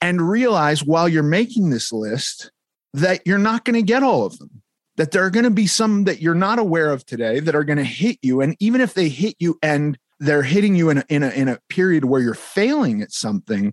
and 0.00 0.28
realize 0.28 0.84
while 0.84 1.08
you're 1.08 1.22
making 1.22 1.70
this 1.70 1.92
list 1.92 2.50
that 2.94 3.22
you're 3.24 3.38
not 3.38 3.64
going 3.64 3.74
to 3.74 3.82
get 3.82 4.02
all 4.02 4.24
of 4.24 4.38
them. 4.38 4.62
That 4.96 5.10
there 5.10 5.24
are 5.24 5.30
going 5.30 5.44
to 5.44 5.50
be 5.50 5.66
some 5.66 6.04
that 6.04 6.20
you're 6.20 6.34
not 6.34 6.58
aware 6.58 6.92
of 6.92 7.06
today 7.06 7.40
that 7.40 7.54
are 7.54 7.64
going 7.64 7.78
to 7.78 7.84
hit 7.84 8.18
you. 8.20 8.42
And 8.42 8.54
even 8.60 8.82
if 8.82 8.92
they 8.92 9.08
hit 9.08 9.36
you 9.38 9.58
and 9.62 9.98
they're 10.20 10.42
hitting 10.42 10.76
you 10.76 10.90
in 10.90 10.98
a, 10.98 11.04
in 11.08 11.22
a, 11.22 11.30
in 11.30 11.48
a 11.48 11.58
period 11.70 12.04
where 12.04 12.20
you're 12.20 12.34
failing 12.34 13.00
at 13.00 13.10
something, 13.10 13.72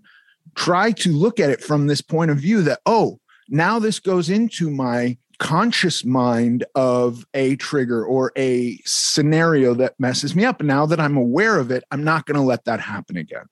try 0.55 0.91
to 0.91 1.11
look 1.11 1.39
at 1.39 1.49
it 1.49 1.61
from 1.61 1.87
this 1.87 2.01
point 2.01 2.31
of 2.31 2.37
view 2.37 2.61
that, 2.63 2.79
oh, 2.85 3.19
now 3.49 3.79
this 3.79 3.99
goes 3.99 4.29
into 4.29 4.69
my 4.69 5.17
conscious 5.39 6.03
mind 6.03 6.65
of 6.75 7.25
a 7.33 7.55
trigger 7.55 8.05
or 8.05 8.31
a 8.37 8.77
scenario 8.85 9.73
that 9.73 9.95
messes 9.97 10.35
me 10.35 10.45
up. 10.45 10.59
And 10.59 10.67
now 10.67 10.85
that 10.85 10.99
I'm 10.99 11.17
aware 11.17 11.57
of 11.57 11.71
it, 11.71 11.83
I'm 11.91 12.03
not 12.03 12.25
going 12.25 12.35
to 12.35 12.43
let 12.43 12.65
that 12.65 12.79
happen 12.79 13.17
again. 13.17 13.45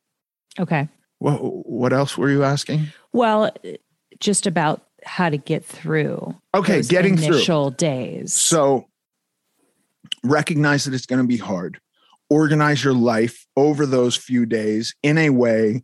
Okay. 0.60 0.90
What, 1.20 1.38
what 1.38 1.94
else 1.94 2.18
were 2.18 2.30
you 2.30 2.44
asking? 2.44 2.88
Well, 3.14 3.52
just 4.20 4.46
about 4.46 4.84
how 5.04 5.30
to 5.30 5.38
get 5.38 5.64
through. 5.64 6.36
Okay, 6.54 6.82
getting 6.82 7.14
initial 7.14 7.28
through 7.28 7.38
initial 7.38 7.72
days. 7.72 8.34
So 8.34 8.86
recognize 10.24 10.86
that 10.86 10.94
it's 10.94 11.06
going 11.06 11.22
to 11.22 11.28
be 11.28 11.38
hard. 11.38 11.80
Organize 12.30 12.84
your 12.84 12.94
life 12.94 13.48
over 13.56 13.86
those 13.86 14.16
few 14.16 14.46
days 14.46 14.94
in 15.02 15.18
a 15.18 15.30
way 15.30 15.84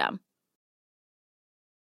system. 0.00 0.20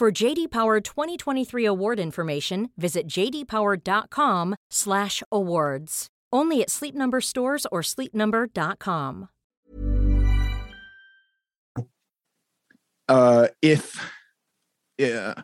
For 0.00 0.08
JD 0.10 0.50
Power 0.50 0.80
2023 0.80 1.66
award 1.66 2.00
information, 2.00 2.70
visit 2.78 3.06
jdpower.com/awards. 3.06 6.06
Only 6.32 6.62
at 6.62 6.70
Sleep 6.70 6.94
Number 6.94 7.20
stores 7.20 7.66
or 7.70 7.82
sleepnumber.com. 7.82 9.28
Uh, 13.10 13.48
if 13.60 14.10
yeah, 14.96 15.34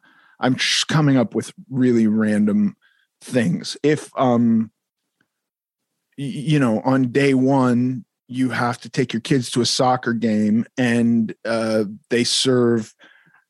I'm 0.40 0.57
coming 0.88 1.19
up 1.19 1.35
with 1.35 1.53
really 1.69 2.07
random 2.07 2.79
things. 3.21 3.77
If 3.83 4.11
um, 4.16 4.71
you 6.16 6.59
know, 6.59 6.81
on 6.81 7.12
day 7.12 7.35
one 7.35 8.07
you 8.27 8.49
have 8.49 8.81
to 8.81 8.88
take 8.88 9.12
your 9.12 9.21
kids 9.21 9.51
to 9.51 9.61
a 9.61 9.66
soccer 9.66 10.14
game 10.14 10.64
and 10.79 11.35
uh, 11.45 11.85
they 12.09 12.25
serve 12.25 12.95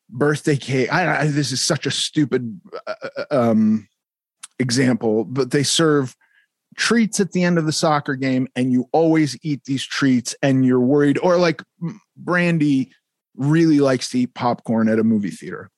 birthday 0.08 0.56
cake. 0.56 0.92
I, 0.92 1.20
I, 1.20 1.26
this 1.26 1.52
is 1.52 1.62
such 1.62 1.86
a 1.86 1.90
stupid 1.90 2.60
uh, 2.86 2.94
uh, 3.18 3.24
um, 3.30 3.88
example, 4.58 5.24
but 5.24 5.50
they 5.50 5.62
serve 5.62 6.16
treats 6.76 7.20
at 7.20 7.32
the 7.32 7.42
end 7.42 7.58
of 7.58 7.66
the 7.66 7.72
soccer 7.72 8.14
game 8.14 8.46
and 8.54 8.72
you 8.72 8.88
always 8.92 9.36
eat 9.42 9.64
these 9.64 9.84
treats 9.84 10.34
and 10.42 10.64
you're 10.64 10.80
worried 10.80 11.18
or 11.18 11.38
like 11.38 11.62
brandy 12.16 12.92
really 13.34 13.80
likes 13.80 14.10
to 14.10 14.20
eat 14.20 14.34
popcorn 14.34 14.88
at 14.88 14.98
a 14.98 15.04
movie 15.04 15.30
theater 15.30 15.70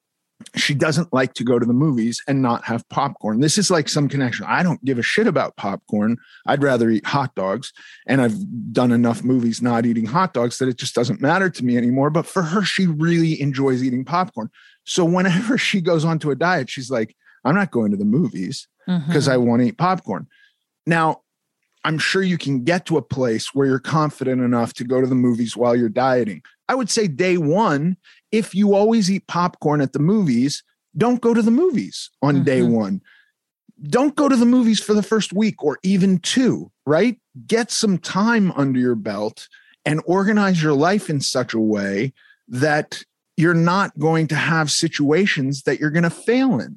she 0.54 0.74
doesn't 0.74 1.12
like 1.12 1.34
to 1.34 1.44
go 1.44 1.58
to 1.58 1.66
the 1.66 1.72
movies 1.72 2.22
and 2.28 2.40
not 2.40 2.64
have 2.64 2.88
popcorn. 2.88 3.40
This 3.40 3.58
is 3.58 3.70
like 3.70 3.88
some 3.88 4.08
connection. 4.08 4.46
I 4.48 4.62
don't 4.62 4.84
give 4.84 4.98
a 4.98 5.02
shit 5.02 5.26
about 5.26 5.56
popcorn. 5.56 6.16
I'd 6.46 6.62
rather 6.62 6.90
eat 6.90 7.06
hot 7.06 7.34
dogs. 7.34 7.72
And 8.06 8.20
I've 8.20 8.72
done 8.72 8.92
enough 8.92 9.24
movies 9.24 9.60
not 9.60 9.84
eating 9.84 10.06
hot 10.06 10.34
dogs 10.34 10.58
that 10.58 10.68
it 10.68 10.78
just 10.78 10.94
doesn't 10.94 11.20
matter 11.20 11.50
to 11.50 11.64
me 11.64 11.76
anymore. 11.76 12.10
But 12.10 12.26
for 12.26 12.42
her, 12.42 12.62
she 12.62 12.86
really 12.86 13.40
enjoys 13.40 13.82
eating 13.82 14.04
popcorn. 14.04 14.48
So 14.84 15.04
whenever 15.04 15.58
she 15.58 15.80
goes 15.80 16.04
onto 16.04 16.30
a 16.30 16.36
diet, 16.36 16.70
she's 16.70 16.90
like, 16.90 17.16
I'm 17.44 17.54
not 17.54 17.70
going 17.70 17.90
to 17.90 17.96
the 17.96 18.04
movies 18.04 18.68
because 18.86 19.24
mm-hmm. 19.24 19.32
I 19.32 19.36
want 19.36 19.62
to 19.62 19.68
eat 19.68 19.78
popcorn. 19.78 20.28
Now, 20.86 21.22
I'm 21.84 21.98
sure 21.98 22.22
you 22.22 22.38
can 22.38 22.64
get 22.64 22.86
to 22.86 22.96
a 22.96 23.02
place 23.02 23.54
where 23.54 23.66
you're 23.66 23.78
confident 23.78 24.42
enough 24.42 24.74
to 24.74 24.84
go 24.84 25.00
to 25.00 25.06
the 25.06 25.14
movies 25.14 25.56
while 25.56 25.76
you're 25.76 25.88
dieting. 25.88 26.42
I 26.68 26.74
would 26.74 26.90
say 26.90 27.08
day 27.08 27.38
one, 27.38 27.96
if 28.32 28.54
you 28.54 28.74
always 28.74 29.10
eat 29.10 29.26
popcorn 29.26 29.80
at 29.80 29.92
the 29.92 29.98
movies, 29.98 30.62
don't 30.96 31.20
go 31.20 31.34
to 31.34 31.42
the 31.42 31.50
movies 31.50 32.10
on 32.22 32.36
mm-hmm. 32.36 32.44
day 32.44 32.62
one. 32.62 33.00
Don't 33.82 34.16
go 34.16 34.28
to 34.28 34.36
the 34.36 34.46
movies 34.46 34.80
for 34.80 34.94
the 34.94 35.02
first 35.02 35.32
week 35.32 35.62
or 35.62 35.78
even 35.82 36.18
two, 36.18 36.70
right? 36.84 37.18
Get 37.46 37.70
some 37.70 37.98
time 37.98 38.50
under 38.52 38.80
your 38.80 38.96
belt 38.96 39.48
and 39.84 40.02
organize 40.04 40.62
your 40.62 40.72
life 40.72 41.08
in 41.08 41.20
such 41.20 41.54
a 41.54 41.60
way 41.60 42.12
that 42.48 43.02
you're 43.36 43.54
not 43.54 43.96
going 43.98 44.26
to 44.28 44.34
have 44.34 44.70
situations 44.70 45.62
that 45.62 45.78
you're 45.78 45.92
going 45.92 46.02
to 46.02 46.10
fail 46.10 46.58
in. 46.58 46.76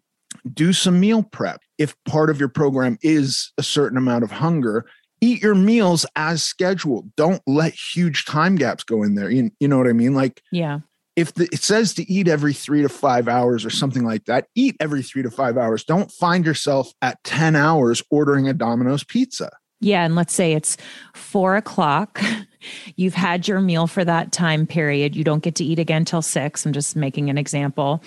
Do 0.54 0.74
some 0.74 1.00
meal 1.00 1.24
prep. 1.24 1.62
If 1.80 1.96
part 2.06 2.30
of 2.30 2.40
your 2.40 2.50
program 2.50 3.00
is 3.02 3.52
a 3.58 3.64
certain 3.64 3.98
amount 3.98 4.24
of 4.24 4.32
hunger, 4.32 4.86
eat 5.22 5.42
your 5.42 5.56
meals 5.56 6.06
as 6.16 6.44
scheduled. 6.44 7.16
Don't 7.16 7.42
let 7.48 7.74
huge 7.74 8.26
time 8.26 8.56
gaps 8.56 8.84
go 8.84 9.02
in 9.02 9.16
there. 9.16 9.32
You, 9.32 9.50
you 9.60 9.68
know 9.68 9.78
what 9.78 9.88
I 9.88 9.94
mean? 9.94 10.14
Like, 10.14 10.44
yeah 10.52 10.82
if 11.15 11.34
the, 11.34 11.45
it 11.52 11.62
says 11.62 11.93
to 11.95 12.10
eat 12.12 12.28
every 12.28 12.54
three 12.54 12.82
to 12.82 12.89
five 12.89 13.28
hours 13.28 13.65
or 13.65 13.69
something 13.69 14.04
like 14.04 14.26
that, 14.26 14.47
eat 14.56 14.76
every 14.80 15.04
three 15.04 15.24
to 15.24 15.32
five 15.32 15.58
hours. 15.58 15.84
Don't 15.84 16.12
find 16.12 16.45
yourself 16.45 16.93
at 17.02 17.21
10 17.24 17.56
hours 17.56 18.02
ordering 18.10 18.47
a 18.47 18.54
Domino's 18.54 19.04
pizza. 19.04 19.52
Yeah. 19.82 20.06
And 20.06 20.15
let's 20.15 20.34
say 20.34 20.54
it's 20.54 20.78
four 21.15 21.56
o'clock. 21.56 22.21
You've 22.95 23.15
had 23.15 23.47
your 23.47 23.60
meal 23.60 23.88
for 23.88 24.06
that 24.06 24.32
time 24.32 24.67
period. 24.67 25.15
You 25.15 25.24
don't 25.24 25.43
get 25.43 25.56
to 25.56 25.65
eat 25.65 25.80
again 25.80 26.06
till 26.06 26.21
six. 26.21 26.65
I'm 26.65 26.74
just 26.74 26.95
making 26.95 27.30
an 27.30 27.38
example. 27.38 28.04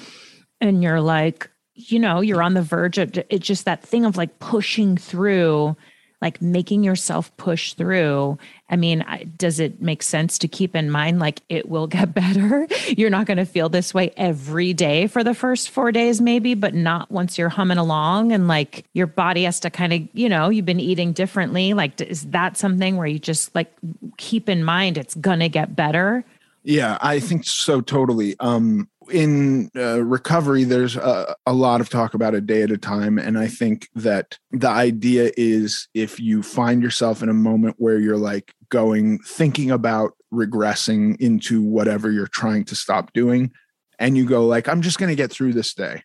And 0.61 0.83
you're 0.83 1.01
like, 1.01 1.51
you 1.75 1.99
know, 1.99 2.21
you're 2.21 2.43
on 2.43 2.55
the 2.55 2.62
verge 2.62 2.99
of 2.99 3.19
it's 3.29 3.47
just 3.47 3.64
that 3.64 3.83
thing 3.83 4.05
of 4.05 4.17
like 4.17 4.38
pushing 4.38 4.97
through 4.97 5.77
like 6.25 6.41
making 6.41 6.83
yourself 6.83 7.31
push 7.37 7.75
through. 7.75 8.39
I 8.71 8.77
mean, 8.77 9.05
does 9.37 9.61
it 9.61 9.83
make 9.83 10.03
sense 10.03 10.39
to 10.39 10.49
keep 10.49 10.75
in 10.75 10.91
mind 10.91 11.19
like 11.19 11.43
it 11.51 11.69
will 11.69 11.87
get 11.87 12.15
better? 12.15 12.67
You're 12.89 13.11
not 13.11 13.27
going 13.27 13.37
to 13.37 13.45
feel 13.45 13.69
this 13.69 13.93
way 13.93 14.11
every 14.17 14.73
day 14.73 15.07
for 15.07 15.23
the 15.23 15.35
first 15.35 15.69
four 15.69 15.93
days, 15.93 16.23
maybe, 16.23 16.55
but 16.55 16.73
not 16.73 17.11
once 17.11 17.37
you're 17.37 17.51
humming 17.51 17.77
along 17.77 18.33
and 18.33 18.49
like 18.49 18.87
your 18.95 19.07
body 19.07 19.43
has 19.43 19.61
to 19.61 19.71
kind 19.71 19.93
of, 19.93 20.01
you 20.15 20.31
know, 20.31 20.49
you've 20.49 20.65
been 20.65 20.81
eating 20.81 21.13
differently. 21.13 21.75
Like, 21.75 22.01
is 22.01 22.23
that 22.31 22.57
something 22.57 22.97
where 22.97 23.07
you 23.07 23.19
just 23.19 23.55
like 23.55 23.71
keep 24.17 24.49
in 24.49 24.65
mind 24.65 24.97
it's 24.97 25.15
going 25.15 25.41
to 25.41 25.51
get 25.51 25.77
better? 25.77 26.25
Yeah, 26.63 26.97
I 27.03 27.21
think 27.21 27.45
so 27.45 27.83
totally. 27.83 28.35
Um 28.41 28.89
in 29.11 29.71
uh, 29.77 30.03
recovery 30.03 30.64
there's 30.64 30.97
a, 30.97 31.35
a, 31.47 31.53
lot 31.53 31.81
of 31.81 31.88
talk 31.88 32.14
about 32.14 32.35
a 32.35 32.40
day 32.40 32.62
at 32.62 32.71
a 32.71 32.79
time 32.79 33.19
and 33.19 33.38
i 33.38 33.47
think 33.47 33.88
that 33.95 34.38
the 34.51 34.69
idea 34.69 35.31
is 35.37 35.88
if 35.95 36.19
you 36.19 36.43
find 36.43 36.83
yourself 36.83 37.23
in 37.23 37.29
a 37.29 37.35
moment 37.35 37.77
where 37.79 37.99
you're 37.99 38.17
like 38.17 38.55
going 38.69 39.19
thinking 39.21 39.71
about 39.71 40.12
regressing 40.33 41.21
into 41.21 41.62
whatever 41.62 42.11
you're 42.11 42.27
trying 42.27 42.64
to 42.64 42.75
stop 42.75 43.12
doing 43.12 43.51
and 43.99 44.17
you 44.17 44.25
go 44.25 44.47
like 44.47 44.69
i'm 44.69 44.83
just 44.83 44.99
going 44.99 45.11
to 45.11 45.17
get 45.17 45.31
through 45.31 45.53
this 45.53 45.75
day. 45.75 46.03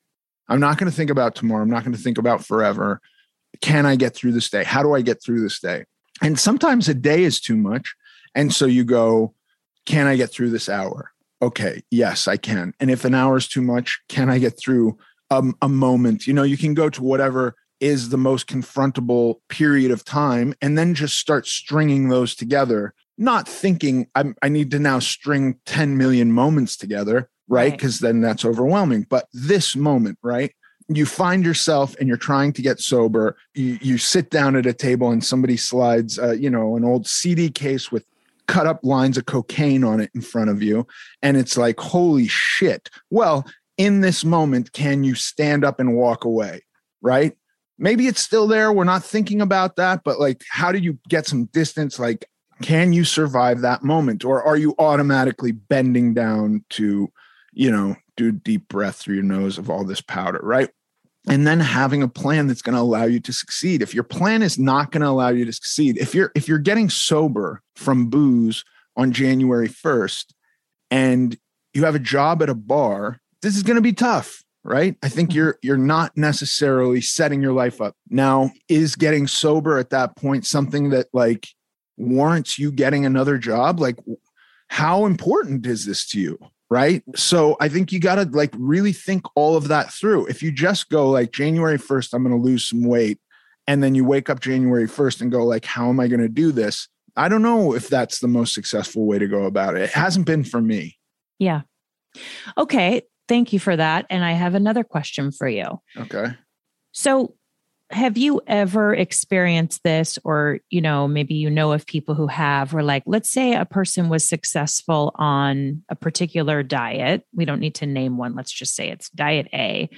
I'm 0.51 0.59
not 0.59 0.79
going 0.79 0.89
to 0.89 0.95
think 0.95 1.12
about 1.12 1.35
tomorrow. 1.35 1.62
I'm 1.62 1.69
not 1.69 1.83
going 1.83 1.95
to 1.95 2.01
think 2.01 2.17
about 2.17 2.43
forever. 2.43 3.01
Can 3.62 3.85
i 3.85 3.95
get 3.95 4.15
through 4.15 4.31
this 4.31 4.49
day? 4.49 4.63
How 4.63 4.81
do 4.81 4.93
i 4.93 5.01
get 5.01 5.21
through 5.21 5.41
this 5.41 5.59
day? 5.59 5.85
And 6.21 6.39
sometimes 6.39 6.89
a 6.89 6.93
day 6.93 7.23
is 7.23 7.39
too 7.39 7.55
much 7.55 7.95
and 8.35 8.53
so 8.53 8.65
you 8.65 8.83
go 8.83 9.33
can 9.85 10.07
i 10.07 10.15
get 10.15 10.31
through 10.31 10.49
this 10.49 10.69
hour 10.69 11.12
okay, 11.41 11.84
yes, 11.89 12.28
I 12.28 12.38
can. 12.38 12.73
And 12.80 12.91
if 12.91 13.06
an 13.06 13.15
hour 13.15 13.38
is 13.38 13.47
too 13.47 13.62
much, 13.62 13.99
can 14.10 14.30
I 14.30 14.39
get 14.39 14.60
through 14.60 14.97
um, 15.32 15.56
a 15.62 15.69
moment? 15.69 16.28
You 16.28 16.34
know, 16.34 16.43
you 16.43 16.58
can 16.58 16.73
go 16.73 16.89
to 16.89 17.04
whatever 17.04 17.56
is 17.80 18.10
the 18.10 18.17
most 18.17 18.47
confrontable 18.47 19.36
period 19.47 19.91
of 19.91 20.04
time 20.04 20.54
and 20.62 20.78
then 20.78 20.93
just 20.93 21.17
start 21.17 21.47
stringing 21.47 22.10
those 22.10 22.36
together, 22.36 22.93
not 23.17 23.47
thinking 23.47 24.08
I'm, 24.15 24.36
i 24.41 24.49
need 24.49 24.71
to 24.71 24.80
now 24.80 24.99
string 24.99 25.60
10 25.65 25.97
million 25.97 26.32
moments 26.32 26.75
together, 26.75 27.30
right? 27.47 27.71
Because 27.71 28.02
right. 28.02 28.10
then 28.10 28.21
that's 28.21 28.43
overwhelming. 28.43 29.06
But 29.10 29.28
this 29.34 29.75
moment, 29.75 30.17
right? 30.21 30.54
You 30.89 31.06
find 31.06 31.45
yourself 31.45 31.95
and 31.99 32.08
you're 32.08 32.17
trying 32.17 32.52
to 32.54 32.62
get 32.62 32.80
sober. 32.80 33.38
You, 33.54 33.78
you 33.82 33.97
sit 33.97 34.30
down 34.30 34.56
at 34.56 34.65
a 34.65 34.73
table 34.73 35.12
and 35.12 35.23
somebody 35.23 35.56
slides, 35.56 36.17
uh, 36.17 36.32
you 36.32 36.49
know, 36.49 36.75
an 36.75 36.84
old 36.84 37.08
CD 37.08 37.49
case 37.49 37.91
with 37.91 38.06
cut 38.49 38.65
up 38.65 38.79
lines 38.83 39.15
of 39.15 39.27
cocaine 39.27 39.83
on 39.83 39.99
it 39.99 40.09
in 40.15 40.21
front 40.21 40.49
of 40.49 40.63
you. 40.63 40.88
And 41.21 41.38
it's 41.38 41.55
like, 41.55 41.79
holy 41.79 42.27
shit. 42.27 42.89
Well, 43.12 43.45
in 43.77 44.01
this 44.01 44.25
moment, 44.25 44.73
can 44.73 45.03
you 45.03 45.13
stand 45.13 45.63
up 45.63 45.79
and 45.79 45.95
walk 45.95 46.25
away? 46.25 46.63
Right? 47.01 47.38
Maybe 47.77 48.07
it's 48.07 48.21
still 48.21 48.47
there. 48.47 48.73
We're 48.73 48.83
not 48.83 49.05
thinking 49.05 49.39
about 49.39 49.75
that, 49.75 50.01
but 50.03 50.19
like, 50.19 50.41
how 50.49 50.71
do 50.71 50.79
you 50.79 50.97
get 51.07 51.27
some 51.27 51.45
distance? 51.45 51.99
Like, 51.99 52.27
can 52.63 52.91
you 52.91 53.05
survive 53.05 53.62
that 53.62 53.83
moment? 53.83 54.25
Or 54.25 54.43
are 54.43 54.57
you 54.57 54.75
automatically 54.79 55.51
bending 55.53 56.13
down 56.13 56.65
to, 56.71 57.09
you 57.53 57.71
know, 57.71 57.95
do 58.17 58.31
deep 58.33 58.67
breath 58.67 58.97
through 58.97 59.15
your 59.15 59.23
nose 59.23 59.57
of 59.57 59.69
all 59.69 59.85
this 59.85 60.01
powder, 60.01 60.41
right? 60.43 60.69
And 61.27 61.45
then 61.45 61.60
having 61.60 62.01
a 62.01 62.08
plan 62.08 62.47
that's 62.47 62.62
going 62.62 62.75
to 62.75 62.82
allow 62.82 63.03
you 63.03 63.19
to 63.19 63.34
succeed. 63.34 63.82
If 63.82 63.93
your 63.93 64.03
plan 64.03 64.41
is 64.41 64.58
not 64.58 64.91
going 64.91 65.01
to 65.01 65.10
allow 65.10 65.29
you 65.29 65.45
to 65.45 65.53
succeed 65.53 65.97
if 65.97 66.15
you're 66.15 66.32
if 66.36 66.47
you're 66.47 66.60
getting 66.60 66.89
sober 66.89 67.62
from 67.75 68.10
booze 68.10 68.63
on 68.95 69.12
january 69.12 69.69
1st 69.69 70.34
and 70.91 71.38
you 71.73 71.86
have 71.86 71.95
a 71.95 71.99
job 71.99 72.43
at 72.43 72.49
a 72.49 72.55
bar 72.55 73.19
this 73.41 73.55
is 73.55 73.63
going 73.63 73.75
to 73.75 73.82
be 73.82 73.93
tough 73.93 74.43
right? 74.63 74.95
I 75.01 75.10
think 75.10 75.29
mm-hmm. 75.29 75.38
you're 75.38 75.60
you're 75.62 75.77
not 75.77 76.15
necessarily 76.15 77.01
setting 77.01 77.41
your 77.41 77.53
life 77.53 77.82
up. 77.82 77.95
Now 78.10 78.51
is 78.67 78.95
getting 78.95 79.27
sober 79.27 79.77
at 79.77 79.89
that 79.89 80.15
point 80.15 80.45
something 80.45 80.89
that 80.89 81.08
like 81.13 81.47
warrants 81.97 82.60
you 82.60 82.71
getting 82.71 83.05
another 83.05 83.38
job? 83.38 83.79
Like 83.79 83.97
how 84.67 85.05
important 85.05 85.65
is 85.65 85.86
this 85.86 86.05
to 86.08 86.19
you 86.19 86.38
right? 86.69 87.03
So 87.15 87.58
i 87.60 87.67
think 87.69 87.91
you 87.91 87.99
got 87.99 88.15
to 88.15 88.23
like 88.23 88.53
really 88.58 88.93
think 88.93 89.25
all 89.36 89.55
of 89.55 89.67
that 89.69 89.91
through. 89.91 90.27
If 90.27 90.43
you 90.43 90.51
just 90.51 90.89
go 90.89 91.10
like 91.10 91.32
january 91.32 91.77
1st 91.77 92.13
i'm 92.13 92.23
going 92.23 92.36
to 92.36 92.43
lose 92.43 92.67
some 92.67 92.84
weight 92.84 93.19
and 93.67 93.84
then 93.84 93.95
you 93.95 94.05
wake 94.05 94.29
up 94.29 94.39
january 94.39 94.88
1st 94.88 95.21
and 95.21 95.32
go 95.32 95.45
like 95.45 95.65
how 95.65 95.89
am 95.89 95.99
i 95.99 96.08
going 96.08 96.21
to 96.21 96.29
do 96.29 96.51
this? 96.51 96.88
I 97.15 97.27
don't 97.27 97.41
know 97.41 97.75
if 97.75 97.89
that's 97.89 98.19
the 98.19 98.27
most 98.27 98.53
successful 98.53 99.05
way 99.05 99.19
to 99.19 99.27
go 99.27 99.43
about 99.43 99.75
it. 99.75 99.82
It 99.82 99.89
hasn't 99.89 100.25
been 100.25 100.43
for 100.43 100.62
me. 100.62 100.97
Yeah. 101.38 101.62
Okay 102.58 103.03
thank 103.29 103.53
you 103.53 103.60
for 103.60 103.77
that 103.77 104.08
and 104.10 104.25
i 104.25 104.34
have 104.34 104.55
another 104.55 104.84
question 104.84 105.32
for 105.32 105.47
you. 105.47 105.79
Okay. 105.95 106.36
So 106.91 107.36
have 107.91 108.17
you 108.17 108.39
ever 108.45 108.93
experienced 108.93 109.82
this 109.84 110.19
or 110.23 110.60
you 110.69 110.80
know 110.80 111.08
maybe 111.08 111.34
you 111.34 111.49
know 111.49 111.71
of 111.71 111.88
people 111.88 112.13
who 112.13 112.28
have 112.28 112.75
or 112.75 112.84
like 112.84 113.02
let's 113.08 113.32
say 113.32 113.56
a 113.56 113.65
person 113.65 114.10
was 114.10 114.28
successful 114.28 115.12
on 115.15 115.84
a 115.89 115.95
particular 115.95 116.62
diet 116.62 117.25
we 117.34 117.45
don't 117.45 117.60
need 117.60 117.75
to 117.75 117.88
name 117.88 118.17
one 118.17 118.36
let's 118.36 118.52
just 118.52 118.75
say 118.75 118.89
it's 118.89 119.10
diet 119.10 119.47
a 119.54 119.89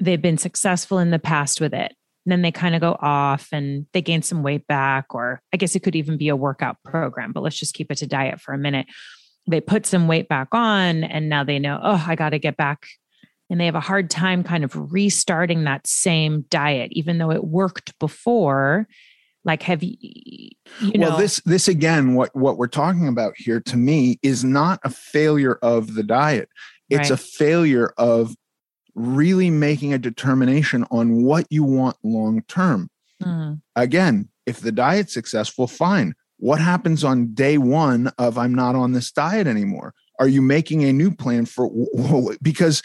they've 0.00 0.22
been 0.22 0.38
successful 0.38 0.98
in 0.98 1.10
the 1.10 1.18
past 1.18 1.60
with 1.60 1.74
it. 1.74 1.94
And 2.26 2.32
then 2.32 2.42
they 2.42 2.52
kind 2.52 2.74
of 2.74 2.80
go 2.80 2.96
off 3.00 3.48
and 3.52 3.86
they 3.92 4.02
gain 4.02 4.22
some 4.22 4.42
weight 4.42 4.66
back 4.66 5.14
or 5.14 5.40
i 5.52 5.56
guess 5.56 5.74
it 5.74 5.80
could 5.80 5.96
even 5.96 6.16
be 6.16 6.28
a 6.28 6.36
workout 6.36 6.76
program 6.84 7.32
but 7.32 7.42
let's 7.42 7.58
just 7.58 7.74
keep 7.74 7.90
it 7.90 7.96
to 7.98 8.06
diet 8.06 8.40
for 8.40 8.52
a 8.52 8.58
minute. 8.58 8.86
They 9.48 9.60
put 9.60 9.86
some 9.86 10.06
weight 10.06 10.28
back 10.28 10.48
on 10.52 11.02
and 11.02 11.28
now 11.28 11.44
they 11.44 11.58
know 11.58 11.80
oh 11.82 12.04
i 12.06 12.14
got 12.14 12.30
to 12.30 12.38
get 12.38 12.56
back 12.56 12.86
and 13.50 13.60
they 13.60 13.66
have 13.66 13.74
a 13.74 13.80
hard 13.80 14.08
time 14.08 14.42
kind 14.42 14.64
of 14.64 14.92
restarting 14.92 15.64
that 15.64 15.86
same 15.86 16.42
diet 16.50 16.88
even 16.92 17.18
though 17.18 17.30
it 17.30 17.44
worked 17.44 17.98
before 17.98 18.88
like 19.44 19.62
have 19.62 19.82
you 19.82 19.96
you 20.80 20.98
know 20.98 21.10
well 21.10 21.18
this 21.18 21.40
this 21.40 21.68
again 21.68 22.14
what 22.14 22.34
what 22.34 22.56
we're 22.56 22.66
talking 22.66 23.08
about 23.08 23.34
here 23.36 23.60
to 23.60 23.76
me 23.76 24.18
is 24.22 24.44
not 24.44 24.80
a 24.84 24.90
failure 24.90 25.58
of 25.62 25.94
the 25.94 26.02
diet 26.02 26.48
it's 26.88 27.10
right. 27.10 27.18
a 27.18 27.22
failure 27.22 27.92
of 27.98 28.34
really 28.94 29.50
making 29.50 29.92
a 29.92 29.98
determination 29.98 30.84
on 30.90 31.22
what 31.22 31.46
you 31.50 31.64
want 31.64 31.96
long 32.02 32.42
term 32.48 32.90
mm. 33.22 33.60
again 33.76 34.28
if 34.46 34.60
the 34.60 34.72
diet's 34.72 35.14
successful 35.14 35.66
fine 35.66 36.14
what 36.40 36.58
happens 36.58 37.04
on 37.04 37.34
day 37.34 37.58
one 37.58 38.10
of 38.18 38.38
I'm 38.38 38.54
not 38.54 38.74
on 38.74 38.92
this 38.92 39.12
diet 39.12 39.46
anymore? 39.46 39.94
Are 40.18 40.28
you 40.28 40.40
making 40.42 40.82
a 40.84 40.92
new 40.92 41.14
plan 41.14 41.44
for 41.44 41.70
because 42.42 42.82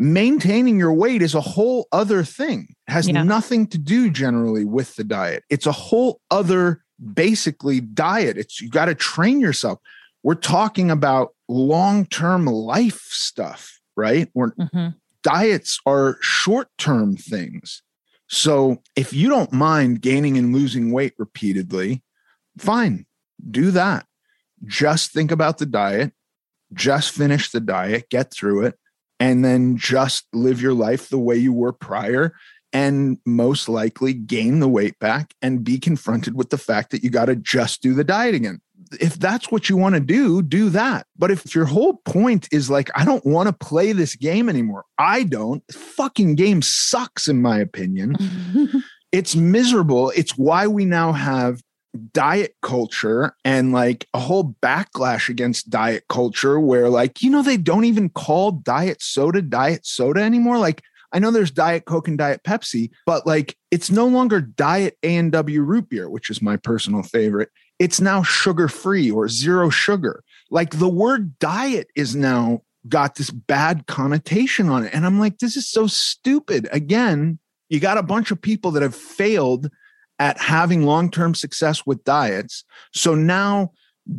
maintaining 0.00 0.78
your 0.78 0.92
weight 0.94 1.20
is 1.20 1.34
a 1.34 1.40
whole 1.42 1.86
other 1.92 2.24
thing. 2.24 2.74
It 2.88 2.92
has 2.92 3.06
Yeah. 3.06 3.22
nothing 3.22 3.66
to 3.68 3.78
do 3.78 4.10
generally 4.10 4.64
with 4.64 4.96
the 4.96 5.04
diet. 5.04 5.44
It's 5.50 5.66
a 5.66 5.72
whole 5.72 6.20
other 6.30 6.82
basically 7.14 7.80
diet. 7.80 8.38
It's 8.38 8.60
you 8.60 8.70
got 8.70 8.86
to 8.86 8.94
train 8.94 9.40
yourself. 9.40 9.78
We're 10.22 10.34
talking 10.34 10.90
about 10.90 11.34
long-term 11.48 12.46
life 12.46 13.08
stuff, 13.10 13.78
right? 13.96 14.30
We're 14.34 14.52
Mhm. 14.52 14.96
diets 15.22 15.78
are 15.84 16.16
short-term 16.20 17.16
things. 17.16 17.82
So 18.26 18.82
if 18.96 19.12
you 19.12 19.28
don't 19.28 19.52
mind 19.52 20.00
gaining 20.00 20.38
and 20.38 20.54
losing 20.54 20.92
weight 20.92 21.14
repeatedly, 21.18 22.02
fine, 22.56 23.06
do 23.50 23.70
that. 23.72 24.06
Just 24.64 25.12
think 25.12 25.30
about 25.30 25.58
the 25.58 25.66
diet, 25.66 26.12
just 26.72 27.10
finish 27.10 27.50
the 27.50 27.60
diet, 27.60 28.08
get 28.08 28.32
through 28.32 28.64
it, 28.64 28.78
and 29.20 29.44
then 29.44 29.76
just 29.76 30.26
live 30.32 30.60
your 30.60 30.74
life 30.74 31.08
the 31.08 31.18
way 31.18 31.36
you 31.36 31.52
were 31.52 31.72
prior 31.72 32.32
and 32.72 33.18
most 33.26 33.68
likely 33.68 34.12
gain 34.12 34.60
the 34.60 34.68
weight 34.68 34.98
back 34.98 35.34
and 35.42 35.64
be 35.64 35.78
confronted 35.78 36.34
with 36.34 36.50
the 36.50 36.58
fact 36.58 36.90
that 36.90 37.04
you 37.04 37.10
got 37.10 37.26
to 37.26 37.36
just 37.36 37.82
do 37.82 37.94
the 37.94 38.04
diet 38.04 38.34
again. 38.34 38.60
If 39.00 39.18
that's 39.18 39.52
what 39.52 39.68
you 39.68 39.76
want 39.76 39.94
to 39.94 40.00
do, 40.00 40.42
do 40.42 40.68
that. 40.70 41.06
But 41.16 41.30
if 41.30 41.54
your 41.54 41.66
whole 41.66 41.98
point 42.04 42.48
is 42.50 42.70
like, 42.70 42.90
I 42.96 43.04
don't 43.04 43.24
want 43.26 43.48
to 43.48 43.52
play 43.52 43.92
this 43.92 44.16
game 44.16 44.48
anymore, 44.48 44.84
I 44.98 45.24
don't, 45.24 45.62
fucking 45.70 46.36
game 46.36 46.62
sucks, 46.62 47.28
in 47.28 47.42
my 47.42 47.58
opinion 47.58 48.16
it's 49.12 49.34
miserable. 49.34 50.12
It's 50.14 50.36
why 50.36 50.66
we 50.66 50.84
now 50.84 51.12
have 51.12 51.62
diet 52.12 52.54
culture 52.62 53.34
and 53.44 53.72
like 53.72 54.06
a 54.14 54.20
whole 54.20 54.54
backlash 54.62 55.28
against 55.28 55.70
diet 55.70 56.04
culture 56.08 56.60
where 56.60 56.88
like 56.88 57.22
you 57.22 57.30
know 57.30 57.42
they 57.42 57.56
don't 57.56 57.84
even 57.84 58.08
call 58.08 58.52
diet 58.52 59.02
soda 59.02 59.42
diet 59.42 59.84
soda 59.84 60.20
anymore? 60.20 60.58
Like 60.58 60.82
I 61.12 61.18
know 61.18 61.30
there's 61.30 61.50
diet 61.50 61.86
coke 61.86 62.06
and 62.06 62.16
diet 62.18 62.42
Pepsi 62.44 62.90
but 63.06 63.26
like 63.26 63.56
it's 63.70 63.90
no 63.90 64.06
longer 64.06 64.40
diet 64.40 64.96
A&W 65.02 65.62
root 65.62 65.88
beer 65.88 66.08
which 66.08 66.30
is 66.30 66.40
my 66.40 66.56
personal 66.56 67.02
favorite. 67.02 67.50
It's 67.78 68.00
now 68.00 68.22
sugar 68.22 68.68
free 68.68 69.10
or 69.10 69.28
zero 69.28 69.70
sugar. 69.70 70.22
Like 70.50 70.78
the 70.78 70.88
word 70.88 71.38
diet 71.38 71.88
is 71.96 72.14
now 72.14 72.62
got 72.88 73.16
this 73.16 73.30
bad 73.30 73.86
connotation 73.86 74.68
on 74.68 74.84
it 74.84 74.94
and 74.94 75.04
I'm 75.04 75.18
like 75.18 75.38
this 75.38 75.56
is 75.56 75.68
so 75.68 75.86
stupid. 75.86 76.68
Again 76.70 77.40
you 77.68 77.80
got 77.80 77.98
a 77.98 78.02
bunch 78.02 78.30
of 78.30 78.40
people 78.40 78.70
that 78.72 78.82
have 78.82 78.94
failed 78.94 79.70
at 80.20 80.38
having 80.38 80.84
long 80.84 81.10
term 81.10 81.34
success 81.34 81.84
with 81.84 82.04
diets. 82.04 82.62
So 82.94 83.16
now 83.16 83.72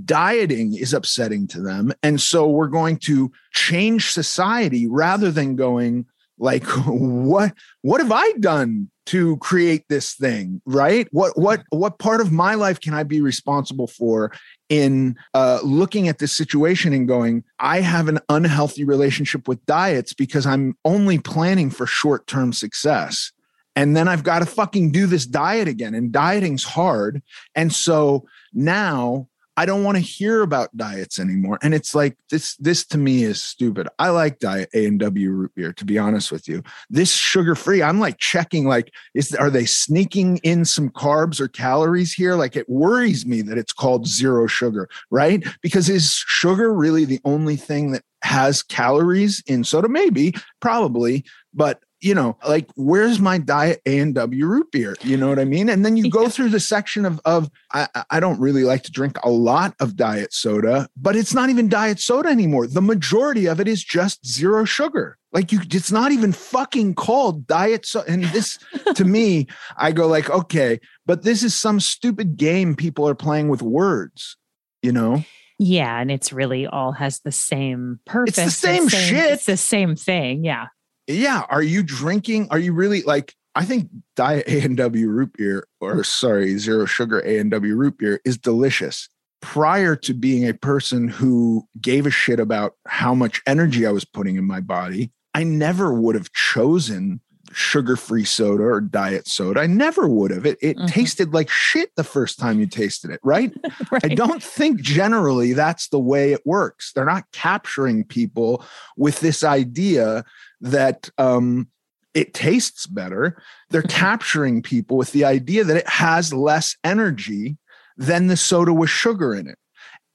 dieting 0.04 0.76
is 0.76 0.94
upsetting 0.94 1.48
to 1.48 1.62
them. 1.62 1.94
And 2.04 2.20
so 2.20 2.50
we're 2.50 2.68
going 2.68 2.98
to 2.98 3.32
change 3.54 4.12
society 4.12 4.88
rather 4.88 5.32
than 5.32 5.56
going, 5.56 6.06
like 6.42 6.64
what 6.86 7.54
what 7.84 8.02
have 8.02 8.12
i 8.12 8.32
done 8.34 8.90
to 9.06 9.38
create 9.38 9.84
this 9.88 10.14
thing 10.14 10.62
right 10.66 11.08
what 11.12 11.38
what 11.38 11.64
what 11.70 12.00
part 12.00 12.20
of 12.20 12.32
my 12.32 12.56
life 12.56 12.80
can 12.80 12.94
i 12.94 13.04
be 13.04 13.22
responsible 13.22 13.88
for 13.88 14.32
in 14.70 15.16
uh, 15.34 15.60
looking 15.64 16.08
at 16.08 16.20
this 16.20 16.32
situation 16.32 16.94
and 16.94 17.08
going 17.08 17.44
i 17.60 17.80
have 17.80 18.08
an 18.08 18.20
unhealthy 18.30 18.84
relationship 18.84 19.48
with 19.48 19.64
diets 19.66 20.14
because 20.14 20.46
i'm 20.46 20.76
only 20.84 21.20
planning 21.20 21.70
for 21.70 21.86
short-term 21.86 22.52
success 22.52 23.32
and 23.76 23.96
then 23.96 24.08
I've 24.08 24.24
got 24.24 24.40
to 24.40 24.46
fucking 24.46 24.92
do 24.92 25.06
this 25.06 25.26
diet 25.26 25.68
again. 25.68 25.96
And 25.96 26.12
dieting's 26.12 26.64
hard. 26.64 27.22
And 27.56 27.72
so 27.74 28.26
now 28.54 29.28
I 29.58 29.66
don't 29.66 29.84
want 29.84 29.98
to 29.98 30.02
hear 30.02 30.42
about 30.42 30.76
diets 30.76 31.20
anymore. 31.20 31.60
And 31.62 31.74
it's 31.74 31.94
like 31.94 32.18
this, 32.30 32.56
this 32.56 32.86
to 32.88 32.98
me 32.98 33.24
is 33.24 33.44
stupid. 33.44 33.88
I 34.00 34.10
like 34.10 34.40
diet 34.40 34.70
A 34.74 34.86
and 34.86 35.00
W 35.00 35.30
root 35.30 35.52
beer, 35.56 35.74
to 35.74 35.86
be 35.86 36.00
honest 36.00 36.32
with 36.32 36.48
you. 36.48 36.64
This 36.90 37.12
sugar-free, 37.12 37.84
I'm 37.84 38.00
like 38.00 38.18
checking, 38.18 38.66
like, 38.66 38.92
is 39.14 39.36
are 39.36 39.50
they 39.50 39.66
sneaking 39.66 40.38
in 40.38 40.64
some 40.64 40.90
carbs 40.90 41.40
or 41.40 41.48
calories 41.48 42.14
here? 42.14 42.36
Like 42.36 42.56
it 42.56 42.70
worries 42.70 43.26
me 43.26 43.42
that 43.44 43.58
it's 43.58 43.74
called 43.74 44.08
zero 44.08 44.48
sugar, 44.48 44.90
right? 45.12 45.46
Because 45.62 45.90
is 45.90 46.12
sugar 46.28 46.74
really 46.74 47.06
the 47.06 47.20
only 47.26 47.58
thing 47.58 47.92
that 47.92 48.04
has 48.24 48.64
calories 48.64 49.44
in 49.48 49.64
soda? 49.66 49.90
Maybe, 49.90 50.34
probably, 50.62 51.26
but 51.54 51.82
you 52.02 52.16
know, 52.16 52.38
like 52.48 52.70
where's 52.76 53.20
my 53.20 53.38
diet 53.38 53.82
A 53.86 54.00
and 54.00 54.16
W 54.16 54.46
root 54.46 54.72
beer? 54.72 54.96
You 55.02 55.18
know 55.18 55.30
what 55.30 55.40
I 55.40 55.46
mean? 55.46 55.70
And 55.70 55.86
then 55.86 55.98
you 55.98 56.10
go 56.10 56.28
through 56.28 56.50
the 56.50 56.60
section 56.60 57.06
of 57.06 57.22
of 57.26 57.50
I, 57.72 57.88
I 58.10 58.20
don't 58.20 58.40
really 58.40 58.64
like 58.64 58.84
to 58.84 58.92
drink 58.92 59.18
a 59.24 59.30
lot 59.30 59.76
of 59.80 59.96
diet 59.96 60.34
soda, 60.34 60.90
but 60.98 61.16
it's 61.16 61.34
not 61.34 61.50
even 61.50 61.70
diet 61.70 62.00
soda 62.00 62.30
anymore. 62.30 62.68
The 62.68 62.82
majority 62.82 63.46
of 63.46 63.60
it 63.60 63.68
is 63.68 63.84
just 63.84 64.26
zero 64.26 64.66
sugar. 64.66 65.18
Like 65.32 65.52
you, 65.52 65.62
it's 65.72 65.92
not 65.92 66.12
even 66.12 66.34
fucking 66.34 66.96
called 66.96 67.48
diet 67.48 67.86
soda. 67.86 68.12
And 68.12 68.26
this, 68.26 68.60
to 68.96 69.06
me, 69.06 69.48
I 69.78 69.94
go 69.94 70.08
like, 70.08 70.30
okay, 70.30 70.80
but 71.06 71.24
this 71.24 71.42
is 71.42 71.56
some 71.56 71.80
stupid 71.80 72.36
game 72.36 72.76
people 72.76 73.08
are 73.08 73.16
playing 73.16 73.48
with 73.48 73.62
words. 73.62 74.36
You 74.82 74.92
know? 74.92 75.24
Yeah, 75.60 76.02
and 76.02 76.10
it's 76.10 76.34
really 76.34 76.66
all 76.66 76.92
has 76.92 77.20
the 77.20 77.32
same 77.32 78.00
purpose. 78.08 78.38
It's 78.40 78.62
the 78.62 78.68
same 78.68 78.88
shit. 78.90 79.32
It's 79.34 79.46
the 79.46 79.58
same 79.58 79.96
thing. 79.96 80.44
Yeah. 80.44 80.68
Yeah 81.14 81.44
are 81.50 81.64
you 81.64 81.84
drinking 81.84 82.48
are 82.52 82.60
you 82.60 82.74
really 82.74 83.02
like 83.04 83.36
i 83.56 83.64
think 83.66 83.90
diet 84.16 84.48
a 84.48 84.62
and 84.62 84.78
w 84.78 85.08
root 85.10 85.32
beer 85.38 85.68
or 85.80 86.04
sorry 86.04 86.58
zero 86.58 86.86
sugar 86.86 87.20
a 87.26 87.38
and 87.40 87.52
w 87.52 87.76
root 87.76 87.98
beer 87.98 88.20
is 88.26 88.38
delicious. 88.38 89.10
Prior 89.42 89.96
to 89.96 90.14
being 90.14 90.48
a 90.48 90.54
person 90.54 91.08
who 91.08 91.68
gave 91.82 92.06
a 92.06 92.12
shit 92.12 92.40
about 92.40 92.76
how 92.88 93.16
much 93.16 93.42
energy 93.48 93.86
i 93.88 93.92
was 93.92 94.06
putting 94.06 94.36
in 94.36 94.46
my 94.46 94.60
body 94.62 95.12
i 95.34 95.44
never 95.44 95.94
would 95.94 96.14
have 96.16 96.32
chosen 96.34 97.20
sugar-free 97.54 98.24
soda 98.24 98.64
or 98.64 98.80
diet 98.80 99.28
soda. 99.28 99.60
I 99.60 99.68
never 99.68 100.08
would 100.08 100.32
have. 100.32 100.46
It, 100.46 100.58
it 100.62 100.78
Mhm. 100.78 100.88
tasted 100.88 101.34
like 101.34 101.50
shit 101.50 101.92
the 101.98 102.04
first 102.06 102.40
time 102.40 102.62
you 102.62 102.66
tasted 102.66 103.12
it 103.12 103.20
right. 103.24 103.52
I 103.92 104.08
don't 104.08 104.42
think 104.42 104.80
generally 104.80 105.52
that's 105.52 105.90
the 105.90 106.00
way 106.00 106.32
it 106.32 106.40
works. 106.46 106.94
They're 106.94 107.04
not 107.04 107.26
capturing 107.34 108.06
people 108.06 108.64
with 108.96 109.20
this 109.20 109.44
idea 109.44 110.24
that 110.62 111.10
um, 111.18 111.68
it 112.14 112.34
tastes 112.34 112.88
better. 112.88 113.42
They're 113.70 113.84
Mhm. 113.84 113.90
capturing 113.90 114.62
people 114.62 114.98
with 114.98 115.12
the 115.12 115.26
idea 115.26 115.64
that 115.64 115.78
it 115.78 115.88
has 115.90 116.34
less 116.34 116.76
energy 116.84 117.58
than 117.98 118.28
the 118.28 118.38
soda 118.38 118.74
with 118.74 118.90
sugar 118.90 119.34
in 119.36 119.48
it. 119.48 119.58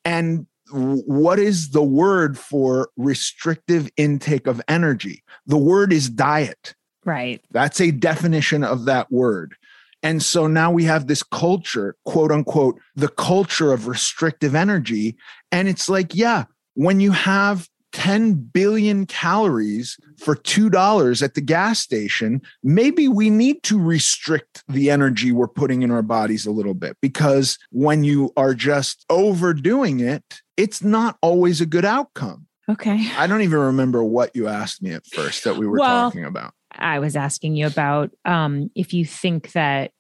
And 0.04 0.46
what 0.70 1.38
is 1.38 1.70
the 1.70 1.82
word 1.82 2.38
for 2.38 2.90
restrictive 2.96 3.88
intake 3.96 4.46
of 4.46 4.60
energy? 4.68 5.22
The 5.46 5.56
word 5.58 5.92
is 5.92 6.10
diet. 6.10 6.74
Right. 7.04 7.40
That's 7.50 7.80
a 7.80 7.92
definition 7.92 8.64
of 8.64 8.84
that 8.86 9.10
word. 9.12 9.54
And 10.02 10.22
so 10.22 10.46
now 10.46 10.70
we 10.70 10.84
have 10.84 11.06
this 11.06 11.22
culture, 11.22 11.96
quote 12.04 12.30
unquote, 12.30 12.80
the 12.94 13.08
culture 13.08 13.72
of 13.72 13.86
restrictive 13.88 14.54
energy. 14.54 15.16
And 15.50 15.68
it's 15.68 15.88
like, 15.88 16.14
yeah, 16.14 16.44
when 16.74 17.00
you 17.00 17.12
have 17.12 17.68
10 17.96 18.34
billion 18.34 19.06
calories 19.06 19.96
for 20.18 20.36
$2 20.36 21.22
at 21.22 21.32
the 21.32 21.40
gas 21.40 21.78
station, 21.78 22.42
maybe 22.62 23.08
we 23.08 23.30
need 23.30 23.62
to 23.62 23.80
restrict 23.80 24.62
the 24.68 24.90
energy 24.90 25.32
we're 25.32 25.48
putting 25.48 25.80
in 25.80 25.90
our 25.90 26.02
bodies 26.02 26.44
a 26.44 26.50
little 26.50 26.74
bit 26.74 26.94
because 27.00 27.58
when 27.70 28.04
you 28.04 28.34
are 28.36 28.52
just 28.52 29.06
overdoing 29.08 30.00
it, 30.00 30.42
it's 30.58 30.82
not 30.82 31.16
always 31.22 31.62
a 31.62 31.66
good 31.66 31.86
outcome. 31.86 32.46
Okay. 32.68 33.10
I 33.16 33.26
don't 33.26 33.40
even 33.40 33.60
remember 33.60 34.04
what 34.04 34.36
you 34.36 34.46
asked 34.46 34.82
me 34.82 34.92
at 34.92 35.06
first 35.06 35.44
that 35.44 35.56
we 35.56 35.66
were 35.66 35.78
Well, 35.78 36.10
talking 36.10 36.26
about. 36.26 36.52
I 36.72 36.98
was 36.98 37.16
asking 37.16 37.56
you 37.56 37.66
about 37.66 38.10
um, 38.26 38.70
if 38.74 38.92
you 38.92 39.06
think 39.06 39.52
that 39.52 39.92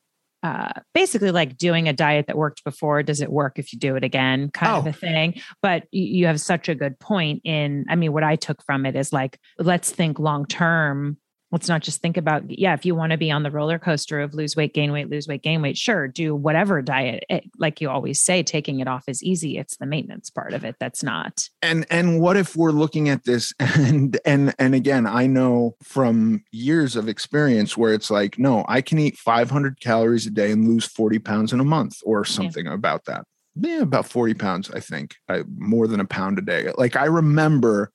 uh, 0.46 0.80
basically 0.94 1.30
like 1.30 1.56
doing 1.56 1.88
a 1.88 1.92
diet 1.92 2.26
that 2.28 2.36
worked 2.36 2.62
before, 2.64 3.02
does 3.02 3.20
it 3.20 3.30
work 3.32 3.58
if 3.58 3.72
you 3.72 3.78
do 3.78 3.96
it 3.96 4.04
again, 4.04 4.50
kind 4.50 4.76
of 4.76 4.86
Oh. 4.86 4.90
a 4.90 4.92
thing. 4.92 5.40
But 5.62 5.84
you 5.90 6.26
have 6.26 6.40
such 6.40 6.68
a 6.68 6.74
good 6.74 6.98
point 7.00 7.40
in, 7.44 7.84
I 7.88 7.96
mean, 7.96 8.12
what 8.12 8.22
I 8.22 8.36
took 8.36 8.62
from 8.64 8.86
it 8.86 8.94
is 8.94 9.12
like, 9.12 9.38
let's 9.58 9.90
think 9.90 10.18
long 10.18 10.46
term. 10.46 11.16
Let's 11.56 11.70
not 11.70 11.80
just 11.80 12.02
think 12.02 12.18
about, 12.18 12.42
yeah, 12.50 12.74
if 12.74 12.84
you 12.84 12.94
want 12.94 13.12
to 13.12 13.16
be 13.16 13.30
on 13.30 13.42
the 13.42 13.50
roller 13.50 13.78
coaster 13.78 14.20
of 14.20 14.34
lose 14.34 14.54
weight, 14.56 14.74
gain 14.74 14.92
weight, 14.92 15.08
lose 15.08 15.26
weight, 15.26 15.42
gain 15.42 15.62
weight, 15.62 15.78
sure, 15.78 16.06
do 16.06 16.34
whatever 16.34 16.82
diet. 16.82 17.24
It, 17.30 17.50
like 17.56 17.80
you 17.80 17.88
always 17.88 18.20
say, 18.20 18.42
taking 18.42 18.80
it 18.80 18.88
off 18.88 19.04
is 19.08 19.22
easy. 19.22 19.56
It's 19.56 19.78
the 19.78 19.86
maintenance 19.86 20.28
part 20.28 20.52
of 20.52 20.64
it 20.64 20.76
that's 20.78 21.02
not. 21.02 21.48
and 21.62 21.86
and 21.90 22.20
what 22.20 22.36
if 22.36 22.56
we're 22.56 22.72
looking 22.72 23.08
at 23.08 23.24
this 23.24 23.54
and 23.60 24.18
and 24.24 24.54
and 24.58 24.74
again 24.74 25.06
i 25.06 25.26
know 25.26 25.74
from 25.82 26.44
years 26.52 26.96
of 26.96 27.08
experience 27.08 27.76
where 27.76 27.94
it's 27.94 28.10
like 28.10 28.38
no 28.38 28.64
i 28.68 28.80
can 28.80 28.98
eat 28.98 29.16
500 29.16 29.80
calories 29.80 30.26
a 30.26 30.30
day 30.30 30.50
and 30.50 30.68
lose 30.68 30.84
40 30.84 31.18
pounds 31.20 31.52
in 31.52 31.60
a 31.60 31.64
month 31.64 31.98
or 32.04 32.24
something 32.24 32.66
about 32.66 33.04
that 33.06 33.24
yeah 33.54 33.80
about 33.80 34.06
40 34.06 34.34
pounds 34.34 34.70
i 34.70 34.80
think 34.80 35.16
I, 35.28 35.44
more 35.56 35.86
than 35.86 36.00
a 36.00 36.04
pound 36.04 36.38
a 36.38 36.42
day 36.42 36.70
like 36.76 36.96
i 36.96 37.06
remember 37.06 37.92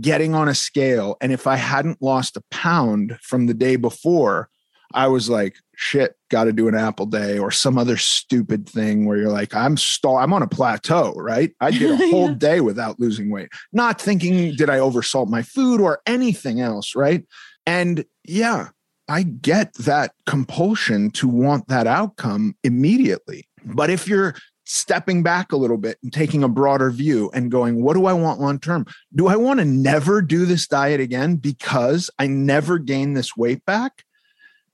getting 0.00 0.34
on 0.34 0.48
a 0.48 0.54
scale 0.54 1.16
and 1.20 1.32
if 1.32 1.46
i 1.46 1.56
hadn't 1.56 2.00
lost 2.02 2.36
a 2.36 2.42
pound 2.50 3.18
from 3.22 3.46
the 3.46 3.54
day 3.54 3.76
before 3.76 4.48
I 4.94 5.08
was 5.08 5.28
like, 5.28 5.56
shit, 5.74 6.16
got 6.30 6.44
to 6.44 6.52
do 6.52 6.68
an 6.68 6.74
apple 6.74 7.06
day 7.06 7.38
or 7.38 7.50
some 7.50 7.76
other 7.76 7.96
stupid 7.96 8.68
thing 8.68 9.04
where 9.04 9.16
you're 9.16 9.32
like, 9.32 9.54
I'm 9.54 9.76
stall, 9.76 10.16
I'm 10.16 10.32
on 10.32 10.42
a 10.42 10.48
plateau, 10.48 11.12
right? 11.16 11.52
I 11.60 11.70
did 11.70 11.90
a 11.90 11.96
whole 12.10 12.30
yeah. 12.30 12.36
day 12.36 12.60
without 12.60 13.00
losing 13.00 13.30
weight, 13.30 13.48
not 13.72 14.00
thinking, 14.00 14.54
did 14.54 14.70
I 14.70 14.78
oversalt 14.78 15.28
my 15.28 15.42
food 15.42 15.80
or 15.80 16.00
anything 16.06 16.60
else, 16.60 16.94
right? 16.94 17.24
And 17.66 18.04
yeah, 18.24 18.68
I 19.08 19.22
get 19.22 19.74
that 19.74 20.12
compulsion 20.26 21.10
to 21.12 21.28
want 21.28 21.68
that 21.68 21.86
outcome 21.86 22.56
immediately. 22.64 23.48
But 23.64 23.90
if 23.90 24.06
you're 24.08 24.34
stepping 24.66 25.22
back 25.22 25.52
a 25.52 25.56
little 25.56 25.78
bit 25.78 25.96
and 26.02 26.12
taking 26.12 26.42
a 26.42 26.48
broader 26.48 26.90
view 26.90 27.30
and 27.32 27.50
going, 27.50 27.82
what 27.82 27.94
do 27.94 28.06
I 28.06 28.12
want 28.12 28.40
long 28.40 28.58
term? 28.58 28.84
Do 29.14 29.28
I 29.28 29.36
want 29.36 29.60
to 29.60 29.64
never 29.64 30.20
do 30.20 30.44
this 30.44 30.66
diet 30.66 31.00
again 31.00 31.36
because 31.36 32.10
I 32.18 32.26
never 32.26 32.78
gain 32.78 33.14
this 33.14 33.36
weight 33.36 33.64
back? 33.64 34.04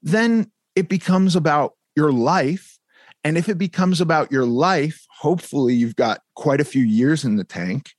Then 0.01 0.51
it 0.75 0.89
becomes 0.89 1.35
about 1.35 1.73
your 1.95 2.11
life. 2.11 2.79
And 3.23 3.37
if 3.37 3.47
it 3.47 3.57
becomes 3.57 4.01
about 4.01 4.31
your 4.31 4.45
life, 4.45 5.05
hopefully 5.09 5.75
you've 5.75 5.95
got 5.95 6.21
quite 6.35 6.59
a 6.59 6.65
few 6.65 6.83
years 6.83 7.23
in 7.23 7.37
the 7.37 7.45
tank. 7.45 7.91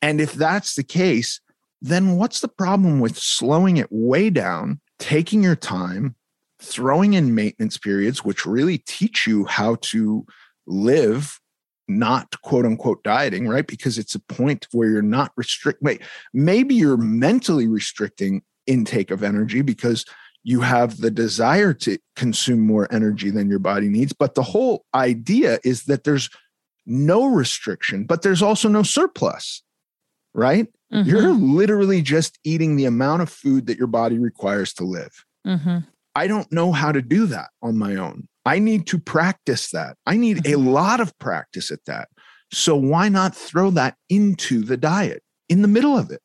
And 0.00 0.20
if 0.20 0.34
that's 0.34 0.76
the 0.76 0.84
case, 0.84 1.40
then 1.80 2.16
what's 2.16 2.40
the 2.40 2.48
problem 2.48 3.00
with 3.00 3.16
slowing 3.16 3.78
it 3.78 3.88
way 3.90 4.30
down, 4.30 4.80
taking 4.98 5.42
your 5.42 5.56
time, 5.56 6.14
throwing 6.60 7.14
in 7.14 7.34
maintenance 7.34 7.78
periods, 7.78 8.24
which 8.24 8.46
really 8.46 8.78
teach 8.78 9.26
you 9.26 9.46
how 9.46 9.76
to 9.80 10.26
live 10.68 11.40
not 11.88 12.40
quote 12.42 12.66
unquote 12.66 13.02
dieting, 13.02 13.48
right? 13.48 13.66
Because 13.66 13.98
it's 13.98 14.14
a 14.14 14.20
point 14.20 14.66
where 14.72 14.88
you're 14.88 15.02
not 15.02 15.32
restrict. 15.36 15.82
Wait, 15.82 16.02
maybe 16.34 16.74
you're 16.74 16.98
mentally 16.98 17.66
restricting 17.66 18.42
intake 18.66 19.10
of 19.10 19.22
energy 19.22 19.62
because 19.62 20.04
you 20.44 20.60
have 20.60 21.00
the 21.00 21.10
desire 21.10 21.72
to 21.74 21.98
consume 22.14 22.60
more 22.60 22.92
energy 22.92 23.30
than 23.30 23.48
your 23.48 23.58
body 23.58 23.88
needs. 23.88 24.12
But 24.12 24.34
the 24.34 24.42
whole 24.42 24.84
idea 24.94 25.58
is 25.64 25.84
that 25.84 26.04
there's 26.04 26.30
no 26.86 27.26
restriction, 27.26 28.04
but 28.04 28.22
there's 28.22 28.42
also 28.42 28.68
no 28.68 28.82
surplus, 28.82 29.62
right? 30.34 30.66
Mm-hmm. 30.92 31.08
You're 31.08 31.32
literally 31.32 32.02
just 32.02 32.38
eating 32.44 32.76
the 32.76 32.86
amount 32.86 33.22
of 33.22 33.30
food 33.30 33.66
that 33.66 33.78
your 33.78 33.88
body 33.88 34.18
requires 34.18 34.72
to 34.74 34.84
live. 34.84 35.24
Mm-hmm. 35.46 35.78
I 36.14 36.26
don't 36.26 36.50
know 36.50 36.72
how 36.72 36.92
to 36.92 37.02
do 37.02 37.26
that 37.26 37.50
on 37.62 37.76
my 37.76 37.96
own. 37.96 38.28
I 38.48 38.60
need 38.60 38.86
to 38.86 38.98
practice 38.98 39.72
that. 39.72 39.98
I 40.06 40.16
need 40.16 40.38
a 40.38 40.52
mm-hmm. 40.52 40.68
lot 40.68 41.00
of 41.00 41.16
practice 41.18 41.70
at 41.70 41.84
that. 41.84 42.08
So 42.50 42.74
why 42.74 43.10
not 43.10 43.36
throw 43.36 43.70
that 43.72 43.96
into 44.08 44.62
the 44.62 44.78
diet 44.78 45.22
in 45.50 45.60
the 45.60 45.68
middle 45.68 45.98
of 45.98 46.10
it? 46.10 46.22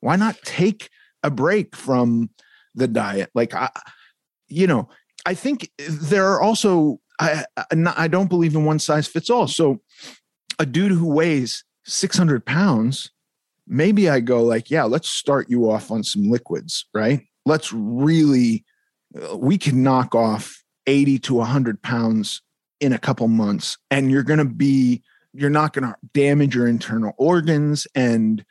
Why 0.00 0.16
not 0.16 0.36
take 0.44 0.90
a 1.22 1.30
break 1.30 1.74
from 1.74 2.28
the 2.74 2.86
diet? 2.86 3.30
Like 3.34 3.54
I 3.54 3.70
you 4.46 4.66
know, 4.66 4.90
I 5.24 5.32
think 5.32 5.70
there 5.78 6.30
are 6.32 6.42
also 6.42 7.00
I 7.18 7.46
I 7.66 8.08
don't 8.08 8.28
believe 8.28 8.54
in 8.54 8.66
one 8.66 8.78
size 8.78 9.08
fits 9.08 9.30
all. 9.30 9.48
So 9.48 9.80
a 10.58 10.66
dude 10.66 10.92
who 10.92 11.10
weighs 11.10 11.64
600 11.86 12.44
pounds, 12.44 13.10
maybe 13.66 14.10
I 14.10 14.20
go 14.20 14.42
like, 14.42 14.70
yeah, 14.70 14.84
let's 14.84 15.08
start 15.08 15.48
you 15.48 15.70
off 15.70 15.90
on 15.90 16.04
some 16.04 16.30
liquids, 16.30 16.84
right? 16.92 17.22
Let's 17.46 17.72
really 17.72 18.66
we 19.34 19.56
can 19.56 19.82
knock 19.82 20.14
off 20.14 20.63
80 20.86 21.18
to 21.20 21.34
100 21.34 21.82
pounds 21.82 22.42
in 22.80 22.92
a 22.92 22.98
couple 22.98 23.28
months 23.28 23.78
and 23.90 24.10
you're 24.10 24.22
going 24.22 24.38
to 24.38 24.44
be 24.44 25.02
you're 25.32 25.50
not 25.50 25.72
going 25.72 25.84
to 25.84 25.94
damage 26.12 26.54
your 26.54 26.66
internal 26.66 27.12
organs 27.18 27.86
and 27.94 28.44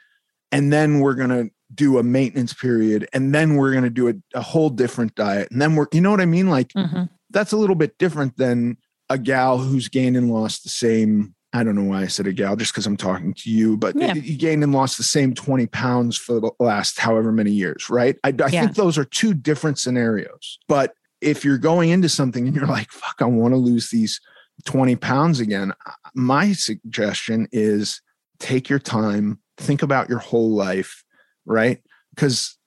and 0.52 0.72
then 0.72 1.00
we're 1.00 1.16
going 1.16 1.30
to 1.30 1.50
do 1.74 1.98
a 1.98 2.04
maintenance 2.04 2.54
period 2.54 3.08
and 3.14 3.34
then 3.34 3.56
we're 3.56 3.72
going 3.72 3.84
to 3.84 3.90
do 3.90 4.10
a, 4.10 4.14
a, 4.36 4.42
whole 4.42 4.70
different 4.70 5.16
diet 5.16 5.50
and 5.52 5.62
then 5.62 5.76
we're 5.76 5.88
you 5.92 6.02
know 6.02 6.12
what 6.12 6.22
i 6.22 6.26
mean 6.26 6.50
like 6.50 6.70
mm-hmm. 6.70 7.04
that's 7.32 7.52
a 7.52 7.58
little 7.58 7.76
bit 7.76 7.98
different 7.98 8.38
than 8.38 8.78
a 9.10 9.18
gal 9.18 9.58
who's 9.58 9.88
gained 9.88 10.16
and 10.16 10.32
lost 10.32 10.64
the 10.64 10.70
same 10.70 11.34
i 11.54 11.64
don't 11.64 11.76
know 11.76 11.84
why 11.84 12.02
i 12.02 12.08
said 12.08 12.28
a 12.28 12.34
gal 12.34 12.56
just 12.56 12.72
because 12.72 12.86
i'm 12.86 12.98
talking 12.98 13.34
to 13.34 13.50
you 13.50 13.76
but 13.78 13.96
yeah. 13.96 14.14
you 14.14 14.38
gained 14.38 14.64
and 14.64 14.74
lost 14.74 14.98
the 14.98 15.04
same 15.04 15.34
20 15.34 15.68
pounds 15.68 16.16
for 16.16 16.40
the 16.40 16.52
last 16.60 17.00
however 17.00 17.32
many 17.32 17.52
years 17.52 17.90
right 17.90 18.18
i, 18.24 18.30
I 18.30 18.32
yeah. 18.32 18.62
think 18.62 18.76
those 18.76 18.98
are 18.98 19.06
two 19.06 19.34
different 19.34 19.80
scenarios 19.80 20.60
but 20.68 20.94
if 21.24 21.46
you're 21.46 21.58
going 21.58 21.90
into 21.90 22.10
something 22.10 22.46
and 22.46 22.56
you're 22.56 22.68
like, 22.68 22.92
fuck, 22.92 23.16
I 23.20 23.26
want 23.26 23.54
to 23.54 23.58
lose 23.58 23.90
these 23.90 24.20
20 24.66 24.96
pounds 24.98 25.40
again, 25.40 25.74
my 26.14 26.54
suggestion 26.54 27.48
is 27.52 28.02
take 28.40 28.70
your 28.70 28.80
time, 28.80 29.40
think 29.58 29.82
about 29.82 30.10
your 30.10 30.20
whole 30.20 30.52
life, 30.52 31.04
right? 31.46 31.82
Because 32.14 32.58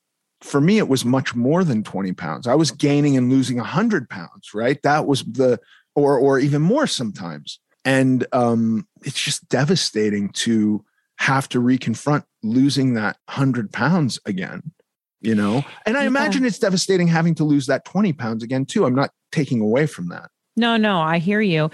for 0.41 0.61
me, 0.61 0.79
it 0.79 0.89
was 0.89 1.05
much 1.05 1.35
more 1.35 1.65
than 1.65 1.83
20 1.83 2.13
pounds. 2.13 2.47
I 2.47 2.55
was 2.55 2.71
gaining 2.71 3.17
and 3.17 3.31
losing 3.31 3.57
100 3.59 4.09
pounds, 4.09 4.53
right? 4.55 4.83
That 4.83 5.07
was 5.07 5.23
the, 5.23 5.61
or, 5.95 6.19
or 6.19 6.39
even 6.39 6.63
more 6.63 6.87
sometimes. 6.87 7.61
And 7.85 8.27
um, 8.33 8.87
it's 9.05 9.21
just 9.21 9.49
devastating 9.49 10.31
to 10.31 10.85
have 11.19 11.49
to 11.51 11.61
reconfront 11.61 12.25
losing 12.43 12.95
that 12.95 13.17
100 13.27 13.73
pounds 13.73 14.19
again 14.27 14.73
you 15.21 15.35
know? 15.35 15.65
And 15.85 15.97
i 15.97 16.03
yeah. 16.03 16.07
imagine 16.07 16.45
it's 16.45 16.59
devastating 16.59 17.09
having 17.09 17.35
to 17.37 17.45
lose 17.45 17.67
that 17.67 17.85
20 17.85 18.13
pounds 18.13 18.43
again 18.43 18.65
too. 18.65 18.85
I'm 18.85 18.95
not 18.95 19.11
taking 19.33 19.61
away 19.61 19.87
from 19.87 20.09
that. 20.09 20.31
No 20.57 20.77
no 20.77 20.99
i 21.01 21.19
hear 21.19 21.41
you. 21.41 21.71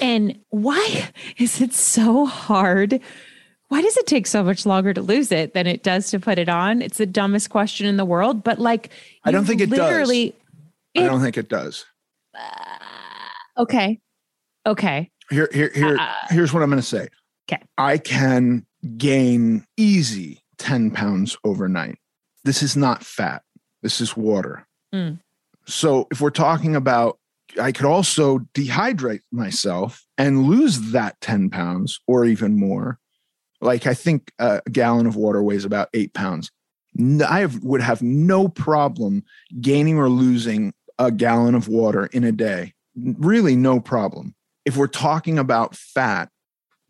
And 0.00 0.38
why 0.50 1.10
is 1.38 1.60
it 1.60 1.74
so 1.74 2.26
hard? 2.26 3.00
Why 3.68 3.82
does 3.82 3.96
it 3.96 4.06
take 4.06 4.26
so 4.26 4.42
much 4.42 4.64
longer 4.64 4.94
to 4.94 5.02
lose 5.02 5.30
it 5.30 5.52
than 5.52 5.66
it 5.66 5.82
does 5.82 6.10
to 6.10 6.20
put 6.20 6.38
it 6.38 6.48
on? 6.48 6.80
It's 6.80 6.98
the 6.98 7.06
dumbest 7.06 7.50
question 7.50 7.86
in 7.86 7.96
the 7.96 8.04
world 8.04 8.42
but 8.44 8.58
like 8.58 8.90
i 9.24 9.30
don't 9.30 9.44
think 9.44 9.60
it 9.60 9.70
literally 9.70 10.34
does. 10.94 11.04
i 11.04 11.06
don't 11.06 11.20
think 11.20 11.36
it 11.36 11.48
does. 11.48 11.84
Uh, 12.34 13.62
okay. 13.62 13.98
Okay. 14.66 15.10
Here 15.30 15.48
here 15.52 15.70
here 15.74 15.96
uh, 15.98 16.14
here's 16.30 16.52
what 16.52 16.62
i'm 16.62 16.70
going 16.70 16.80
to 16.80 16.86
say. 16.86 17.08
Okay. 17.50 17.62
I 17.78 17.98
can 17.98 18.66
gain 18.96 19.64
easy 19.76 20.42
10 20.58 20.90
pounds 20.90 21.36
overnight 21.44 21.98
this 22.44 22.62
is 22.62 22.76
not 22.76 23.04
fat. 23.04 23.42
This 23.82 24.00
is 24.00 24.16
water. 24.16 24.66
Mm. 24.94 25.20
So 25.66 26.06
if 26.10 26.20
we're 26.20 26.30
talking 26.30 26.74
about, 26.74 27.18
I 27.60 27.72
could 27.72 27.86
also 27.86 28.38
dehydrate 28.54 29.20
myself 29.32 30.04
and 30.16 30.44
lose 30.44 30.92
that 30.92 31.20
10 31.20 31.50
pounds 31.50 32.00
or 32.06 32.24
even 32.24 32.58
more. 32.58 32.98
Like 33.60 33.86
I 33.86 33.94
think 33.94 34.32
a 34.38 34.62
gallon 34.70 35.06
of 35.06 35.16
water 35.16 35.42
weighs 35.42 35.64
about 35.64 35.88
eight 35.94 36.14
pounds. 36.14 36.50
I 36.98 37.46
would 37.62 37.82
have 37.82 38.02
no 38.02 38.48
problem 38.48 39.24
gaining 39.60 39.98
or 39.98 40.08
losing 40.08 40.72
a 40.98 41.10
gallon 41.10 41.54
of 41.54 41.68
water 41.68 42.06
in 42.06 42.24
a 42.24 42.32
day. 42.32 42.74
Really, 42.96 43.56
no 43.56 43.78
problem. 43.80 44.34
If 44.64 44.76
we're 44.76 44.86
talking 44.88 45.38
about 45.38 45.76
fat, 45.76 46.28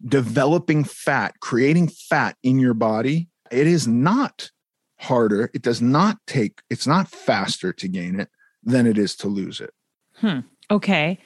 developing 0.05 0.85
fat, 0.85 1.41
creating 1.41 1.89
fat 1.89 2.37
in 2.43 2.59
your 2.59 2.75
body, 2.75 3.29
it 3.51 3.67
is 3.67 3.87
not 3.87 4.51
harder. 4.99 5.51
It 5.55 5.63
does 5.63 5.81
not 5.81 6.19
take, 6.27 6.61
it's 6.71 6.87
not 6.87 7.09
faster 7.09 7.73
to 7.73 7.89
gain 7.89 8.21
it 8.21 8.29
than 8.63 8.87
it 8.87 8.99
is 8.99 9.17
to 9.17 9.29
lose 9.29 9.61
it. 9.61 9.73
Hmm. 10.17 10.41
Okay. 10.71 11.19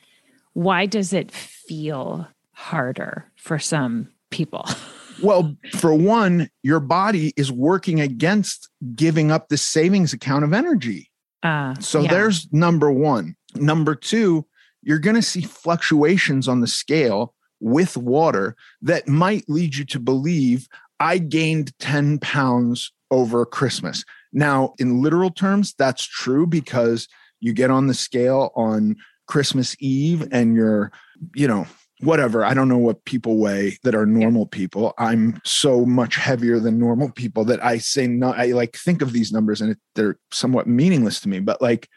Why 0.53 0.87
does 0.87 1.12
it 1.12 1.31
feel 1.31 2.29
harder 2.53 3.31
for 3.37 3.59
some 3.59 4.11
people? 4.31 4.66
well, 5.23 5.57
for 5.77 5.95
one, 5.95 6.51
your 6.62 6.81
body 6.81 7.33
is 7.37 7.51
working 7.51 8.01
against 8.01 8.68
giving 8.95 9.31
up 9.31 9.49
the 9.49 9.57
savings 9.57 10.12
account 10.12 10.45
of 10.45 10.53
energy. 10.53 11.11
Uh, 11.43 11.75
so 11.81 12.03
yeah. 12.03 12.11
there's 12.11 12.53
number 12.53 12.91
one. 12.91 13.35
Number 13.55 13.95
two, 13.95 14.47
you're 14.83 14.99
going 14.99 15.16
to 15.16 15.23
see 15.23 15.43
fluctuations 15.43 16.49
on 16.49 16.61
the 16.61 16.66
scale 16.66 17.35
with 17.61 17.97
water 17.97 18.57
that 18.83 19.09
might 19.09 19.49
lead 19.49 19.77
you 19.77 19.85
to 19.87 20.01
believe 20.01 20.68
I 21.01 21.18
gained 21.18 21.77
10 21.79 22.18
pounds 22.18 22.93
over 23.13 23.47
Christmas. 23.47 24.05
Now, 24.33 24.75
in 24.79 25.03
literal 25.03 25.31
terms, 25.31 25.75
that's 25.79 26.05
true 26.05 26.47
because 26.47 27.07
you 27.39 27.53
get 27.53 27.71
on 27.71 27.87
the 27.87 27.95
scale 27.95 28.51
on 28.57 28.97
Christmas 29.29 29.77
Eve 29.79 30.27
and 30.33 30.57
you're, 30.57 30.91
you 31.35 31.47
know, 31.47 31.67
whatever. 32.01 32.45
I 32.45 32.55
don't 32.55 32.69
know 32.69 32.79
what 32.79 33.05
people 33.05 33.37
weigh 33.37 33.79
that 33.85 33.95
are 33.95 34.07
normal 34.07 34.47
people. 34.47 34.95
I'm 34.99 35.41
so 35.45 35.85
much 35.85 36.17
heavier 36.17 36.59
than 36.59 36.79
normal 36.79 37.11
people 37.11 37.45
that 37.45 37.65
I 37.65 37.79
say 37.79 38.07
no. 38.09 38.33
I 38.33 38.47
like 38.47 38.77
think 38.77 39.03
of 39.03 39.13
these 39.13 39.31
numbers 39.31 39.61
and 39.61 39.73
it, 39.73 39.79
they're 39.95 40.19
somewhat 40.33 40.67
meaningless 40.67 41.21
to 41.21 41.29
me. 41.29 41.39
But 41.39 41.63
like, 41.63 41.89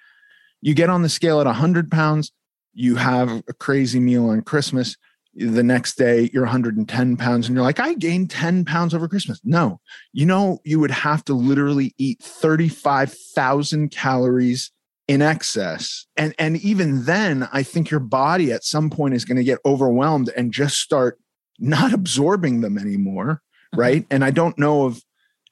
you 0.62 0.74
get 0.74 0.90
on 0.90 1.02
the 1.02 1.10
scale 1.10 1.40
at 1.40 1.48
100 1.48 1.90
pounds, 1.90 2.32
you 2.74 2.96
have 2.96 3.44
a 3.48 3.54
crazy 3.54 4.00
meal 4.00 4.30
on 4.30 4.42
Christmas, 4.42 4.98
the 5.36 5.64
next 5.64 5.98
day 5.98 6.30
you're 6.34 6.44
110 6.44 7.18
pounds 7.18 7.48
and 7.48 7.56
you're 7.56 7.64
like 7.64 7.80
i 7.80 7.94
gained 7.94 8.30
10 8.30 8.64
pounds 8.64 8.94
over 8.94 9.08
christmas 9.08 9.40
no 9.44 9.80
you 10.14 10.26
know 10.26 10.60
you 10.64 10.80
would 10.80 10.92
have 10.92 11.24
to 11.26 11.34
literally 11.34 11.94
eat 11.98 12.24
35000 12.24 13.90
calories 13.90 14.72
in 15.08 15.22
excess 15.22 16.08
and 16.16 16.34
and 16.40 16.58
even 16.58 17.04
then 17.04 17.48
i 17.52 17.62
think 17.62 17.92
your 17.92 18.00
body 18.00 18.52
at 18.52 18.64
some 18.64 18.90
point 18.90 19.14
is 19.14 19.26
going 19.26 19.38
to 19.38 19.44
get 19.44 19.60
overwhelmed 19.66 20.30
and 20.38 20.54
just 20.54 20.80
start 20.80 21.20
not 21.60 21.94
absorbing 21.94 22.62
them 22.62 22.78
anymore 22.78 23.42
mm-hmm. 23.74 23.80
right 23.80 24.06
and 24.10 24.24
i 24.24 24.32
don't 24.32 24.58
know 24.58 24.86
of 24.86 25.04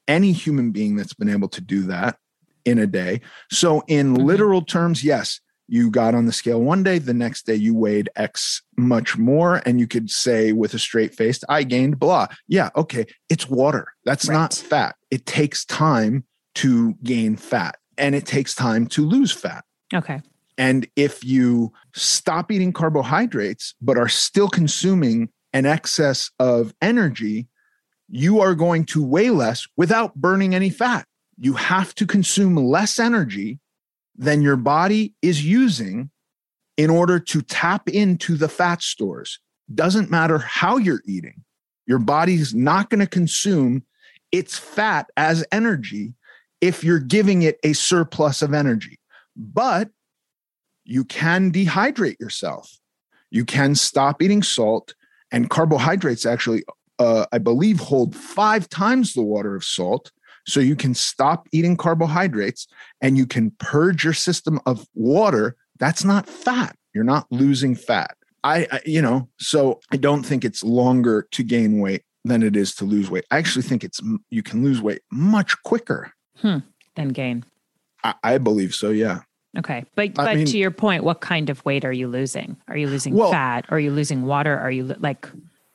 any 0.07 0.31
human 0.31 0.71
being 0.71 0.95
that's 0.95 1.13
been 1.13 1.29
able 1.29 1.49
to 1.49 1.61
do 1.61 1.83
that 1.83 2.17
in 2.65 2.79
a 2.79 2.87
day 2.87 3.19
so 3.51 3.83
in 3.87 4.13
mm-hmm. 4.13 4.25
literal 4.25 4.61
terms 4.61 5.03
yes 5.03 5.41
you 5.67 5.89
got 5.89 6.15
on 6.15 6.25
the 6.25 6.31
scale 6.31 6.61
one 6.61 6.83
day, 6.83 6.99
the 6.99 7.13
next 7.13 7.45
day 7.45 7.55
you 7.55 7.73
weighed 7.73 8.09
X 8.15 8.61
much 8.77 9.17
more, 9.17 9.61
and 9.65 9.79
you 9.79 9.87
could 9.87 10.09
say 10.09 10.51
with 10.51 10.73
a 10.73 10.79
straight 10.79 11.15
face, 11.15 11.43
I 11.49 11.63
gained 11.63 11.99
blah. 11.99 12.27
Yeah, 12.47 12.69
okay, 12.75 13.05
it's 13.29 13.49
water. 13.49 13.87
That's 14.05 14.27
right. 14.27 14.35
not 14.35 14.53
fat. 14.53 14.95
It 15.09 15.25
takes 15.25 15.65
time 15.65 16.25
to 16.55 16.93
gain 17.03 17.35
fat 17.35 17.77
and 17.97 18.15
it 18.15 18.25
takes 18.25 18.55
time 18.55 18.87
to 18.87 19.05
lose 19.05 19.31
fat. 19.31 19.63
Okay. 19.93 20.21
And 20.57 20.87
if 20.95 21.23
you 21.23 21.73
stop 21.95 22.51
eating 22.51 22.73
carbohydrates, 22.73 23.73
but 23.81 23.97
are 23.97 24.09
still 24.09 24.49
consuming 24.49 25.29
an 25.51 25.65
excess 25.65 26.29
of 26.39 26.73
energy, 26.81 27.47
you 28.09 28.39
are 28.39 28.53
going 28.53 28.85
to 28.85 29.03
weigh 29.03 29.31
less 29.31 29.67
without 29.77 30.15
burning 30.15 30.53
any 30.53 30.69
fat. 30.69 31.07
You 31.39 31.53
have 31.53 31.95
to 31.95 32.05
consume 32.05 32.55
less 32.55 32.99
energy 32.99 33.59
than 34.15 34.41
your 34.41 34.55
body 34.55 35.13
is 35.21 35.45
using 35.45 36.09
in 36.77 36.89
order 36.89 37.19
to 37.19 37.41
tap 37.41 37.87
into 37.89 38.35
the 38.35 38.49
fat 38.49 38.81
stores. 38.81 39.39
Doesn't 39.73 40.11
matter 40.11 40.37
how 40.37 40.77
you're 40.77 41.01
eating, 41.05 41.43
your 41.85 41.99
body's 41.99 42.53
not 42.53 42.89
going 42.89 42.99
to 42.99 43.07
consume 43.07 43.83
its 44.31 44.57
fat 44.57 45.09
as 45.15 45.45
energy 45.51 46.13
if 46.61 46.83
you're 46.83 46.99
giving 46.99 47.41
it 47.43 47.59
a 47.63 47.73
surplus 47.73 48.41
of 48.41 48.53
energy. 48.53 48.99
But 49.35 49.89
you 50.85 51.05
can 51.05 51.51
dehydrate 51.51 52.19
yourself. 52.19 52.79
You 53.31 53.45
can 53.45 53.75
stop 53.75 54.21
eating 54.21 54.43
salt, 54.43 54.95
and 55.31 55.49
carbohydrates 55.49 56.25
actually, 56.25 56.63
uh, 56.99 57.25
I 57.31 57.37
believe, 57.39 57.79
hold 57.79 58.15
five 58.15 58.69
times 58.69 59.13
the 59.13 59.23
water 59.23 59.55
of 59.55 59.63
salt. 59.63 60.11
So 60.45 60.59
you 60.59 60.75
can 60.75 60.93
stop 60.93 61.47
eating 61.51 61.77
carbohydrates 61.77 62.67
and 63.01 63.17
you 63.17 63.25
can 63.25 63.51
purge 63.51 64.03
your 64.03 64.13
system 64.13 64.59
of 64.65 64.87
water. 64.93 65.55
That's 65.79 66.03
not 66.03 66.27
fat. 66.27 66.75
You're 66.93 67.03
not 67.03 67.27
losing 67.31 67.75
fat. 67.75 68.15
I, 68.43 68.67
I, 68.71 68.81
you 68.85 69.01
know, 69.01 69.29
so 69.39 69.79
I 69.91 69.97
don't 69.97 70.23
think 70.23 70.43
it's 70.43 70.63
longer 70.63 71.27
to 71.31 71.43
gain 71.43 71.79
weight 71.79 72.03
than 72.25 72.43
it 72.43 72.55
is 72.55 72.75
to 72.75 72.85
lose 72.85 73.09
weight. 73.09 73.25
I 73.31 73.37
actually 73.37 73.63
think 73.63 73.83
it's 73.83 74.01
you 74.29 74.43
can 74.43 74.63
lose 74.63 74.81
weight 74.81 75.01
much 75.11 75.61
quicker 75.63 76.11
hmm. 76.37 76.57
than 76.95 77.09
gain. 77.09 77.45
I, 78.03 78.15
I 78.23 78.37
believe 78.37 78.75
so. 78.75 78.89
Yeah. 78.89 79.21
Okay. 79.57 79.85
But 79.95 80.15
but 80.15 80.35
mean, 80.35 80.45
to 80.47 80.57
your 80.57 80.71
point, 80.71 81.03
what 81.03 81.21
kind 81.21 81.49
of 81.49 81.63
weight 81.63 81.85
are 81.85 81.91
you 81.93 82.07
losing? 82.07 82.57
Are 82.67 82.77
you 82.77 82.87
losing 82.87 83.13
well, 83.13 83.31
fat? 83.31 83.65
Are 83.69 83.79
you 83.79 83.91
losing 83.91 84.23
water? 84.23 84.57
Are 84.57 84.71
you 84.71 84.95
like 84.99 85.29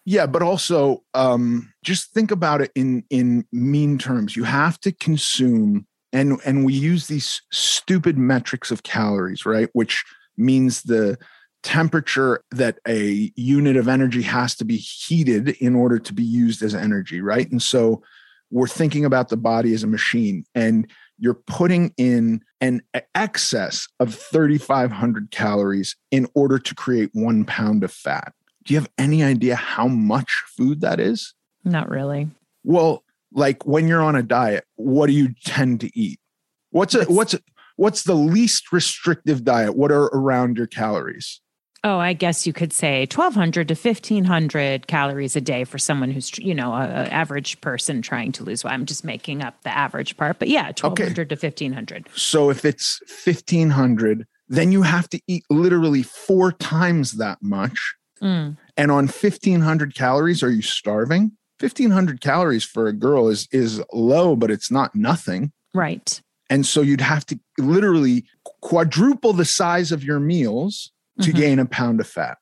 yeah, 0.09 0.25
but 0.25 0.41
also 0.41 1.05
um, 1.13 1.71
just 1.85 2.15
think 2.15 2.31
about 2.31 2.63
it 2.63 2.73
in 2.75 3.05
in 3.11 3.45
mean 3.53 3.99
terms. 3.99 4.37
You 4.37 4.45
have 4.45 4.81
to 4.81 4.91
consume, 4.91 5.87
and 6.15 6.41
and 6.47 6.65
we 6.65 6.73
use 6.73 7.09
these 7.09 7.43
stupid 7.53 8.17
metrics 8.17 8.71
of 8.71 8.85
calories, 8.85 9.45
right? 9.45 9.69
Which 9.75 10.03
means 10.39 10.85
the 10.85 11.19
temperature 11.63 12.43
that 12.53 12.79
a 12.89 13.31
unit 13.37 13.77
of 13.77 13.87
energy 13.87 14.23
has 14.23 14.57
to 14.57 14.65
be 14.65 14.79
heated 14.79 15.51
in 15.61 15.75
order 15.75 15.99
to 15.99 16.15
be 16.15 16.25
used 16.25 16.63
as 16.63 16.75
energy, 16.75 17.21
right? 17.21 17.51
And 17.51 17.61
so 17.61 18.03
we're 18.51 18.67
thinking 18.67 19.05
about 19.05 19.29
the 19.29 19.37
body 19.37 19.75
as 19.75 19.83
a 19.83 19.87
machine, 19.87 20.47
and 20.55 20.91
you're 21.19 21.43
putting 21.47 21.93
in 21.99 22.41
an 22.63 22.81
excess 23.15 23.87
of 24.01 24.15
3,500 24.15 25.31
calories 25.33 25.97
in 26.11 26.27
order 26.35 26.59
to 26.59 26.75
create 26.75 27.11
one 27.13 27.45
pound 27.45 27.85
of 27.85 27.93
fat. 27.93 28.33
Do 28.69 28.75
you 28.75 28.81
have 28.81 28.91
any 28.99 29.25
idea 29.25 29.57
how 29.57 29.89
much 29.89 30.45
food 30.47 30.83
that 30.83 31.01
is? 31.01 31.33
Not 31.65 31.89
really. 31.89 32.29
Well, 32.65 33.03
like 33.33 33.65
when 33.65 33.89
you're 33.89 34.03
on 34.03 34.15
a 34.15 34.23
diet, 34.23 34.65
what 34.77 35.07
do 35.07 35.15
you 35.15 35.33
tend 35.43 35.81
to 35.81 35.99
eat? 35.99 36.21
What's 36.69 36.95
a, 36.95 37.07
what's 37.07 37.33
a, 37.33 37.41
what's 37.77 38.03
the 38.03 38.15
least 38.15 38.71
restrictive 38.71 39.43
diet? 39.43 39.75
What 39.75 39.91
are 39.91 40.05
around 40.09 40.59
your 40.59 40.67
calories? 40.67 41.41
Oh, 41.83 41.97
I 41.97 42.13
guess 42.13 42.47
you 42.47 42.53
could 42.53 42.75
say 42.75 43.07
1200 43.11 43.69
to 43.69 43.75
1500 43.75 44.87
calories 44.87 45.35
a 45.35 45.41
day 45.41 45.65
for 45.65 45.79
someone 45.79 46.11
who's, 46.11 46.37
you 46.37 46.55
know, 46.55 46.75
a, 46.75 46.83
a 46.83 47.09
average 47.09 47.59
person 47.63 48.03
trying 48.03 48.33
to 48.33 48.45
lose 48.45 48.65
weight. 48.65 48.73
I'm 48.73 48.85
just 48.85 49.03
making 49.03 49.43
up 49.43 49.63
the 49.63 49.75
average 49.75 50.15
part, 50.19 50.39
but 50.39 50.49
yeah, 50.49 50.67
1200 50.67 51.33
okay. 51.33 51.35
to 51.35 51.47
1500. 51.47 52.09
So 52.15 52.51
if 52.51 52.67
it's 52.67 53.01
1500, 53.25 54.27
then 54.47 54.73
you 54.73 54.83
have 54.83 55.09
to 55.09 55.21
eat 55.27 55.45
literally 55.49 56.03
four 56.03 56.53
times 56.53 57.13
that 57.13 57.39
much 57.41 57.95
Mm. 58.23 58.57
And 58.77 58.91
on 58.91 59.07
1500 59.07 59.95
calories, 59.95 60.43
are 60.43 60.51
you 60.51 60.63
starving? 60.63 61.33
1500 61.61 62.21
calories 62.21 62.65
for 62.65 62.87
a 62.87 62.93
girl 62.93 63.29
is 63.29 63.49
is 63.51 63.83
low, 63.93 64.37
but 64.37 64.51
it's 64.51 64.71
not 64.71 64.95
nothing. 64.95 65.53
Right. 65.75 66.21
And 66.51 66.65
so 66.65 66.81
you'd 66.81 67.01
have 67.01 67.27
to 67.27 67.39
literally 67.59 68.25
quadruple 68.63 69.33
the 69.33 69.45
size 69.45 69.93
of 69.93 70.03
your 70.05 70.21
meals 70.21 70.93
to 71.21 71.31
mm-hmm. 71.31 71.39
gain 71.39 71.59
a 71.59 71.67
pound 71.67 72.01
of 72.01 72.07
fat. 72.07 72.39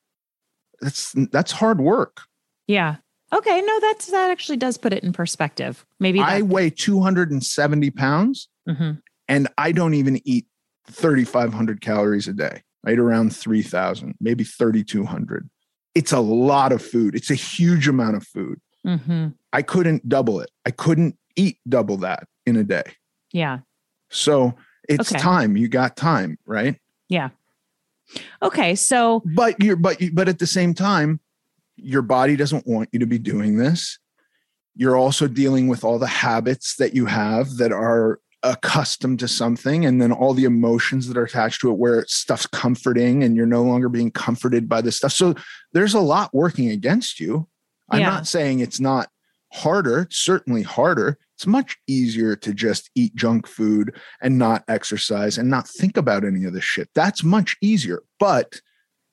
That's 0.81 1.13
that's 1.31 1.51
hard 1.51 1.81
work. 1.81 2.21
Yeah. 2.67 2.97
Okay. 3.33 3.61
No, 3.61 3.79
that's 3.79 4.07
that 4.07 4.29
actually 4.29 4.57
does 4.57 4.77
put 4.77 4.93
it 4.93 5.03
in 5.03 5.13
perspective. 5.13 5.85
Maybe 5.99 6.19
I 6.19 6.43
weigh 6.43 6.69
270 6.69 7.89
pounds 7.91 8.47
mm-hmm. 8.69 8.91
and 9.27 9.47
I 9.57 9.71
don't 9.71 9.95
even 9.95 10.21
eat 10.25 10.45
3,500 10.91 11.81
calories 11.81 12.27
a 12.27 12.33
day. 12.33 12.61
I 12.85 12.91
eat 12.91 12.99
around 12.99 13.35
3,000, 13.35 14.15
maybe 14.21 14.43
3,200 14.43 15.49
it's 15.97 16.11
a 16.11 16.19
lot 16.19 16.71
of 16.71 16.79
food. 16.79 17.15
It's 17.15 17.31
a 17.31 17.35
huge 17.35 17.87
amount 17.87 18.17
of 18.17 18.23
food. 18.23 18.61
Mm-hmm. 18.85 19.29
I 19.51 19.63
couldn't 19.63 20.07
double 20.07 20.39
it. 20.41 20.51
I 20.63 20.69
couldn't 20.69 21.17
eat 21.35 21.57
double 21.67 21.97
that 21.97 22.27
in 22.45 22.55
a 22.55 22.63
day. 22.63 22.83
Yeah. 23.33 23.61
So 24.09 24.53
it's 24.87 25.11
okay. 25.11 25.19
time. 25.19 25.57
You 25.57 25.67
got 25.67 25.97
time, 25.97 26.37
right? 26.45 26.79
Yeah. 27.09 27.29
Okay. 28.43 28.75
So, 28.75 29.23
but 29.25 29.61
you're, 29.61 29.75
but, 29.75 29.99
you, 29.99 30.11
but 30.13 30.29
at 30.29 30.37
the 30.37 30.45
same 30.45 30.75
time, 30.75 31.19
your 31.77 32.03
body 32.03 32.35
doesn't 32.35 32.67
want 32.67 32.89
you 32.91 32.99
to 32.99 33.07
be 33.07 33.17
doing 33.17 33.57
this. 33.57 33.97
You're 34.75 34.95
also 34.95 35.27
dealing 35.27 35.67
with 35.67 35.83
all 35.83 35.97
the 35.97 36.05
habits 36.05 36.75
that 36.75 36.93
you 36.93 37.07
have 37.07 37.57
that 37.57 37.71
are 37.71 38.19
accustomed 38.43 39.19
to 39.19 39.27
something 39.27 39.85
and 39.85 40.01
then 40.01 40.11
all 40.11 40.33
the 40.33 40.45
emotions 40.45 41.07
that 41.07 41.17
are 41.17 41.23
attached 41.23 41.61
to 41.61 41.71
it 41.71 41.77
where 41.77 42.05
stuff's 42.07 42.45
comforting 42.47 43.23
and 43.23 43.35
you're 43.35 43.45
no 43.45 43.63
longer 43.63 43.89
being 43.89 44.11
comforted 44.11 44.69
by 44.69 44.81
this 44.81 44.97
stuff. 44.97 45.11
So 45.11 45.35
there's 45.73 45.93
a 45.93 45.99
lot 45.99 46.33
working 46.33 46.69
against 46.69 47.19
you. 47.19 47.47
I'm 47.89 48.01
yeah. 48.01 48.09
not 48.09 48.27
saying 48.27 48.59
it's 48.59 48.79
not 48.79 49.09
harder 49.53 50.01
it's 50.01 50.17
certainly 50.17 50.61
harder. 50.61 51.17
It's 51.35 51.47
much 51.47 51.77
easier 51.87 52.35
to 52.35 52.53
just 52.53 52.89
eat 52.95 53.15
junk 53.15 53.47
food 53.47 53.95
and 54.21 54.37
not 54.37 54.63
exercise 54.67 55.37
and 55.37 55.49
not 55.49 55.67
think 55.67 55.95
about 55.95 56.25
any 56.25 56.43
of 56.45 56.53
this 56.53 56.65
shit. 56.65 56.89
That's 56.93 57.23
much 57.23 57.55
easier 57.61 58.03
but 58.19 58.59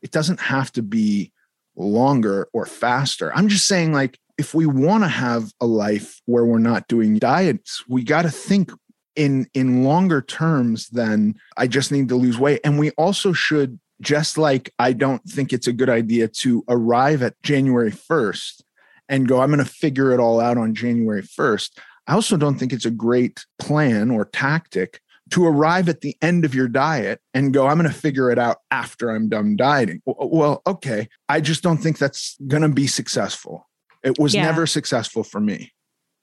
it 0.02 0.10
doesn't 0.10 0.40
have 0.40 0.70
to 0.72 0.82
be 0.82 1.32
longer 1.76 2.48
or 2.52 2.66
faster. 2.66 3.34
I'm 3.34 3.48
just 3.48 3.66
saying 3.66 3.92
like 3.92 4.18
if 4.36 4.54
we 4.54 4.66
want 4.66 5.04
to 5.04 5.08
have 5.08 5.52
a 5.60 5.66
life 5.66 6.20
where 6.26 6.44
we're 6.44 6.58
not 6.58 6.88
doing 6.88 7.18
diets, 7.18 7.84
we 7.88 8.02
got 8.02 8.22
to 8.22 8.30
think 8.30 8.72
in 9.16 9.46
in 9.54 9.84
longer 9.84 10.22
terms 10.22 10.88
than 10.88 11.34
I 11.56 11.66
just 11.66 11.92
need 11.92 12.08
to 12.08 12.16
lose 12.16 12.38
weight. 12.38 12.60
And 12.64 12.78
we 12.78 12.90
also 12.92 13.32
should 13.32 13.78
just 14.00 14.36
like 14.38 14.72
I 14.78 14.92
don't 14.92 15.22
think 15.24 15.52
it's 15.52 15.66
a 15.66 15.72
good 15.72 15.88
idea 15.88 16.28
to 16.28 16.64
arrive 16.68 17.22
at 17.22 17.40
January 17.42 17.92
1st 17.92 18.62
and 19.08 19.28
go, 19.28 19.40
I'm 19.40 19.50
going 19.50 19.64
to 19.64 19.70
figure 19.70 20.12
it 20.12 20.20
all 20.20 20.40
out 20.40 20.58
on 20.58 20.74
January 20.74 21.22
1st. 21.22 21.78
I 22.06 22.14
also 22.14 22.36
don't 22.36 22.58
think 22.58 22.72
it's 22.72 22.84
a 22.84 22.90
great 22.90 23.44
plan 23.58 24.10
or 24.10 24.26
tactic 24.26 25.00
to 25.30 25.46
arrive 25.46 25.88
at 25.88 26.00
the 26.00 26.16
end 26.20 26.44
of 26.44 26.54
your 26.54 26.68
diet 26.68 27.20
and 27.32 27.52
go, 27.52 27.66
I'm 27.66 27.78
going 27.78 27.90
to 27.90 27.98
figure 27.98 28.30
it 28.30 28.38
out 28.38 28.58
after 28.70 29.10
I'm 29.10 29.28
done 29.28 29.56
dieting. 29.56 30.02
Well, 30.04 30.62
okay. 30.66 31.08
I 31.28 31.40
just 31.40 31.62
don't 31.62 31.78
think 31.78 31.98
that's 31.98 32.36
going 32.46 32.62
to 32.62 32.68
be 32.68 32.86
successful. 32.86 33.68
It 34.02 34.18
was 34.18 34.34
yeah. 34.34 34.42
never 34.42 34.66
successful 34.66 35.24
for 35.24 35.40
me. 35.40 35.72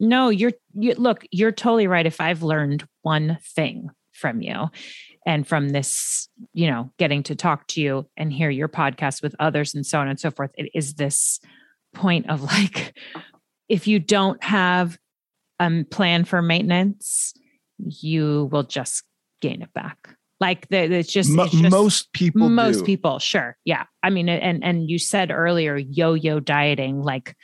No, 0.02 0.30
you're 0.30 0.54
you 0.74 0.96
look, 0.96 1.24
you're 1.32 1.52
totally 1.52 1.86
right. 1.86 2.06
If 2.06 2.20
I've 2.20 2.42
learned 2.42 2.88
one 3.04 3.38
thing 3.56 3.90
from 4.12 4.42
you 4.42 4.70
and 5.28 5.48
from 5.48 5.70
this, 5.70 6.28
you 6.54 6.70
know, 6.70 6.92
getting 6.98 7.22
to 7.24 7.36
talk 7.36 7.68
to 7.68 7.82
you 7.82 8.10
and 8.18 8.34
hear 8.34 8.50
your 8.50 8.68
podcast 8.68 9.22
with 9.22 9.36
others 9.40 9.76
and 9.76 9.86
so 9.86 10.00
on 10.00 10.08
and 10.08 10.20
so 10.20 10.32
forth, 10.32 10.50
it 10.56 10.72
is 10.74 10.96
this 10.96 11.40
point 11.94 12.30
of 12.32 12.42
like 12.54 12.98
if 13.70 13.88
you 13.88 14.00
don't 14.00 14.44
have 14.44 14.98
a 15.60 15.84
plan 15.84 16.26
for 16.26 16.42
maintenance, 16.42 17.36
you 17.78 18.50
will 18.52 18.64
just 18.64 19.04
gain 19.40 19.62
it 19.62 19.72
back 19.74 20.18
like 20.40 20.68
the, 20.70 20.78
it's, 20.78 21.14
just, 21.14 21.30
it's 21.30 21.52
just 21.52 21.72
most 21.72 22.12
people 22.14 22.50
most 22.50 22.80
do. 22.80 22.84
people 22.84 23.20
sure 23.20 23.58
yeah 23.66 23.86
i 24.04 24.10
mean 24.10 24.30
and 24.30 24.64
and 24.64 24.90
you 24.90 25.00
said 25.00 25.32
earlier 25.32 25.78
yo-yo 25.78 26.40
dieting 26.40 27.02
like 27.02 27.36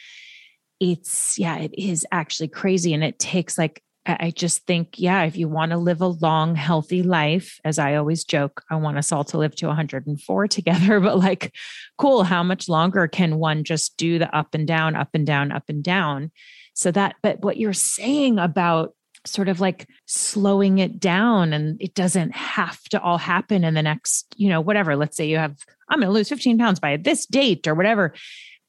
it's 0.79 1.39
yeah 1.39 1.57
it 1.57 1.73
is 1.77 2.05
actually 2.11 2.47
crazy 2.47 2.93
and 2.93 3.03
it 3.03 3.17
takes 3.19 3.57
like 3.57 3.81
I 4.07 4.31
just 4.31 4.65
think, 4.65 4.97
yeah, 4.97 5.23
if 5.23 5.35
you 5.35 5.49
want 5.49 5.71
to 5.71 5.77
live 5.77 5.99
a 5.99 6.07
long, 6.07 6.55
healthy 6.55 7.03
life, 7.03 7.59
as 7.65 7.77
I 7.77 7.95
always 7.95 8.23
joke, 8.23 8.63
I 8.69 8.77
want 8.77 8.97
us 8.97 9.11
all 9.11 9.25
to 9.25 9.37
live 9.37 9.53
to 9.57 9.67
104 9.67 10.47
together. 10.47 10.99
But 10.99 11.19
like, 11.19 11.53
cool, 11.97 12.23
how 12.23 12.41
much 12.41 12.69
longer 12.69 13.07
can 13.07 13.37
one 13.37 13.65
just 13.65 13.97
do 13.97 14.17
the 14.17 14.33
up 14.35 14.53
and 14.53 14.65
down, 14.65 14.95
up 14.95 15.09
and 15.13 15.27
down, 15.27 15.51
up 15.51 15.63
and 15.67 15.83
down? 15.83 16.31
So 16.73 16.89
that, 16.91 17.15
but 17.21 17.41
what 17.41 17.57
you're 17.57 17.73
saying 17.73 18.39
about 18.39 18.93
sort 19.25 19.49
of 19.49 19.59
like 19.59 19.89
slowing 20.05 20.77
it 20.77 20.99
down 20.99 21.51
and 21.51 21.81
it 21.81 21.93
doesn't 21.93 22.33
have 22.33 22.81
to 22.85 23.01
all 23.01 23.17
happen 23.17 23.65
in 23.65 23.73
the 23.73 23.83
next, 23.83 24.33
you 24.37 24.47
know, 24.47 24.61
whatever. 24.61 24.95
Let's 24.95 25.17
say 25.17 25.27
you 25.27 25.37
have, 25.37 25.57
I'm 25.89 25.99
going 25.99 26.07
to 26.07 26.13
lose 26.13 26.29
15 26.29 26.57
pounds 26.57 26.79
by 26.79 26.95
this 26.95 27.25
date 27.25 27.67
or 27.67 27.75
whatever. 27.75 28.13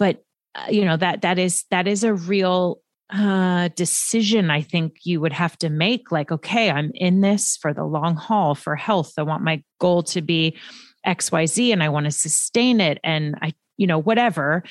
But, 0.01 0.25
you 0.71 0.85
know, 0.85 0.97
that, 0.97 1.23
that 1.23 1.39
is, 1.39 1.65
that 1.71 1.87
is 1.87 2.05
a 2.05 2.15
real 2.15 2.81
uh, 3.11 3.69
decision 3.69 4.51
I 4.51 4.61
think 4.61 4.99
you 5.05 5.21
would 5.21 5.33
have 5.33 5.57
to 5.59 5.71
make. 5.71 6.13
Like, 6.13 6.31
okay, 6.31 6.71
I'm 6.71 6.91
in 6.95 7.21
this 7.21 7.57
for 7.57 7.73
the 7.73 7.85
long 7.85 8.17
haul 8.17 8.55
for 8.55 8.77
health. 8.77 9.15
I 9.17 9.23
want 9.23 9.43
my 9.43 9.63
goal 9.79 10.03
to 10.05 10.21
be 10.21 10.59
XYZ 11.07 11.73
and 11.73 11.83
I 11.83 11.89
want 11.89 12.05
to 12.05 12.13
sustain 12.13 12.81
it. 12.81 12.99
And 13.03 13.37
I, 13.41 13.55
you 13.77 13.87
know, 13.87 13.99
whatever 13.99 14.65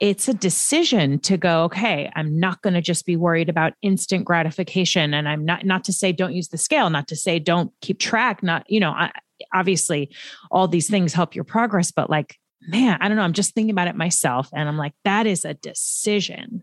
it's 0.00 0.28
a 0.28 0.34
decision 0.34 1.18
to 1.18 1.36
go 1.36 1.64
okay 1.64 2.10
i'm 2.16 2.40
not 2.40 2.62
going 2.62 2.72
to 2.72 2.80
just 2.80 3.04
be 3.04 3.16
worried 3.16 3.50
about 3.50 3.74
instant 3.82 4.24
gratification 4.24 5.12
and 5.12 5.28
i'm 5.28 5.44
not 5.44 5.64
not 5.66 5.84
to 5.84 5.92
say 5.92 6.10
don't 6.10 6.32
use 6.32 6.48
the 6.48 6.58
scale 6.58 6.88
not 6.88 7.06
to 7.06 7.14
say 7.14 7.38
don't 7.38 7.70
keep 7.82 7.98
track 7.98 8.42
not 8.42 8.64
you 8.68 8.80
know 8.80 8.90
I, 8.90 9.12
obviously 9.52 10.10
all 10.50 10.66
these 10.66 10.88
things 10.88 11.12
help 11.12 11.34
your 11.34 11.44
progress 11.44 11.92
but 11.92 12.08
like 12.08 12.39
man 12.68 12.98
i 13.00 13.08
don't 13.08 13.16
know 13.16 13.22
i'm 13.22 13.32
just 13.32 13.54
thinking 13.54 13.70
about 13.70 13.88
it 13.88 13.96
myself 13.96 14.48
and 14.52 14.68
i'm 14.68 14.76
like 14.76 14.92
that 15.04 15.26
is 15.26 15.44
a 15.44 15.54
decision 15.54 16.62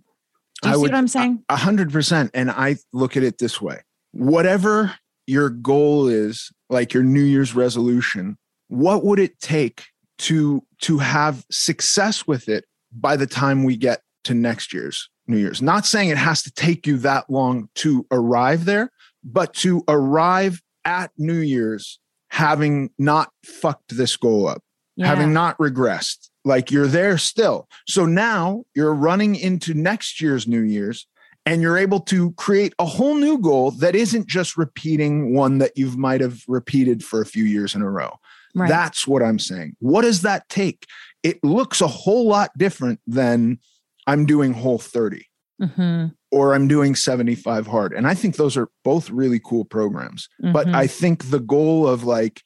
do 0.62 0.70
you 0.70 0.72
I 0.72 0.76
see 0.76 0.82
would- 0.82 0.91
what 0.91 0.98
i'm 0.98 1.08
saying 1.08 1.43
A 1.50 1.56
hundred 1.56 1.91
percent. 1.91 2.32
And 2.34 2.50
I 2.52 2.78
look 2.93 3.16
at 3.18 3.24
it 3.24 3.38
this 3.38 3.62
way 3.62 3.82
whatever 4.12 4.93
your 5.28 5.50
goal 5.50 6.08
is, 6.08 6.52
like 6.70 6.93
your 6.93 7.04
New 7.04 7.22
Year's 7.22 7.54
resolution, 7.54 8.38
what 8.70 9.04
would 9.04 9.20
it 9.20 9.39
take 9.41 9.84
to 10.20 10.64
to 10.82 10.98
have 11.00 11.45
success 11.52 12.26
with 12.26 12.48
it 12.50 12.64
by 12.91 13.18
the 13.18 13.28
time 13.28 13.64
we 13.64 13.76
get 13.76 14.02
to 14.24 14.34
next 14.34 14.74
year's 14.74 15.10
New 15.28 15.38
Year's? 15.38 15.62
Not 15.62 15.86
saying 15.86 16.10
it 16.10 16.18
has 16.18 16.41
to 16.43 16.52
take 16.52 16.88
you 16.88 16.98
that 17.00 17.30
long 17.30 17.70
to 17.76 18.06
arrive 18.10 18.66
there, 18.66 18.89
but 19.24 19.54
to 19.56 19.84
arrive 19.88 20.62
at 20.86 21.12
New 21.18 21.39
Year's 21.39 22.00
having 22.30 22.89
not 22.98 23.30
fucked 23.45 23.95
this 23.98 24.16
goal 24.18 24.48
up 24.48 24.64
having 25.06 25.34
not 25.34 25.58
regressed. 25.58 26.30
Like 26.43 26.72
you're 26.72 26.88
there 26.88 27.18
still. 27.18 27.68
So 27.88 28.06
now 28.06 28.64
you're 28.74 28.93
running 28.93 29.36
into 29.36 29.74
next 29.74 30.22
year's 30.22 30.48
New 30.48 30.62
Year's 30.62 31.08
and 31.45 31.62
you're 31.62 31.78
able 31.78 32.00
to 32.02 32.32
create 32.34 32.74
a 32.80 32.86
whole 32.86 33.16
new 33.16 33.38
goal 33.38 33.72
that 33.72 33.95
isn't 33.95 34.28
just 34.28 34.58
repeating 34.58 35.34
one 35.34 35.60
that 35.60 35.78
you 35.78 35.91
might 35.91 36.22
have 36.22 36.41
repeated 36.48 37.04
for 37.04 37.22
a 37.22 37.26
few 37.26 37.43
years 37.43 37.76
in 37.76 37.82
a 37.82 37.89
row. 37.89 38.18
Right. 38.56 38.70
That's 38.70 39.08
what 39.08 39.22
I'm 39.22 39.39
saying. 39.39 39.76
What 39.80 40.02
does 40.02 40.22
that 40.24 40.48
take? 40.50 40.86
It 41.24 41.43
looks 41.43 41.82
a 41.82 41.88
whole 41.88 42.28
lot 42.28 42.52
different 42.58 43.00
than 43.06 43.60
I'm 44.08 44.26
doing 44.26 44.54
whole 44.54 44.80
30 44.80 45.28
Mhm, 45.62 46.14
or 46.32 46.54
I'm 46.54 46.68
doing 46.68 46.95
75 46.95 47.66
hard. 47.66 47.93
And 47.93 48.08
I 48.08 48.14
think 48.14 48.36
those 48.36 48.56
are 48.56 48.70
both 48.84 49.10
really 49.10 49.39
cool 49.43 49.66
programs. 49.66 50.30
But 50.39 50.68
mhm. 50.68 50.76
I 50.76 50.86
think 50.86 51.30
the 51.30 51.39
goal 51.39 51.88
of 51.88 52.04
like, 52.04 52.43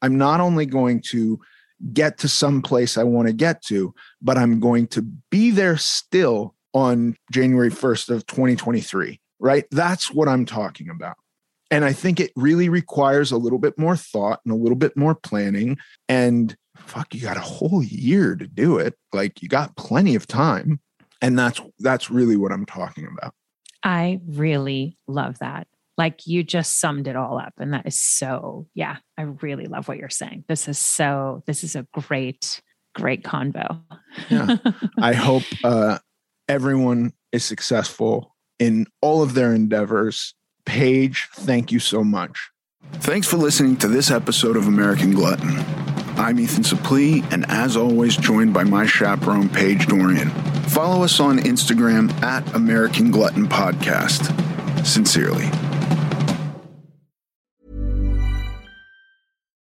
I'm 0.00 0.16
not 0.16 0.40
only 0.40 0.66
going 0.66 1.00
to 1.10 1.40
get 1.92 2.18
to 2.18 2.28
some 2.28 2.62
place 2.62 2.96
I 2.96 3.04
want 3.04 3.28
to 3.28 3.34
get 3.34 3.62
to, 3.64 3.94
but 4.20 4.38
I'm 4.38 4.60
going 4.60 4.86
to 4.88 5.02
be 5.30 5.50
there 5.50 5.76
still 5.76 6.54
on 6.74 7.16
January 7.32 7.70
1st 7.70 8.10
of 8.10 8.26
2023, 8.26 9.20
right? 9.40 9.64
That's 9.70 10.12
what 10.12 10.28
I'm 10.28 10.44
talking 10.44 10.88
about. 10.88 11.16
And 11.70 11.84
I 11.84 11.92
think 11.92 12.20
it 12.20 12.32
really 12.36 12.68
requires 12.68 13.32
a 13.32 13.38
little 13.38 13.58
bit 13.58 13.78
more 13.78 13.96
thought 13.96 14.40
and 14.44 14.52
a 14.52 14.56
little 14.56 14.76
bit 14.76 14.96
more 14.96 15.14
planning. 15.14 15.78
And 16.08 16.54
fuck, 16.76 17.14
you 17.14 17.22
got 17.22 17.36
a 17.36 17.40
whole 17.40 17.82
year 17.82 18.36
to 18.36 18.46
do 18.46 18.78
it. 18.78 18.94
Like 19.12 19.42
you 19.42 19.48
got 19.48 19.76
plenty 19.76 20.14
of 20.14 20.26
time. 20.26 20.80
And 21.22 21.38
that's 21.38 21.60
that's 21.78 22.10
really 22.10 22.36
what 22.36 22.52
I'm 22.52 22.66
talking 22.66 23.08
about. 23.16 23.32
I 23.82 24.20
really 24.26 24.98
love 25.06 25.38
that. 25.38 25.66
Like 25.98 26.26
you 26.26 26.42
just 26.42 26.80
summed 26.80 27.06
it 27.06 27.16
all 27.16 27.38
up. 27.38 27.54
And 27.58 27.74
that 27.74 27.86
is 27.86 27.98
so, 27.98 28.66
yeah, 28.74 28.96
I 29.18 29.22
really 29.22 29.66
love 29.66 29.88
what 29.88 29.98
you're 29.98 30.08
saying. 30.08 30.44
This 30.48 30.68
is 30.68 30.78
so, 30.78 31.42
this 31.46 31.62
is 31.64 31.76
a 31.76 31.86
great, 31.92 32.62
great 32.94 33.22
convo. 33.24 33.82
Yeah. 34.30 34.56
I 34.98 35.12
hope 35.12 35.42
uh, 35.62 35.98
everyone 36.48 37.12
is 37.30 37.44
successful 37.44 38.34
in 38.58 38.86
all 39.00 39.22
of 39.22 39.34
their 39.34 39.54
endeavors. 39.54 40.34
Paige, 40.64 41.28
thank 41.34 41.72
you 41.72 41.78
so 41.78 42.04
much. 42.04 42.50
Thanks 42.94 43.26
for 43.26 43.36
listening 43.36 43.76
to 43.78 43.88
this 43.88 44.10
episode 44.10 44.56
of 44.56 44.66
American 44.66 45.12
Glutton. 45.12 45.58
I'm 46.18 46.38
Ethan 46.38 46.62
Suplee, 46.62 47.30
and 47.32 47.46
as 47.48 47.76
always, 47.76 48.16
joined 48.16 48.52
by 48.52 48.64
my 48.64 48.86
chaperone, 48.86 49.48
Paige 49.48 49.86
Dorian. 49.86 50.30
Follow 50.68 51.02
us 51.02 51.18
on 51.20 51.38
Instagram 51.38 52.12
at 52.22 52.54
American 52.54 53.10
Glutton 53.10 53.48
Podcast. 53.48 54.30
Sincerely. 54.86 55.50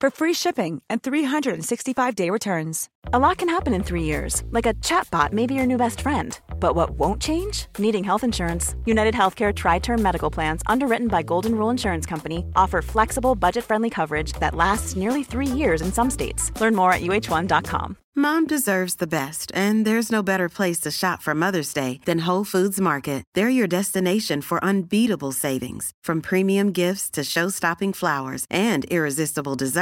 for 0.00 0.10
free 0.10 0.32
shipping 0.32 0.82
and 0.90 1.02
365-day 1.02 2.30
returns. 2.30 2.88
A 3.12 3.18
lot 3.18 3.38
can 3.38 3.48
happen 3.48 3.72
in 3.72 3.84
three 3.84 4.02
years, 4.02 4.42
like 4.50 4.66
a 4.66 4.74
chatbot 4.74 5.32
may 5.32 5.46
be 5.46 5.54
your 5.54 5.66
new 5.66 5.76
best 5.76 6.00
friend. 6.00 6.38
But 6.58 6.74
what 6.74 6.90
won't 6.98 7.22
change? 7.22 7.66
Needing 7.78 8.02
health 8.02 8.24
insurance. 8.24 8.74
United 8.84 9.14
Healthcare 9.14 9.54
Tri 9.54 9.78
Term 9.78 10.02
Medical 10.02 10.30
Plans, 10.30 10.62
underwritten 10.66 11.08
by 11.08 11.22
Golden 11.22 11.54
Rule 11.54 11.70
Insurance 11.70 12.06
Company, 12.06 12.44
offer 12.56 12.82
flexible, 12.82 13.34
budget 13.36 13.64
friendly 13.64 13.90
coverage 13.90 14.32
that 14.40 14.56
lasts 14.56 14.96
nearly 14.96 15.22
three 15.22 15.46
years 15.46 15.82
in 15.82 15.92
some 15.92 16.10
states. 16.10 16.50
Learn 16.60 16.74
more 16.74 16.92
at 16.92 17.02
uhone.com. 17.02 17.96
Mom 18.18 18.46
deserves 18.46 18.94
the 18.94 19.06
best, 19.06 19.52
and 19.54 19.86
there's 19.86 20.10
no 20.10 20.22
better 20.22 20.48
place 20.48 20.80
to 20.80 20.90
shop 20.90 21.20
for 21.20 21.34
Mother's 21.34 21.74
Day 21.74 22.00
than 22.06 22.20
Whole 22.20 22.44
Foods 22.44 22.80
Market. 22.80 23.22
They're 23.34 23.50
your 23.50 23.66
destination 23.68 24.40
for 24.40 24.64
unbeatable 24.64 25.32
savings, 25.32 25.92
from 26.02 26.22
premium 26.22 26.72
gifts 26.72 27.10
to 27.10 27.22
show-stopping 27.22 27.92
flowers 27.92 28.46
and 28.48 28.86
irresistible 28.86 29.54
desserts. 29.54 29.76